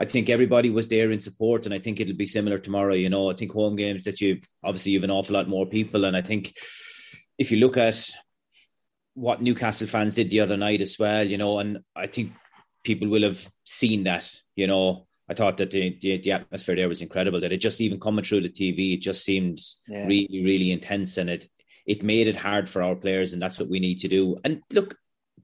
I 0.00 0.04
think 0.04 0.28
everybody 0.28 0.70
was 0.70 0.88
there 0.88 1.10
in 1.10 1.20
support, 1.20 1.66
and 1.66 1.74
I 1.74 1.78
think 1.78 2.00
it'll 2.00 2.16
be 2.16 2.26
similar 2.26 2.58
tomorrow. 2.58 2.94
You 2.94 3.10
know, 3.10 3.30
I 3.30 3.34
think 3.34 3.52
home 3.52 3.76
games 3.76 4.04
that 4.04 4.20
you 4.20 4.40
obviously 4.62 4.92
you 4.92 4.98
have 4.98 5.04
an 5.04 5.10
awful 5.10 5.34
lot 5.34 5.48
more 5.48 5.66
people, 5.66 6.04
and 6.04 6.16
I 6.16 6.22
think 6.22 6.54
if 7.36 7.50
you 7.50 7.58
look 7.58 7.76
at 7.76 8.08
what 9.14 9.42
Newcastle 9.42 9.88
fans 9.88 10.14
did 10.14 10.30
the 10.30 10.40
other 10.40 10.56
night 10.56 10.80
as 10.80 10.96
well, 10.98 11.26
you 11.26 11.38
know, 11.38 11.58
and 11.58 11.80
I 11.96 12.06
think 12.06 12.32
people 12.84 13.08
will 13.08 13.24
have 13.24 13.50
seen 13.64 14.04
that, 14.04 14.32
you 14.54 14.68
know, 14.68 15.07
I 15.30 15.34
thought 15.34 15.58
that 15.58 15.70
the, 15.70 15.98
the, 16.00 16.18
the 16.18 16.32
atmosphere 16.32 16.76
there 16.76 16.88
was 16.88 17.02
incredible. 17.02 17.40
That 17.40 17.52
it 17.52 17.58
just 17.58 17.80
even 17.80 18.00
coming 18.00 18.24
through 18.24 18.42
the 18.42 18.48
TV, 18.48 18.94
it 18.94 19.00
just 19.00 19.24
seemed 19.24 19.60
yeah. 19.86 20.06
really 20.06 20.42
really 20.44 20.70
intense, 20.70 21.16
and 21.16 21.28
it 21.28 21.48
it 21.86 22.02
made 22.02 22.28
it 22.28 22.36
hard 22.36 22.68
for 22.68 22.82
our 22.82 22.94
players, 22.94 23.32
and 23.32 23.42
that's 23.42 23.58
what 23.58 23.68
we 23.68 23.80
need 23.80 24.00
to 24.00 24.08
do. 24.08 24.38
And 24.44 24.62
look, 24.72 24.96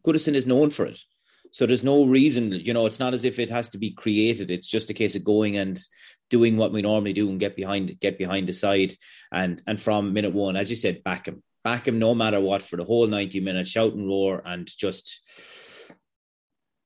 Goodison 0.06 0.34
is 0.34 0.46
known 0.46 0.70
for 0.70 0.86
it. 0.86 1.00
So 1.54 1.66
there's 1.66 1.84
no 1.84 2.04
reason, 2.04 2.50
you 2.50 2.74
know, 2.74 2.86
it's 2.86 2.98
not 2.98 3.14
as 3.14 3.24
if 3.24 3.38
it 3.38 3.48
has 3.48 3.68
to 3.68 3.78
be 3.78 3.92
created. 3.92 4.50
It's 4.50 4.66
just 4.66 4.90
a 4.90 4.94
case 4.94 5.14
of 5.14 5.22
going 5.22 5.56
and 5.56 5.80
doing 6.28 6.56
what 6.56 6.72
we 6.72 6.82
normally 6.82 7.12
do 7.12 7.30
and 7.30 7.38
get 7.38 7.54
behind 7.54 8.00
get 8.00 8.18
behind 8.18 8.48
the 8.48 8.52
side. 8.52 8.96
And 9.30 9.62
and 9.66 9.80
from 9.80 10.12
minute 10.12 10.34
one, 10.34 10.56
as 10.56 10.68
you 10.68 10.74
said, 10.74 11.04
back 11.04 11.28
him. 11.28 11.44
Back 11.62 11.86
him 11.86 11.98
no 11.98 12.14
matter 12.14 12.40
what 12.40 12.60
for 12.60 12.76
the 12.76 12.84
whole 12.84 13.06
90 13.06 13.40
minutes, 13.40 13.70
shout 13.70 13.94
and 13.94 14.06
roar 14.06 14.42
and 14.44 14.66
just 14.66 15.20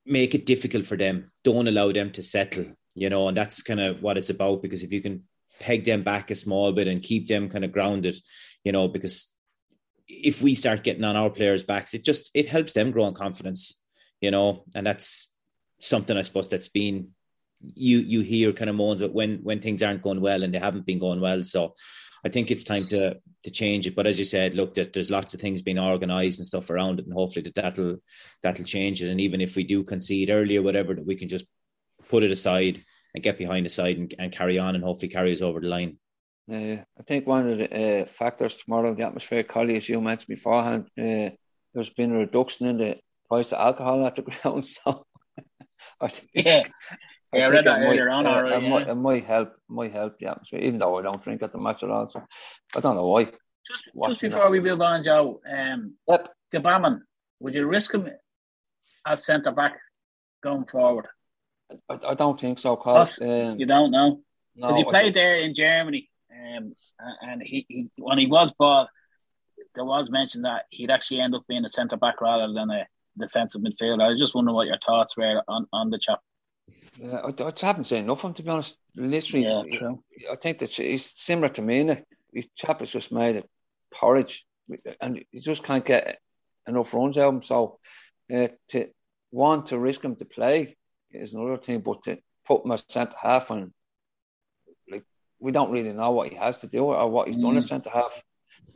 make 0.04 0.34
it 0.34 0.46
difficult 0.46 0.84
for 0.84 0.98
them. 0.98 1.32
Don't 1.44 1.66
allow 1.66 1.90
them 1.90 2.12
to 2.12 2.22
settle, 2.22 2.66
you 3.00 3.11
know, 3.11 3.28
and 3.28 3.37
that's 3.37 3.62
kind 3.62 3.80
of 3.80 4.02
what 4.02 4.18
it's 4.18 4.30
about 4.30 4.62
because 4.62 4.82
if 4.82 4.92
you 4.92 5.00
can 5.00 5.24
peg 5.61 5.84
them 5.84 6.02
back 6.02 6.30
a 6.30 6.34
small 6.34 6.72
bit 6.72 6.88
and 6.88 7.02
keep 7.02 7.26
them 7.26 7.48
kind 7.48 7.64
of 7.64 7.72
grounded, 7.72 8.16
you 8.64 8.72
know, 8.72 8.88
because 8.88 9.26
if 10.08 10.40
we 10.40 10.54
start 10.54 10.84
getting 10.84 11.04
on 11.04 11.16
our 11.16 11.30
players' 11.30 11.64
backs, 11.64 11.94
it 11.94 12.04
just 12.04 12.30
it 12.34 12.46
helps 12.46 12.72
them 12.72 12.90
grow 12.90 13.06
in 13.08 13.14
confidence 13.14 13.78
you 14.20 14.30
know, 14.30 14.64
and 14.74 14.87
that's 14.87 15.32
something 15.80 16.16
I 16.16 16.22
suppose 16.22 16.48
that's 16.48 16.68
been 16.68 17.11
you 17.61 17.98
you 17.98 18.20
hear 18.20 18.52
kind 18.52 18.70
of 18.70 18.76
moans 18.76 19.00
but 19.00 19.12
when 19.12 19.38
when 19.42 19.61
things 19.61 19.82
aren't 19.82 20.02
going 20.02 20.20
well 20.20 20.44
and 20.44 20.54
they 20.54 20.58
haven't 20.58 20.87
been 20.87 20.98
going 20.98 21.20
well. 21.20 21.44
So 21.44 21.74
I 22.24 22.28
think 22.28 22.50
it's 22.50 22.64
time 22.64 22.88
to 22.88 23.16
to 23.44 23.50
change 23.50 23.87
it. 23.87 23.94
But 23.94 24.06
as 24.06 24.18
you 24.18 24.24
said, 24.24 24.54
look, 24.54 24.74
that 24.74 24.92
there's 24.92 25.11
lots 25.11 25.34
of 25.34 25.40
things 25.40 25.62
being 25.62 25.78
organised 25.78 26.38
and 26.38 26.46
stuff 26.46 26.70
around 26.70 26.98
it, 26.98 27.06
and 27.06 27.14
hopefully 27.14 27.42
that 27.44 27.54
that'll 27.54 27.98
that'll 28.42 28.64
change 28.64 29.02
it. 29.02 29.11
And 29.11 29.20
even 29.20 29.40
if 29.40 29.54
we 29.56 29.64
do 29.64 29.84
concede 29.84 30.30
early 30.30 30.56
or 30.56 30.62
whatever, 30.62 30.94
that 30.94 31.06
we 31.06 31.16
can 31.16 31.28
just 31.28 31.46
put 32.09 32.23
it 32.23 32.31
aside 32.31 32.85
and 33.14 33.25
get 33.25 33.38
behind 33.38 33.66
the 33.66 33.71
side 33.71 33.97
and, 33.99 34.14
and 34.18 34.33
carry 34.33 34.59
on, 34.59 34.75
and 34.75 34.85
hopefully 34.85 35.11
carry 35.11 35.33
us 35.33 35.42
over 35.42 35.61
the 35.61 35.68
line. 35.68 35.99
Uh, 36.51 36.83
I 36.99 37.03
think 37.07 37.27
one 37.27 37.49
of 37.49 37.59
the 37.59 38.03
uh, 38.03 38.07
factors 38.07 38.57
tomorrow, 38.57 38.94
the 38.94 39.05
atmosphere, 39.05 39.42
Collie, 39.42 39.77
as 39.77 39.88
you 39.88 40.01
mentioned 40.01 40.29
beforehand, 40.29 40.88
uh, 40.99 41.31
there's 41.75 41.90
been 41.90 42.12
a 42.12 42.18
reduction 42.18 42.66
in 42.66 42.79
the 42.79 42.97
price 43.29 43.53
of 43.53 43.61
alcohol 43.61 44.07
at 44.07 44.14
the 44.14 44.23
ground. 44.42 44.64
So 44.64 45.07
I 46.01 46.09
think, 46.09 46.31
yeah. 46.35 46.62
I, 47.33 47.37
yeah, 47.37 47.47
I 47.47 47.51
read 47.51 47.66
that 47.66 47.83
earlier 47.83 48.09
on. 48.09 48.27
Uh, 48.27 48.47
it, 48.47 48.62
might, 48.62 48.88
it 48.88 48.94
might 48.94 49.25
help, 49.25 49.53
might 49.68 49.92
help 49.92 50.18
the 50.18 50.29
atmosphere, 50.29 50.61
even 50.61 50.79
though 50.79 50.99
I 50.99 51.03
don't 51.03 51.23
drink 51.23 51.42
at 51.42 51.53
the 51.53 51.59
match 51.59 51.83
at 51.83 51.90
all. 51.90 52.09
So 52.09 52.23
I 52.75 52.81
don't 52.81 52.97
know 52.97 53.07
why. 53.07 53.25
Just, 53.25 53.90
just 54.07 54.21
before 54.23 54.49
we 54.49 54.61
move 54.61 54.81
on, 54.81 55.05
Joe, 55.05 55.40
um, 55.47 55.94
yep. 56.09 56.29
Gbamin, 56.55 57.01
would 57.40 57.55
you 57.55 57.66
risk 57.66 57.92
him 57.92 58.09
as 59.07 59.27
centre 59.27 59.53
back 59.53 59.77
going 60.42 60.64
forward? 60.64 61.07
I, 61.88 61.98
I 62.09 62.14
don't 62.14 62.40
think 62.40 62.59
so, 62.59 62.76
cause 62.76 63.20
um, 63.20 63.59
you 63.59 63.66
don't 63.66 63.90
know. 63.90 64.20
No, 64.57 64.74
he 64.74 64.85
played 64.85 65.14
there 65.14 65.37
in 65.37 65.54
Germany, 65.54 66.11
um, 66.33 66.72
and 67.22 67.42
he, 67.42 67.64
he 67.68 67.90
when 67.96 68.18
he 68.18 68.26
was 68.26 68.52
bought, 68.52 68.88
there 69.74 69.85
was 69.85 70.11
mention 70.11 70.42
that 70.42 70.64
he'd 70.70 70.90
actually 70.90 71.20
end 71.20 71.35
up 71.35 71.44
being 71.48 71.64
a 71.64 71.68
centre 71.68 71.96
back 71.96 72.20
rather 72.20 72.52
than 72.52 72.70
a 72.70 72.87
defensive 73.18 73.61
midfielder. 73.61 74.02
I 74.02 74.09
was 74.09 74.18
just 74.18 74.35
wondering 74.35 74.54
what 74.54 74.66
your 74.66 74.78
thoughts 74.85 75.16
were 75.16 75.42
on, 75.46 75.66
on 75.72 75.90
the 75.90 75.98
chap. 75.98 76.20
I, 77.04 77.31
I 77.38 77.52
haven't 77.61 77.87
seen 77.87 78.04
enough 78.04 78.24
of 78.24 78.31
him 78.31 78.35
to 78.35 78.42
be 78.42 78.50
honest. 78.50 78.76
Literally, 78.96 79.44
yeah, 79.44 79.62
true. 79.78 80.02
I 80.31 80.37
think 80.37 80.59
that 80.59 80.74
he's 80.74 81.04
similar 81.04 81.48
to 81.50 81.62
me. 81.62 81.88
His 82.33 82.48
chap 82.57 82.81
has 82.81 82.90
just 82.90 83.12
made 83.12 83.37
it 83.37 83.48
porridge, 83.92 84.44
and 85.00 85.24
he 85.31 85.40
just 85.40 85.62
can't 85.62 85.85
get 85.85 86.18
enough 86.66 86.92
runs 86.92 87.16
out 87.16 87.28
of 87.28 87.35
him. 87.35 87.42
So 87.42 87.78
uh, 88.35 88.48
to 88.70 88.88
want 89.31 89.66
to 89.66 89.78
risk 89.78 90.04
him 90.04 90.16
to 90.16 90.24
play 90.24 90.78
is 91.11 91.35
another 91.35 91.57
thing, 91.57 91.81
but 91.81 92.03
to 92.05 92.18
put 92.47 92.64
him 92.64 92.73
as 92.73 92.85
centre 92.88 93.16
half 93.21 93.51
and 93.51 93.73
like 94.90 95.05
we 95.38 95.53
don't 95.53 95.71
really 95.71 95.92
know 95.92 96.11
what 96.11 96.29
he 96.29 96.37
has 96.37 96.59
to 96.59 96.66
do 96.66 96.85
or 96.85 97.11
what 97.11 97.29
he's 97.29 97.38
mm. 97.38 97.42
done 97.42 97.57
as 97.57 97.68
centre 97.68 97.90
half. 97.90 98.23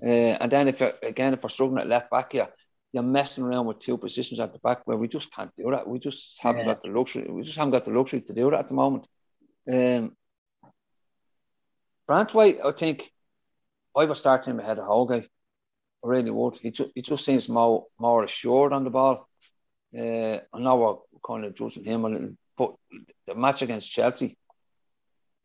Uh, 0.02 0.36
and 0.40 0.52
then 0.52 0.68
if 0.68 0.80
you're, 0.80 0.92
again 1.02 1.32
if 1.32 1.42
we're 1.42 1.48
struggling 1.48 1.80
at 1.80 1.88
left 1.88 2.10
back 2.10 2.32
here, 2.32 2.48
you're 2.92 3.02
messing 3.02 3.44
around 3.44 3.66
with 3.66 3.80
two 3.80 3.96
positions 3.96 4.38
at 4.40 4.52
the 4.52 4.58
back 4.58 4.86
where 4.86 4.98
we 4.98 5.08
just 5.08 5.32
can't 5.34 5.50
do 5.56 5.70
that. 5.70 5.88
We 5.88 5.98
just 5.98 6.40
haven't 6.42 6.66
yeah. 6.66 6.72
got 6.72 6.82
the 6.82 6.88
luxury. 6.88 7.26
We 7.28 7.42
just 7.42 7.56
haven't 7.56 7.72
got 7.72 7.84
the 7.86 7.92
luxury 7.92 8.20
to 8.20 8.34
do 8.34 8.50
that 8.50 8.60
at 8.60 8.68
the 8.68 8.74
moment. 8.74 9.08
Um, 9.70 10.14
Branthwaite, 12.08 12.64
I 12.64 12.72
think 12.72 13.10
I 13.96 14.04
would 14.04 14.16
start 14.16 14.46
him 14.46 14.60
ahead 14.60 14.78
of 14.78 14.84
Holgate. 14.84 15.28
I 16.04 16.08
really 16.08 16.30
would. 16.30 16.58
He, 16.58 16.70
ju- 16.70 16.90
he 16.94 17.00
just 17.00 17.24
seems 17.24 17.48
more 17.48 17.86
more 17.98 18.24
assured 18.24 18.72
on 18.72 18.84
the 18.84 18.90
ball. 18.90 19.28
Uh, 19.96 20.38
I 20.52 20.58
know 20.58 20.76
we're 21.12 21.20
kind 21.26 21.44
of 21.44 21.54
judging 21.54 21.84
him 21.84 22.04
a 22.04 22.08
little, 22.08 22.36
but 22.56 22.74
the 23.26 23.34
match 23.34 23.62
against 23.62 23.90
Chelsea, 23.90 24.36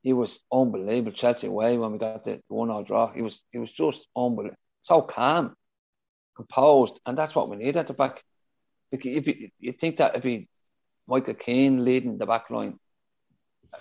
he 0.04 0.14
was 0.14 0.44
unbelievable. 0.52 1.12
Chelsea 1.12 1.48
away 1.48 1.78
when 1.78 1.92
we 1.92 1.98
got 1.98 2.24
the, 2.24 2.42
the 2.48 2.54
one 2.54 2.70
0 2.70 2.84
draw. 2.84 3.12
He 3.12 3.22
was 3.22 3.44
he 3.52 3.58
was 3.58 3.72
just 3.72 4.08
unbelievable. 4.16 4.58
So 4.82 5.02
calm 5.02 5.56
composed, 6.36 7.02
and 7.06 7.18
that's 7.18 7.36
what 7.36 7.50
we 7.50 7.58
need 7.58 7.76
at 7.78 7.88
the 7.88 7.94
back. 7.94 8.24
If 8.92 9.04
you, 9.06 9.50
you 9.60 9.74
think 9.74 9.98
that 9.98 10.16
if 10.16 10.24
be 10.24 10.48
Michael 11.08 11.34
Keane 11.34 11.84
leading 11.84 12.18
the 12.18 12.26
back 12.26 12.50
line, 12.50 12.80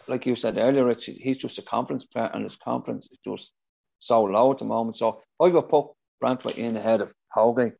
like 0.08 0.26
you 0.26 0.34
said 0.34 0.58
earlier, 0.58 0.84
Rich, 0.84 1.06
he's 1.06 1.36
just 1.36 1.58
a 1.58 1.62
confidence 1.62 2.04
player, 2.04 2.30
and 2.32 2.42
his 2.42 2.56
confidence 2.56 3.08
is 3.12 3.18
just 3.24 3.52
so 3.98 4.24
low 4.24 4.50
at 4.52 4.58
the 4.58 4.64
moment. 4.64 4.96
So 4.96 5.20
I 5.40 5.48
would 5.48 5.68
put 5.68 5.86
Branthwaite 6.22 6.58
in 6.58 6.76
ahead 6.76 7.00
of 7.00 7.14
Holgate. 7.28 7.74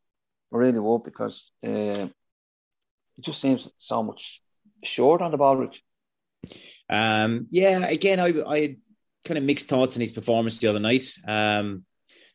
I 0.53 0.57
really 0.57 0.79
would 0.79 1.03
because 1.03 1.51
uh, 1.67 2.07
it 3.19 3.25
just 3.25 3.41
seems 3.41 3.69
so 3.79 4.03
much 4.03 4.43
short 4.85 5.23
on 5.23 5.31
the 5.31 5.37
ball, 5.37 5.57
Rich. 5.57 5.83
Um, 6.89 7.47
yeah, 7.51 7.87
again, 7.87 8.21
I, 8.21 8.29
I 8.47 8.77
kind 9.25 9.39
of 9.39 9.45
mixed 9.45 9.69
thoughts 9.69 9.97
on 9.97 10.01
his 10.01 10.13
performance 10.13 10.59
the 10.59 10.69
other 10.69 10.81
night. 10.81 11.13
Um, 11.27 11.85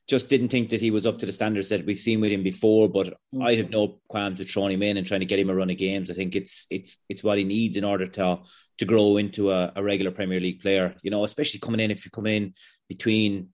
just 0.08 0.28
didn't 0.28 0.50
think 0.50 0.70
that 0.70 0.82
he 0.82 0.92
was 0.92 1.08
up 1.08 1.20
to 1.20 1.26
the 1.26 1.32
standards 1.32 1.70
that 1.70 1.86
we've 1.86 2.00
seen 2.00 2.20
with 2.20 2.32
him 2.32 2.44
before. 2.44 2.90
But 2.90 3.08
mm-hmm. 3.08 3.44
I 3.44 3.56
have 3.56 3.70
no 3.70 4.00
qualms 4.10 4.40
with 4.40 4.50
throwing 4.50 4.74
him 4.74 4.84
in 4.84 4.98
and 4.98 5.08
trying 5.08 5.22
to 5.22 5.26
get 5.26 5.40
him 5.40 5.50
a 5.50 5.56
run 5.56 5.70
of 5.70 5.78
games. 5.78 6.12
I 6.12 6.16
think 6.16 6.36
it's 6.36 6.66
it's 6.70 6.98
it's 7.08 7.24
what 7.24 7.38
he 7.38 7.44
needs 7.44 7.78
in 7.78 7.86
order 7.86 8.08
to 8.08 8.40
to 8.80 8.86
grow 8.86 9.18
into 9.18 9.52
a, 9.52 9.72
a 9.76 9.84
regular 9.84 10.12
Premier 10.12 10.40
League 10.40 10.62
player. 10.62 10.96
You 11.02 11.12
know, 11.12 11.24
especially 11.24 11.60
coming 11.62 11.80
in 11.80 11.92
if 11.92 12.04
you 12.04 12.12
come 12.12 12.28
in 12.28 12.54
between 12.90 13.50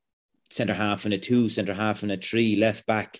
centre 0.49 0.73
half 0.73 1.05
and 1.05 1.13
a 1.13 1.17
two, 1.17 1.49
centre 1.49 1.73
half 1.73 2.01
and 2.03 2.11
a 2.11 2.17
three, 2.17 2.55
left 2.55 2.85
back. 2.85 3.19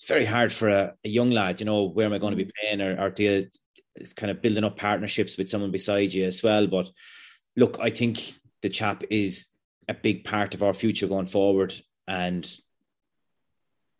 It's 0.00 0.08
very 0.08 0.24
hard 0.24 0.50
for 0.50 0.70
a, 0.70 0.94
a 1.04 1.08
young 1.10 1.30
lad. 1.30 1.60
You 1.60 1.66
know, 1.66 1.84
where 1.84 2.06
am 2.06 2.14
I 2.14 2.18
going 2.18 2.30
to 2.30 2.36
be 2.42 2.46
mm. 2.46 2.50
playing 2.58 2.80
or, 2.80 2.98
or 2.98 3.10
to 3.10 3.48
it's 3.96 4.14
kind 4.14 4.30
of 4.30 4.40
building 4.40 4.64
up 4.64 4.78
partnerships 4.78 5.36
with 5.36 5.50
someone 5.50 5.70
beside 5.70 6.14
you 6.14 6.24
as 6.24 6.42
well. 6.42 6.66
But 6.66 6.90
look, 7.54 7.76
I 7.78 7.90
think 7.90 8.34
the 8.62 8.70
chap 8.70 9.04
is 9.10 9.48
a 9.88 9.94
big 9.94 10.24
part 10.24 10.54
of 10.54 10.62
our 10.62 10.72
future 10.72 11.06
going 11.06 11.26
forward. 11.26 11.74
And 12.08 12.50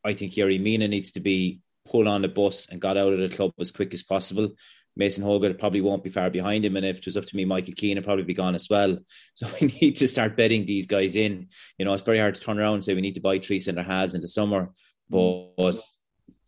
I 0.03 0.15
think 0.15 0.33
Yerry 0.33 0.59
Mina 0.59 0.89
needs 0.89 1.13
to 1.13 1.21
be 1.21 1.61
pulled 1.87 2.07
on 2.07 2.23
the 2.23 2.29
bus 2.29 2.67
and 2.71 2.81
got 2.81 2.97
out 2.97 3.13
of 3.13 3.19
the 3.19 3.37
club 3.37 3.53
as 3.61 3.71
quick 3.71 3.93
as 3.93 4.03
possible. 4.03 4.49
Mason 4.97 5.23
Holgate 5.23 5.59
probably 5.59 5.83
won't 5.83 6.03
be 6.03 6.11
far 6.11 6.31
behind 6.31 6.65
him. 6.65 6.77
And 6.77 6.87
if 6.87 6.99
it 6.99 7.05
was 7.05 7.19
up 7.19 7.27
to 7.27 7.37
me, 7.37 7.45
Michael 7.45 7.75
Keane 7.77 7.99
would 7.99 8.05
probably 8.05 8.25
be 8.25 8.33
gone 8.33 8.55
as 8.55 8.71
well. 8.71 8.97
So 9.35 9.49
we 9.61 9.69
need 9.69 9.97
to 9.97 10.09
start 10.09 10.37
betting 10.37 10.65
these 10.65 10.87
guys 10.87 11.15
in. 11.15 11.49
You 11.79 11.85
know, 11.85 11.93
it's 11.93 12.03
very 12.03 12.19
hard 12.19 12.37
to 12.37 12.41
turn 12.41 12.59
around 12.59 12.75
and 12.75 12.85
say 12.85 12.95
we 12.95 13.03
need 13.03 13.17
to 13.17 13.21
buy 13.21 13.39
three 13.39 13.59
centre 13.59 13.83
halves 13.83 14.15
in 14.15 14.21
the 14.21 14.29
summer. 14.29 14.71
But, 15.09 15.57
but 15.57 15.83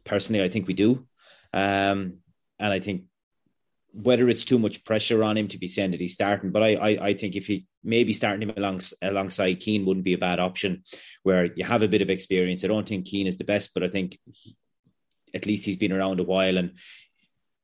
personally, 0.05 0.43
I 0.43 0.49
think 0.49 0.67
we 0.67 0.75
do. 0.75 1.07
Um, 1.53 2.19
and 2.59 2.73
I 2.73 2.81
think 2.81 3.05
whether 3.93 4.29
it's 4.29 4.45
too 4.45 4.59
much 4.59 4.85
pressure 4.85 5.23
on 5.23 5.37
him 5.37 5.49
to 5.49 5.59
be 5.59 5.69
saying 5.69 5.91
that 5.91 6.01
he's 6.01 6.15
starting, 6.15 6.51
but 6.51 6.63
I, 6.63 6.75
I, 6.75 6.89
I 7.09 7.15
think 7.15 7.37
if 7.37 7.47
he 7.47 7.67
maybe 7.85 8.13
starting 8.13 8.49
him 8.49 8.55
along, 8.57 8.81
alongside 9.03 9.61
Keane 9.61 9.85
wouldn't 9.85 10.05
be 10.05 10.15
a 10.15 10.19
bad 10.19 10.41
option, 10.41 10.85
where 11.23 11.53
you 11.55 11.65
have 11.65 11.83
a 11.83 11.89
bit 11.89 12.03
of 12.03 12.11
experience. 12.11 12.65
I 12.65 12.69
don't 12.69 12.89
think 12.89 13.07
Keane 13.07 13.27
is 13.27 13.37
the 13.37 13.45
best, 13.45 13.73
but 13.75 13.83
I 13.83 13.89
think 13.89 14.19
he, 14.27 14.57
at 15.35 15.47
least 15.47 15.65
he's 15.65 15.77
been 15.77 15.93
around 15.93 16.21
a 16.21 16.25
while 16.25 16.57
and 16.57 16.79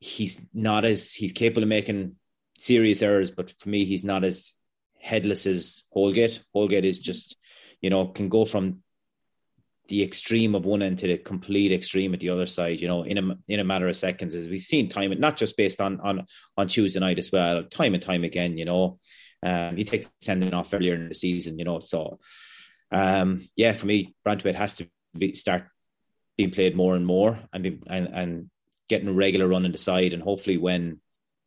he's 0.01 0.41
not 0.55 0.84
as 0.84 1.12
he's 1.12 1.32
capable 1.32 1.62
of 1.62 1.68
making 1.68 2.16
serious 2.59 3.03
errors. 3.03 3.30
But 3.30 3.55
for 3.59 3.68
me, 3.68 3.84
he's 3.84 4.05
not 4.05 4.24
as 4.24 4.53
headless 5.01 5.47
as 5.47 5.84
Holgate. 5.91 6.41
Holgate 6.53 6.84
is 6.84 6.99
just 6.99 7.36
you 7.80 7.91
know 7.91 8.07
can 8.07 8.28
go 8.28 8.45
from 8.45 8.82
the 9.89 10.03
extreme 10.03 10.55
of 10.55 10.66
one 10.66 10.82
end 10.82 10.99
to 10.99 11.07
the 11.07 11.16
complete 11.16 11.72
extreme 11.72 12.12
at 12.12 12.20
the 12.20 12.28
other 12.28 12.47
side, 12.47 12.80
you 12.80 12.89
know, 12.89 13.03
in 13.03 13.18
a 13.18 13.39
in 13.49 13.61
a 13.61 13.64
matter 13.64 13.89
of 13.89 13.97
seconds, 13.97 14.34
as 14.34 14.49
we've 14.49 14.62
seen 14.62 14.89
time, 14.89 15.12
and 15.12 15.20
not 15.20 15.36
just 15.36 15.57
based 15.57 15.80
on 15.80 16.01
on 16.01 16.26
on 16.57 16.68
Tuesday 16.68 17.01
night 17.01 17.18
as 17.18 17.32
well, 17.32 17.64
time 17.64 17.95
and 17.95 18.03
time 18.03 18.24
again, 18.24 18.59
you 18.59 18.64
know. 18.64 18.99
Um, 19.43 19.78
you 19.78 19.84
take 19.84 20.09
sending 20.20 20.53
off 20.53 20.74
earlier 20.74 20.95
in 20.95 21.09
the 21.09 21.14
season, 21.14 21.59
you 21.59 21.64
know. 21.64 21.78
So, 21.78 22.18
um, 22.91 23.49
yeah, 23.57 23.72
for 23.72 23.86
me, 23.86 24.14
Branthwaite 24.26 24.57
has 24.57 24.74
to 24.76 24.89
be, 25.16 25.34
start 25.34 25.64
being 26.36 26.51
played 26.51 26.76
more 26.76 26.95
and 26.95 27.07
more, 27.07 27.39
and 27.53 27.62
be, 27.62 27.80
and 27.86 28.09
and 28.09 28.51
getting 28.89 29.09
a 29.09 29.12
regular 29.12 29.49
run 29.49 29.64
in 29.64 29.72
the 29.72 29.78
side, 29.78 30.12
and 30.12 30.22
hopefully 30.22 30.59
when 30.59 31.01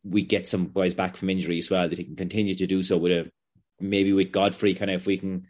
we 0.04 0.22
get 0.22 0.48
some 0.48 0.72
guys 0.74 0.94
back 0.94 1.16
from 1.16 1.30
injury 1.30 1.58
as 1.58 1.70
well, 1.70 1.88
that 1.88 1.98
he 1.98 2.04
can 2.04 2.16
continue 2.16 2.56
to 2.56 2.66
do 2.66 2.82
so 2.82 2.96
with 2.96 3.12
a 3.12 3.30
maybe 3.78 4.12
with 4.12 4.32
Godfrey, 4.32 4.74
kind 4.74 4.90
of 4.90 4.96
if 4.96 5.06
we 5.06 5.18
can 5.18 5.46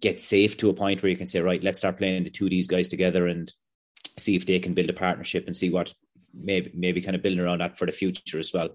get 0.00 0.20
safe 0.20 0.56
to 0.58 0.70
a 0.70 0.74
point 0.74 1.02
where 1.02 1.10
you 1.10 1.16
can 1.16 1.26
say, 1.26 1.40
right, 1.40 1.62
let's 1.62 1.78
start 1.78 1.98
playing 1.98 2.24
the 2.24 2.30
two 2.30 2.44
of 2.44 2.50
these 2.50 2.68
guys 2.68 2.88
together 2.88 3.26
and 3.26 3.52
see 4.16 4.36
if 4.36 4.46
they 4.46 4.58
can 4.58 4.74
build 4.74 4.90
a 4.90 4.94
partnership 4.94 5.46
and 5.46 5.56
see 5.56 5.70
what 5.70 5.92
maybe 6.32 6.70
maybe 6.74 7.02
kind 7.02 7.16
of 7.16 7.22
building 7.22 7.40
around 7.40 7.60
that 7.60 7.76
for 7.76 7.86
the 7.86 7.92
future 7.92 8.38
as 8.38 8.52
well. 8.52 8.70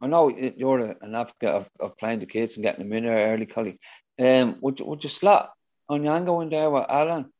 I 0.00 0.06
know 0.06 0.30
you're 0.30 0.78
an 0.78 1.14
advocate 1.14 1.50
of, 1.50 1.68
of 1.78 1.98
playing 1.98 2.20
the 2.20 2.26
kids 2.26 2.56
and 2.56 2.64
getting 2.64 2.88
them 2.88 2.96
in 2.96 3.04
there 3.04 3.32
early, 3.32 3.46
Cully. 3.46 3.78
Um, 4.18 4.56
would 4.60 4.80
you, 4.80 4.86
would 4.86 5.02
you 5.02 5.10
slot 5.10 5.52
Onyango 5.90 6.42
in 6.42 6.48
there 6.48 6.70
with 6.70 6.86
Allan 6.88 7.30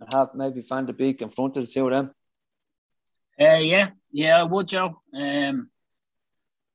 and 0.00 0.12
have 0.12 0.34
maybe 0.34 0.60
Van 0.60 0.86
de 0.86 0.92
Beek 0.92 1.22
in 1.22 1.30
front 1.30 1.56
of 1.56 1.66
the 1.66 1.72
two 1.72 1.86
of 1.88 1.92
them? 1.92 2.14
Uh, 3.40 3.56
yeah, 3.56 3.90
yeah, 4.12 4.38
I 4.38 4.42
would, 4.42 4.68
Joe. 4.68 5.00
Um, 5.14 5.70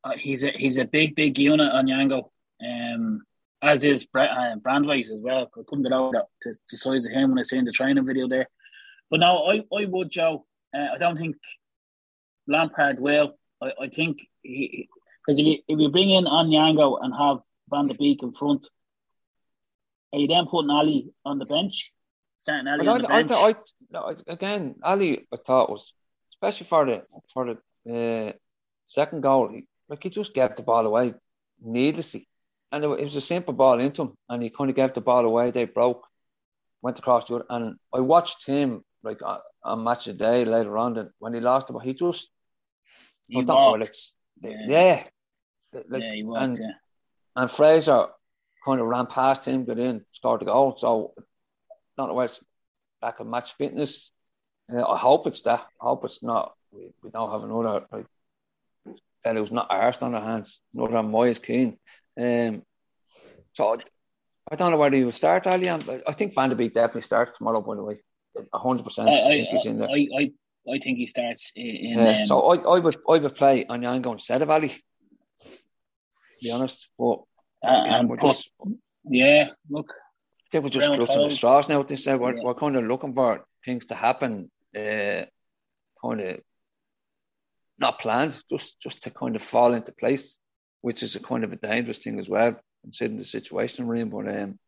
uh, 0.03 0.13
he's 0.17 0.43
a 0.43 0.51
he's 0.51 0.77
a 0.77 0.85
big, 0.85 1.15
big 1.15 1.37
unit 1.37 1.71
on 1.71 1.85
Onyango. 1.85 2.29
Um, 2.61 3.21
as 3.61 3.83
is 3.83 4.07
uh, 4.15 4.55
Branthwaite 4.57 5.11
as 5.11 5.19
well. 5.21 5.49
I 5.57 5.61
couldn't 5.67 5.83
get 5.83 5.91
over 5.91 6.23
to 6.43 6.53
the 6.69 6.77
size 6.77 7.05
of 7.05 7.11
him 7.11 7.29
when 7.29 7.39
I 7.39 7.43
seen 7.43 7.65
the 7.65 7.71
training 7.71 8.05
video 8.05 8.27
there. 8.27 8.47
But 9.09 9.19
no, 9.21 9.47
I, 9.47 9.63
I 9.75 9.85
would, 9.85 10.09
Joe. 10.09 10.45
Uh, 10.75 10.87
I 10.93 10.97
don't 10.97 11.17
think 11.17 11.35
Lampard 12.47 12.99
will. 12.99 13.35
I, 13.61 13.71
I 13.81 13.87
think 13.87 14.19
because 14.43 15.39
if 15.39 15.45
you 15.45 15.57
if 15.67 15.79
you 15.79 15.89
bring 15.89 16.11
in 16.11 16.25
Onyango 16.25 16.97
and 17.01 17.13
have 17.13 17.39
Van 17.69 17.87
de 17.87 17.93
Beek 17.95 18.23
in 18.23 18.31
front, 18.31 18.67
are 20.13 20.19
you 20.19 20.27
then 20.27 20.45
putting 20.47 20.71
Alli 20.71 21.11
on 21.25 21.39
the 21.39 21.45
bench? 21.45 21.91
Starting 22.37 22.67
Alli 22.67 22.87
on 22.87 23.01
the 23.01 23.07
bench. 23.07 23.31
I, 23.31 23.49
I, 23.49 23.55
no, 23.91 24.15
again, 24.27 24.75
Alli, 24.83 25.27
I 25.33 25.37
thought 25.37 25.69
was 25.69 25.93
especially 26.33 26.67
for 26.67 26.85
the 26.85 27.03
for 27.33 27.55
the 27.85 28.29
uh, 28.29 28.31
second 28.87 29.21
goal. 29.21 29.49
He, 29.49 29.65
like 29.89 30.03
he 30.03 30.09
just 30.09 30.33
gave 30.33 30.55
the 30.55 30.63
ball 30.63 30.85
away 30.85 31.13
needlessly, 31.61 32.28
and 32.71 32.83
it, 32.83 32.87
was 32.87 33.15
a 33.15 33.21
simple 33.21 33.53
ball 33.53 33.79
into 33.79 34.03
him, 34.03 34.13
and 34.27 34.43
he 34.43 34.49
kind 34.49 34.69
of 34.69 34.75
gave 34.75 34.93
the 34.93 35.01
ball 35.01 35.25
away. 35.25 35.51
They 35.51 35.65
broke, 35.65 36.05
went 36.81 36.99
across 36.99 37.25
the 37.25 37.35
other, 37.35 37.45
and 37.49 37.77
I 37.93 37.99
watched 37.99 38.45
him 38.45 38.83
like 39.03 39.19
on, 39.63 39.83
match 39.83 40.07
a 40.07 40.13
day 40.13 40.45
later 40.45 40.77
on. 40.77 40.97
And 40.97 41.09
when 41.19 41.33
he 41.33 41.39
lost 41.39 41.67
the 41.67 41.73
ball, 41.73 41.81
he 41.81 41.93
just 41.93 42.29
he 43.27 43.41
walked. 43.43 43.81
Like, 43.81 43.93
yeah. 44.41 44.65
yeah. 44.67 45.03
Like, 45.89 46.03
yeah, 46.03 46.13
he 46.13 46.23
walked, 46.23 46.43
and, 46.43 46.57
yeah. 46.57 46.71
and 47.35 47.51
Fraser 47.51 48.07
kind 48.65 48.81
of 48.81 48.87
ran 48.87 49.07
past 49.07 49.45
him, 49.45 49.65
got 49.65 49.79
in, 49.79 50.05
scored 50.11 50.41
the 50.41 50.45
goal. 50.45 50.75
So 50.77 51.13
don't 51.97 52.07
know 52.07 52.13
where 52.13 52.25
it's 52.25 52.43
lack 53.01 53.19
of 53.19 53.27
match 53.27 53.53
fitness. 53.53 54.11
Uh, 54.71 54.85
I 54.85 54.97
hope 54.97 55.27
it's 55.27 55.41
that. 55.41 55.65
I 55.81 55.85
hope 55.85 56.05
it's 56.05 56.23
not. 56.23 56.53
We, 56.71 56.91
we 57.03 57.09
don't 57.09 57.31
have 57.31 57.43
another 57.43 57.85
like 57.91 58.05
fellow 59.23 59.39
who's 59.39 59.51
not 59.51 59.69
arsed 59.69 60.03
on 60.03 60.13
their 60.13 60.21
hands. 60.21 60.61
Another 60.73 61.03
Moise 61.03 61.39
Kean. 61.39 61.77
Um, 62.19 62.63
so 63.53 63.77
I, 64.51 64.55
don't 64.55 64.71
know 64.71 64.77
whether 64.77 64.95
he 64.95 65.03
will 65.03 65.11
start 65.11 65.45
but 65.45 66.03
I 66.07 66.11
think 66.11 66.33
Van 66.35 66.49
de 66.49 66.55
Beek 66.55 66.73
definitely 66.73 67.01
starts 67.01 67.37
tomorrow. 67.37 67.61
By 67.61 67.75
the 67.75 67.83
way, 67.83 67.99
hundred 68.53 68.83
percent. 68.83 69.09
I 69.09 69.35
think 69.35 69.47
he's 69.49 69.65
in 69.65 69.79
there. 69.79 69.89
I, 69.89 70.07
I, 70.17 70.31
I 70.73 70.79
think 70.79 70.97
he 70.97 71.05
starts 71.05 71.51
in. 71.55 71.97
Yeah, 71.97 72.19
um, 72.19 72.25
so 72.25 72.41
I, 72.41 72.75
I 72.75 72.79
would 72.79 72.95
I 73.07 73.17
would 73.19 73.35
play 73.35 73.65
Onyango 73.65 74.13
instead 74.13 74.41
of 74.41 74.49
Alli. 74.49 74.69
To 74.69 74.75
be 76.41 76.51
honest, 76.51 76.89
but 76.97 77.19
uh, 77.63 78.03
we're 78.05 78.17
just 78.17 78.51
yeah. 79.05 79.49
Look, 79.69 79.91
I 79.91 80.47
think 80.51 80.63
we're 80.63 80.69
just 80.69 80.87
clutching 80.87 81.23
the 81.23 81.31
straws 81.31 81.69
now. 81.69 81.83
This 81.83 82.05
we're 82.05 82.35
yeah. 82.35 82.43
we're 82.43 82.53
kind 82.55 82.75
of 82.75 82.85
looking 82.85 83.13
for 83.13 83.45
things 83.63 83.85
to 83.87 83.95
happen, 83.95 84.51
uh, 84.75 85.23
kind 86.01 86.21
of 86.21 86.39
not 87.77 87.99
planned, 87.99 88.41
just 88.49 88.79
just 88.81 89.03
to 89.03 89.11
kind 89.11 89.35
of 89.35 89.41
fall 89.41 89.73
into 89.73 89.91
place, 89.93 90.37
which 90.81 91.03
is 91.03 91.15
a 91.15 91.19
kind 91.19 91.43
of 91.43 91.51
a 91.51 91.57
dangerous 91.57 91.97
thing 91.97 92.19
as 92.19 92.29
well, 92.29 92.59
considering 92.83 93.17
the 93.17 93.25
situation 93.25 93.87
we're 93.87 93.95
in. 93.95 94.09
But 94.09 94.27
um, 94.27 94.59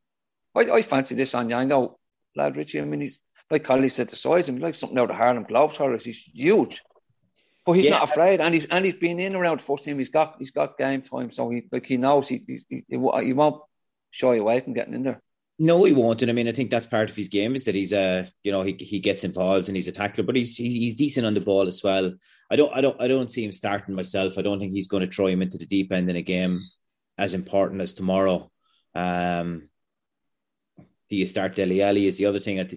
I, 0.55 0.71
I 0.71 0.81
fancy 0.81 1.15
this 1.15 1.33
Onyango 1.33 1.95
lad 2.35 2.57
Richie. 2.57 2.81
I 2.81 2.85
mean, 2.85 3.01
he's 3.01 3.19
like 3.49 3.63
Collie 3.63 3.89
said, 3.89 4.09
the 4.09 4.15
size 4.15 4.49
of 4.49 4.55
him, 4.55 4.61
like 4.61 4.75
something 4.75 4.97
out 4.97 5.09
of 5.09 5.15
Harlem 5.15 5.45
Globetrotters. 5.45 6.03
He's 6.03 6.19
huge, 6.33 6.81
but 7.65 7.73
he's 7.73 7.85
yeah. 7.85 7.91
not 7.91 8.09
afraid, 8.09 8.41
and 8.41 8.53
he's 8.53 8.65
and 8.65 8.85
he's 8.85 8.95
been 8.95 9.19
in 9.19 9.35
around 9.35 9.59
the 9.59 9.63
first 9.63 9.85
team. 9.85 9.97
He's 9.97 10.09
got 10.09 10.35
he's 10.39 10.51
got 10.51 10.77
game 10.77 11.01
time, 11.01 11.31
so 11.31 11.49
he 11.49 11.63
like 11.71 11.85
he 11.85 11.97
knows 11.97 12.27
he 12.27 12.43
he, 12.47 12.59
he, 12.69 12.83
he 12.89 12.97
won't 12.97 13.61
shy 14.11 14.35
away 14.35 14.59
from 14.59 14.73
getting 14.73 14.93
in 14.93 15.03
there. 15.03 15.21
No, 15.63 15.83
he 15.83 15.93
won't. 15.93 16.23
And 16.23 16.31
I 16.31 16.33
mean, 16.33 16.47
I 16.47 16.53
think 16.53 16.71
that's 16.71 16.87
part 16.87 17.11
of 17.11 17.15
his 17.15 17.29
game 17.29 17.53
is 17.53 17.65
that 17.65 17.75
he's 17.75 17.91
a, 17.91 18.21
uh, 18.21 18.25
you 18.41 18.51
know, 18.51 18.63
he 18.63 18.73
he 18.79 18.99
gets 18.99 19.23
involved 19.23 19.69
and 19.69 19.75
he's 19.75 19.87
a 19.87 19.91
tackler, 19.91 20.23
but 20.23 20.35
he's 20.35 20.57
he's 20.57 20.95
decent 20.95 21.23
on 21.23 21.35
the 21.35 21.39
ball 21.39 21.67
as 21.67 21.83
well. 21.83 22.15
I 22.49 22.55
don't 22.55 22.75
I 22.75 22.81
don't 22.81 22.99
I 22.99 23.07
don't 23.07 23.31
see 23.31 23.45
him 23.45 23.51
starting 23.51 23.93
myself. 23.93 24.39
I 24.39 24.41
don't 24.41 24.59
think 24.59 24.71
he's 24.71 24.87
going 24.87 25.07
to 25.07 25.15
throw 25.15 25.27
him 25.27 25.43
into 25.43 25.59
the 25.59 25.67
deep 25.67 25.91
end 25.91 26.09
in 26.09 26.15
a 26.15 26.23
game 26.23 26.63
as 27.19 27.35
important 27.35 27.81
as 27.81 27.93
tomorrow. 27.93 28.49
Um, 28.95 29.69
do 31.11 31.15
you 31.15 31.27
start 31.27 31.53
Dele 31.53 31.83
Alli 31.83 32.07
is 32.07 32.17
the 32.17 32.25
other 32.25 32.39
thing, 32.39 32.57
at 32.57 32.73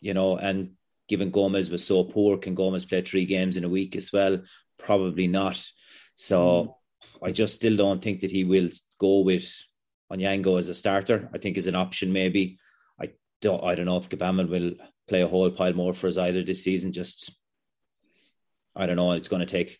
you 0.00 0.14
know, 0.14 0.38
and 0.38 0.70
given 1.08 1.30
Gomes 1.30 1.68
was 1.68 1.86
so 1.86 2.02
poor, 2.02 2.38
can 2.38 2.54
Gomes 2.54 2.86
play 2.86 3.02
three 3.02 3.26
games 3.26 3.58
in 3.58 3.64
a 3.64 3.68
week 3.68 3.94
as 3.94 4.10
well? 4.10 4.40
Probably 4.78 5.26
not. 5.26 5.62
So 6.14 6.78
mm. 7.20 7.28
I 7.28 7.30
just 7.30 7.56
still 7.56 7.76
don't 7.76 8.02
think 8.02 8.22
that 8.22 8.30
he 8.30 8.44
will 8.44 8.70
go 8.98 9.20
with 9.20 9.54
Onyango 10.12 10.58
as 10.58 10.68
a 10.68 10.74
starter. 10.74 11.28
I 11.32 11.38
think 11.38 11.56
is 11.56 11.66
an 11.66 11.74
option 11.74 12.12
maybe. 12.12 12.58
I 13.00 13.10
don't 13.40 13.62
I 13.64 13.74
don't 13.74 13.86
know 13.86 13.96
if 13.96 14.08
Gbamin 14.08 14.48
will 14.48 14.72
play 15.08 15.22
a 15.22 15.28
whole 15.28 15.50
pile 15.50 15.72
more 15.72 15.94
for 15.94 16.08
us 16.08 16.16
either 16.16 16.42
this 16.42 16.64
season. 16.64 16.92
Just 16.92 17.34
I 18.74 18.86
don't 18.86 18.96
know. 18.96 19.12
It's 19.12 19.28
going 19.28 19.40
to 19.40 19.46
take 19.46 19.78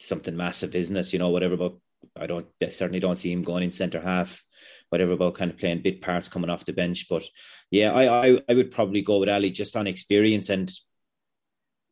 something 0.00 0.36
massive, 0.36 0.74
isn't 0.74 0.96
it? 0.96 1.12
You 1.12 1.18
know, 1.18 1.30
whatever. 1.30 1.56
But 1.56 1.74
I 2.16 2.26
don't 2.26 2.46
I 2.62 2.68
certainly 2.68 3.00
don't 3.00 3.16
see 3.16 3.32
him 3.32 3.42
going 3.42 3.62
in 3.64 3.72
centre 3.72 4.00
half 4.00 4.42
whatever 4.90 5.12
about 5.12 5.34
kind 5.34 5.50
of 5.50 5.58
playing 5.58 5.82
bit 5.82 6.00
parts 6.00 6.28
coming 6.28 6.50
off 6.50 6.64
the 6.64 6.72
bench. 6.72 7.06
But 7.08 7.24
yeah, 7.70 7.92
I, 7.92 8.28
I, 8.28 8.40
I 8.48 8.54
would 8.54 8.70
probably 8.70 9.02
go 9.02 9.18
with 9.18 9.28
Alli 9.28 9.50
just 9.50 9.76
on 9.76 9.86
experience 9.86 10.48
and 10.48 10.70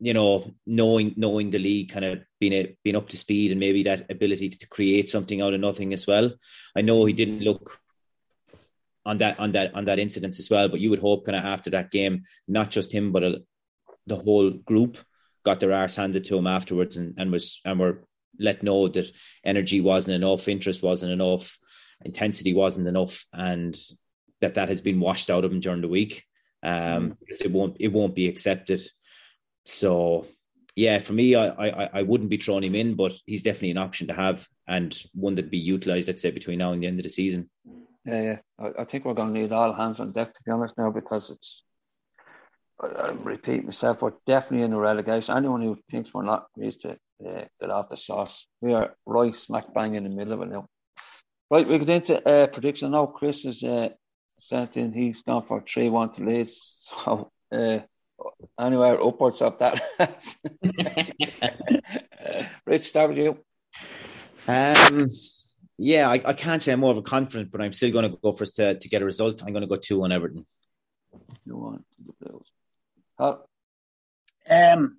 you 0.00 0.14
know 0.14 0.52
knowing 0.66 1.14
knowing 1.16 1.50
the 1.50 1.58
league, 1.58 1.90
kind 1.90 2.04
of 2.04 2.22
being 2.40 2.52
a, 2.52 2.76
being 2.82 2.96
up 2.96 3.08
to 3.08 3.16
speed, 3.16 3.50
and 3.50 3.60
maybe 3.60 3.84
that 3.84 4.10
ability 4.10 4.50
to 4.50 4.68
create 4.68 5.08
something 5.08 5.40
out 5.40 5.54
of 5.54 5.60
nothing 5.60 5.92
as 5.92 6.06
well. 6.06 6.32
I 6.76 6.82
know 6.82 7.04
he 7.04 7.12
didn't 7.12 7.40
look 7.40 7.80
on 9.06 9.18
that 9.18 9.38
on 9.38 9.52
that 9.52 9.74
on 9.74 9.84
that 9.86 9.98
incident 9.98 10.38
as 10.38 10.50
well, 10.50 10.68
but 10.68 10.80
you 10.80 10.90
would 10.90 11.00
hope 11.00 11.26
kind 11.26 11.36
of 11.36 11.44
after 11.44 11.70
that 11.70 11.90
game, 11.90 12.22
not 12.48 12.70
just 12.70 12.92
him 12.92 13.12
but 13.12 13.22
a, 13.22 13.42
the 14.06 14.16
whole 14.16 14.50
group 14.50 14.98
got 15.44 15.60
their 15.60 15.72
arse 15.72 15.96
handed 15.96 16.24
to 16.24 16.38
him 16.38 16.46
afterwards 16.46 16.96
and, 16.96 17.14
and 17.18 17.30
was 17.30 17.60
and 17.64 17.78
were 17.78 18.04
let 18.38 18.62
know 18.62 18.88
that 18.88 19.10
energy 19.44 19.80
wasn't 19.80 20.14
enough, 20.14 20.48
interest 20.48 20.82
wasn't 20.82 21.12
enough, 21.12 21.58
intensity 22.04 22.52
wasn't 22.52 22.88
enough, 22.88 23.24
and 23.32 23.78
that 24.40 24.54
that 24.54 24.68
has 24.68 24.80
been 24.80 25.00
washed 25.00 25.30
out 25.30 25.44
of 25.44 25.52
him 25.52 25.60
during 25.60 25.82
the 25.82 25.88
week. 25.88 26.24
Um, 26.62 27.10
mm. 27.10 27.16
because 27.20 27.42
it 27.42 27.50
won't 27.50 27.76
it 27.78 27.88
won't 27.88 28.14
be 28.14 28.28
accepted. 28.28 28.82
So 29.64 30.26
yeah, 30.76 30.98
for 30.98 31.12
me, 31.12 31.34
I, 31.34 31.48
I 31.48 31.90
I 31.94 32.02
wouldn't 32.02 32.30
be 32.30 32.36
throwing 32.36 32.64
him 32.64 32.74
in, 32.74 32.94
but 32.94 33.12
he's 33.26 33.42
definitely 33.42 33.70
an 33.70 33.78
option 33.78 34.08
to 34.08 34.14
have 34.14 34.46
and 34.66 34.96
one 35.14 35.36
that 35.36 35.50
be 35.50 35.58
utilised. 35.58 36.08
I'd 36.08 36.20
say 36.20 36.30
between 36.30 36.58
now 36.58 36.72
and 36.72 36.82
the 36.82 36.86
end 36.86 36.98
of 36.98 37.04
the 37.04 37.10
season. 37.10 37.48
Yeah, 38.04 38.22
yeah. 38.22 38.38
I, 38.58 38.82
I 38.82 38.84
think 38.84 39.04
we're 39.04 39.14
going 39.14 39.32
to 39.32 39.40
need 39.40 39.52
all 39.52 39.72
hands 39.72 40.00
on 40.00 40.12
deck 40.12 40.32
to 40.32 40.42
be 40.44 40.50
honest 40.50 40.76
now 40.76 40.90
because 40.90 41.30
it's. 41.30 41.64
I, 42.80 43.10
repeat 43.10 43.64
myself, 43.64 44.02
we're 44.02 44.14
definitely 44.26 44.64
in 44.64 44.72
the 44.72 44.80
relegation. 44.80 45.36
Anyone 45.36 45.62
who 45.62 45.76
thinks 45.88 46.12
we're 46.12 46.24
not 46.24 46.48
needs 46.56 46.76
to 46.78 46.98
uh, 47.24 47.44
get 47.60 47.70
off 47.70 47.88
the 47.88 47.96
sauce. 47.96 48.48
We 48.60 48.74
are 48.74 48.94
right 49.06 49.34
smack 49.34 49.72
bang 49.72 49.94
in 49.94 50.02
the 50.02 50.10
middle 50.10 50.32
of 50.32 50.42
it 50.42 50.50
now. 50.50 50.66
Right, 51.50 51.66
we 51.66 51.78
get 51.78 51.88
into 51.88 52.28
uh, 52.28 52.48
prediction 52.48 52.90
now. 52.90 53.06
Chris 53.06 53.44
is 53.44 53.62
uh, 53.62 53.90
sent 54.40 54.76
in. 54.76 54.92
He's 54.92 55.22
gone 55.22 55.44
for 55.44 55.60
three 55.60 55.88
one 55.88 56.10
to 56.12 56.24
Leeds. 56.24 56.70
So 57.04 57.30
uh, 57.52 57.78
anywhere 58.58 59.02
upwards 59.02 59.42
of 59.42 59.58
that. 59.58 59.82
Rich, 62.66 62.82
start 62.82 63.10
with 63.10 63.18
you. 63.18 63.38
Um, 64.46 65.08
yeah, 65.78 66.08
I, 66.08 66.20
I, 66.24 66.32
can't 66.34 66.60
say 66.60 66.72
I'm 66.72 66.80
more 66.80 66.92
of 66.92 66.98
a 66.98 67.02
confident, 67.02 67.50
but 67.50 67.60
I'm 67.60 67.72
still 67.72 67.90
going 67.90 68.10
to 68.10 68.18
go 68.18 68.32
for 68.32 68.44
us 68.44 68.52
to, 68.52 68.76
to 68.76 68.88
get 68.88 69.02
a 69.02 69.04
result. 69.04 69.42
I'm 69.42 69.52
going 69.52 69.62
to 69.62 69.66
go 69.66 69.76
two 69.76 70.04
on 70.04 70.12
Everton. 70.12 70.46
Two 71.46 71.56
on 71.56 71.84
the 72.04 72.12
Bills. 72.20 72.50
Huh? 73.18 73.36
Um, 74.48 74.98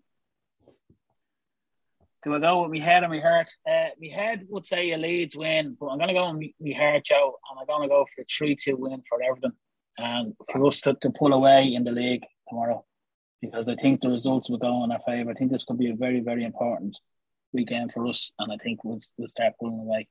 do 2.23 2.33
I 2.33 2.39
go 2.39 2.63
with 2.63 2.71
my 2.71 2.83
head 2.83 3.03
or 3.03 3.09
my 3.09 3.19
heart? 3.19 3.51
Uh, 3.69 3.89
my 4.01 4.07
head 4.07 4.47
would 4.49 4.65
say 4.65 4.91
a 4.91 4.97
Leeds 4.97 5.37
win, 5.37 5.77
but 5.79 5.87
I'm 5.87 5.99
going 5.99 6.07
to 6.07 6.15
go 6.15 6.33
with 6.33 6.51
my 6.59 6.73
heart, 6.73 7.05
Joe, 7.05 7.35
and 7.51 7.59
I'm 7.59 7.67
going 7.67 7.83
to 7.83 7.87
go 7.87 8.05
for 8.15 8.23
a 8.23 8.25
3 8.25 8.55
2 8.55 8.75
win 8.75 9.03
for 9.07 9.21
Everton 9.21 9.51
and 9.99 10.33
for 10.51 10.65
us 10.65 10.81
to, 10.81 10.95
to 10.95 11.11
pull 11.11 11.33
away 11.33 11.73
in 11.73 11.83
the 11.83 11.91
league 11.91 12.23
tomorrow 12.49 12.83
because 13.45 13.67
I 13.67 13.75
think 13.75 14.01
the 14.01 14.09
results 14.09 14.49
will 14.49 14.57
go 14.57 14.83
in 14.83 14.91
our 14.91 14.99
favour. 14.99 15.31
I 15.31 15.33
think 15.33 15.51
this 15.51 15.63
could 15.63 15.77
be 15.77 15.89
a 15.89 15.95
very, 15.95 16.19
very 16.19 16.43
important 16.43 16.99
weekend 17.53 17.91
for 17.91 18.07
us, 18.07 18.33
and 18.39 18.51
I 18.51 18.57
think 18.57 18.83
we'll, 18.83 18.99
we'll 19.17 19.27
start 19.27 19.53
pulling 19.59 19.79
away. 19.79 20.07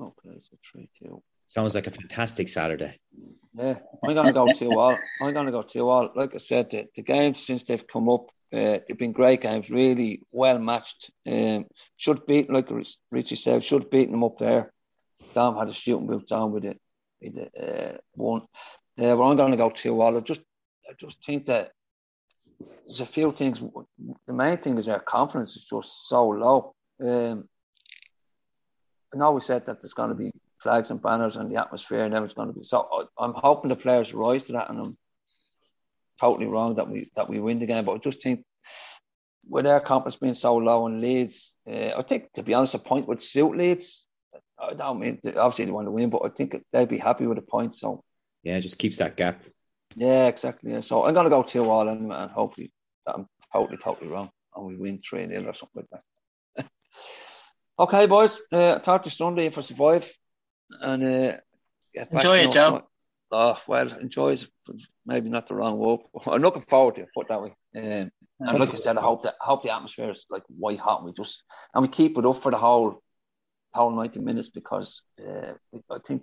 Okay, 0.00 0.40
so 0.40 0.56
3 0.72 0.88
2. 1.02 1.22
Sounds 1.46 1.74
like 1.74 1.86
a 1.86 1.90
fantastic 1.90 2.48
Saturday. 2.48 2.98
Yeah, 3.54 3.78
I'm 4.02 4.14
going 4.14 4.26
to 4.26 4.32
go 4.32 4.48
2 4.52 4.78
all. 4.78 4.96
I'm 5.20 5.34
going 5.34 5.46
to 5.46 5.52
go 5.52 5.62
2 5.62 5.88
all. 5.88 6.10
Like 6.14 6.34
I 6.34 6.38
said, 6.38 6.70
the, 6.70 6.86
the 6.96 7.02
games 7.02 7.44
since 7.44 7.64
they've 7.64 7.86
come 7.86 8.08
up, 8.08 8.30
uh, 8.52 8.78
they've 8.86 8.98
been 8.98 9.12
great 9.12 9.42
games, 9.42 9.70
really 9.70 10.22
well 10.32 10.58
matched. 10.58 11.10
Um, 11.26 11.66
should 11.96 12.26
beat, 12.26 12.50
like 12.50 12.68
Richie 13.10 13.36
said, 13.36 13.62
should 13.62 13.90
beat 13.90 14.10
them 14.10 14.24
up 14.24 14.38
there. 14.38 14.72
Dom 15.34 15.56
had 15.56 15.68
a 15.68 15.72
shooting 15.72 16.06
boot 16.06 16.26
down 16.26 16.52
with 16.52 16.64
it, 16.64 16.80
with 17.20 17.36
it 17.36 17.52
uh, 17.60 17.98
one. 18.14 18.42
Uh, 18.98 19.14
but 19.14 19.22
I'm 19.22 19.36
going 19.36 19.50
to 19.50 19.56
go 19.56 19.70
two 19.70 20.00
all. 20.00 20.16
I 20.16 20.20
just, 20.20 20.42
I 20.88 20.94
just 20.98 21.24
think 21.24 21.46
that 21.46 21.72
there's 22.86 23.00
a 23.00 23.06
few 23.06 23.32
things. 23.32 23.62
The 24.26 24.32
main 24.32 24.58
thing 24.58 24.78
is 24.78 24.88
our 24.88 25.00
confidence 25.00 25.56
is 25.56 25.64
just 25.64 26.08
so 26.08 26.28
low. 26.28 26.74
Um, 27.02 27.48
I 29.12 29.16
know 29.16 29.32
we 29.32 29.40
said 29.40 29.66
that 29.66 29.80
there's 29.80 29.94
going 29.94 30.10
to 30.10 30.14
be 30.14 30.32
flags 30.58 30.90
and 30.90 31.00
banners 31.00 31.36
and 31.36 31.50
the 31.50 31.60
atmosphere 31.60 32.04
and 32.04 32.14
everything's 32.14 32.34
going 32.34 32.48
to 32.48 32.58
be. 32.58 32.64
So 32.64 33.08
I'm 33.18 33.34
hoping 33.34 33.68
the 33.68 33.76
players 33.76 34.14
rise 34.14 34.44
to 34.44 34.52
that, 34.52 34.70
and 34.70 34.80
I'm 34.80 34.96
totally 36.20 36.46
wrong 36.46 36.76
that 36.76 36.88
we 36.88 37.10
that 37.16 37.28
we 37.28 37.40
win 37.40 37.58
the 37.58 37.66
game. 37.66 37.84
But 37.84 37.94
I 37.94 37.98
just 37.98 38.22
think 38.22 38.44
with 39.48 39.66
our 39.66 39.80
confidence 39.80 40.16
being 40.16 40.34
so 40.34 40.56
low 40.56 40.86
in 40.86 41.00
Leeds, 41.00 41.56
uh, 41.70 41.92
I 41.96 42.02
think 42.02 42.32
to 42.34 42.42
be 42.42 42.54
honest, 42.54 42.74
a 42.74 42.78
point 42.78 43.08
would 43.08 43.20
suit 43.20 43.56
Leeds. 43.56 44.06
I 44.58 44.74
don't 44.74 45.00
mean 45.00 45.20
obviously 45.24 45.66
they 45.66 45.72
want 45.72 45.86
to 45.86 45.90
win, 45.92 46.10
but 46.10 46.22
I 46.24 46.28
think 46.28 46.56
they'd 46.72 46.88
be 46.88 46.98
happy 46.98 47.26
with 47.26 47.38
a 47.38 47.42
point. 47.42 47.74
So 47.74 48.02
yeah, 48.42 48.58
just 48.60 48.78
keeps 48.78 48.98
that 48.98 49.16
gap. 49.16 49.42
Yeah, 49.96 50.26
exactly. 50.26 50.72
Yeah. 50.72 50.80
So 50.80 51.04
I'm 51.04 51.14
gonna 51.14 51.30
go 51.30 51.42
two 51.42 51.68
all 51.68 51.88
and, 51.88 52.12
and 52.12 52.30
hopefully 52.30 52.72
I'm 53.06 53.26
totally 53.52 53.78
totally 53.78 54.08
wrong 54.08 54.30
and 54.54 54.66
we 54.66 54.76
win 54.76 55.00
three 55.00 55.26
0 55.26 55.44
or 55.46 55.54
something 55.54 55.84
like 55.92 56.02
that. 56.56 56.66
okay, 57.78 58.06
boys. 58.06 58.42
Uh, 58.52 58.78
talk 58.78 59.02
to 59.04 59.10
Sunday 59.10 59.46
if 59.46 59.58
I 59.58 59.62
survive, 59.62 60.12
and 60.80 61.04
uh, 61.04 61.36
enjoy 62.10 62.38
it, 62.38 62.52
Joe. 62.52 62.82
Oh 63.30 63.60
well, 63.66 63.92
enjoy 64.00 64.30
is 64.30 64.48
maybe 65.04 65.28
not 65.28 65.48
the 65.48 65.54
wrong 65.54 65.78
word. 65.78 66.00
I'm 66.26 66.42
looking 66.42 66.62
forward 66.62 66.96
to 66.96 67.02
it. 67.02 67.08
Put 67.14 67.28
that 67.28 67.42
way. 67.42 67.54
Um, 67.76 68.10
and 68.40 68.58
like 68.60 68.72
I 68.72 68.76
said, 68.76 68.96
I 68.96 69.00
hope 69.00 69.22
that 69.22 69.34
I 69.42 69.46
hope 69.46 69.62
the 69.62 69.74
atmosphere 69.74 70.10
is 70.10 70.26
like 70.30 70.42
white 70.48 70.78
hot. 70.78 71.00
And 71.00 71.06
we 71.06 71.12
just 71.12 71.44
and 71.74 71.82
we 71.82 71.88
keep 71.88 72.18
it 72.18 72.26
up 72.26 72.36
for 72.36 72.50
the 72.50 72.58
whole 72.58 73.02
whole 73.72 73.90
90 73.90 74.20
minutes 74.20 74.50
because 74.50 75.02
uh, 75.20 75.54
I 75.90 75.98
think 76.06 76.22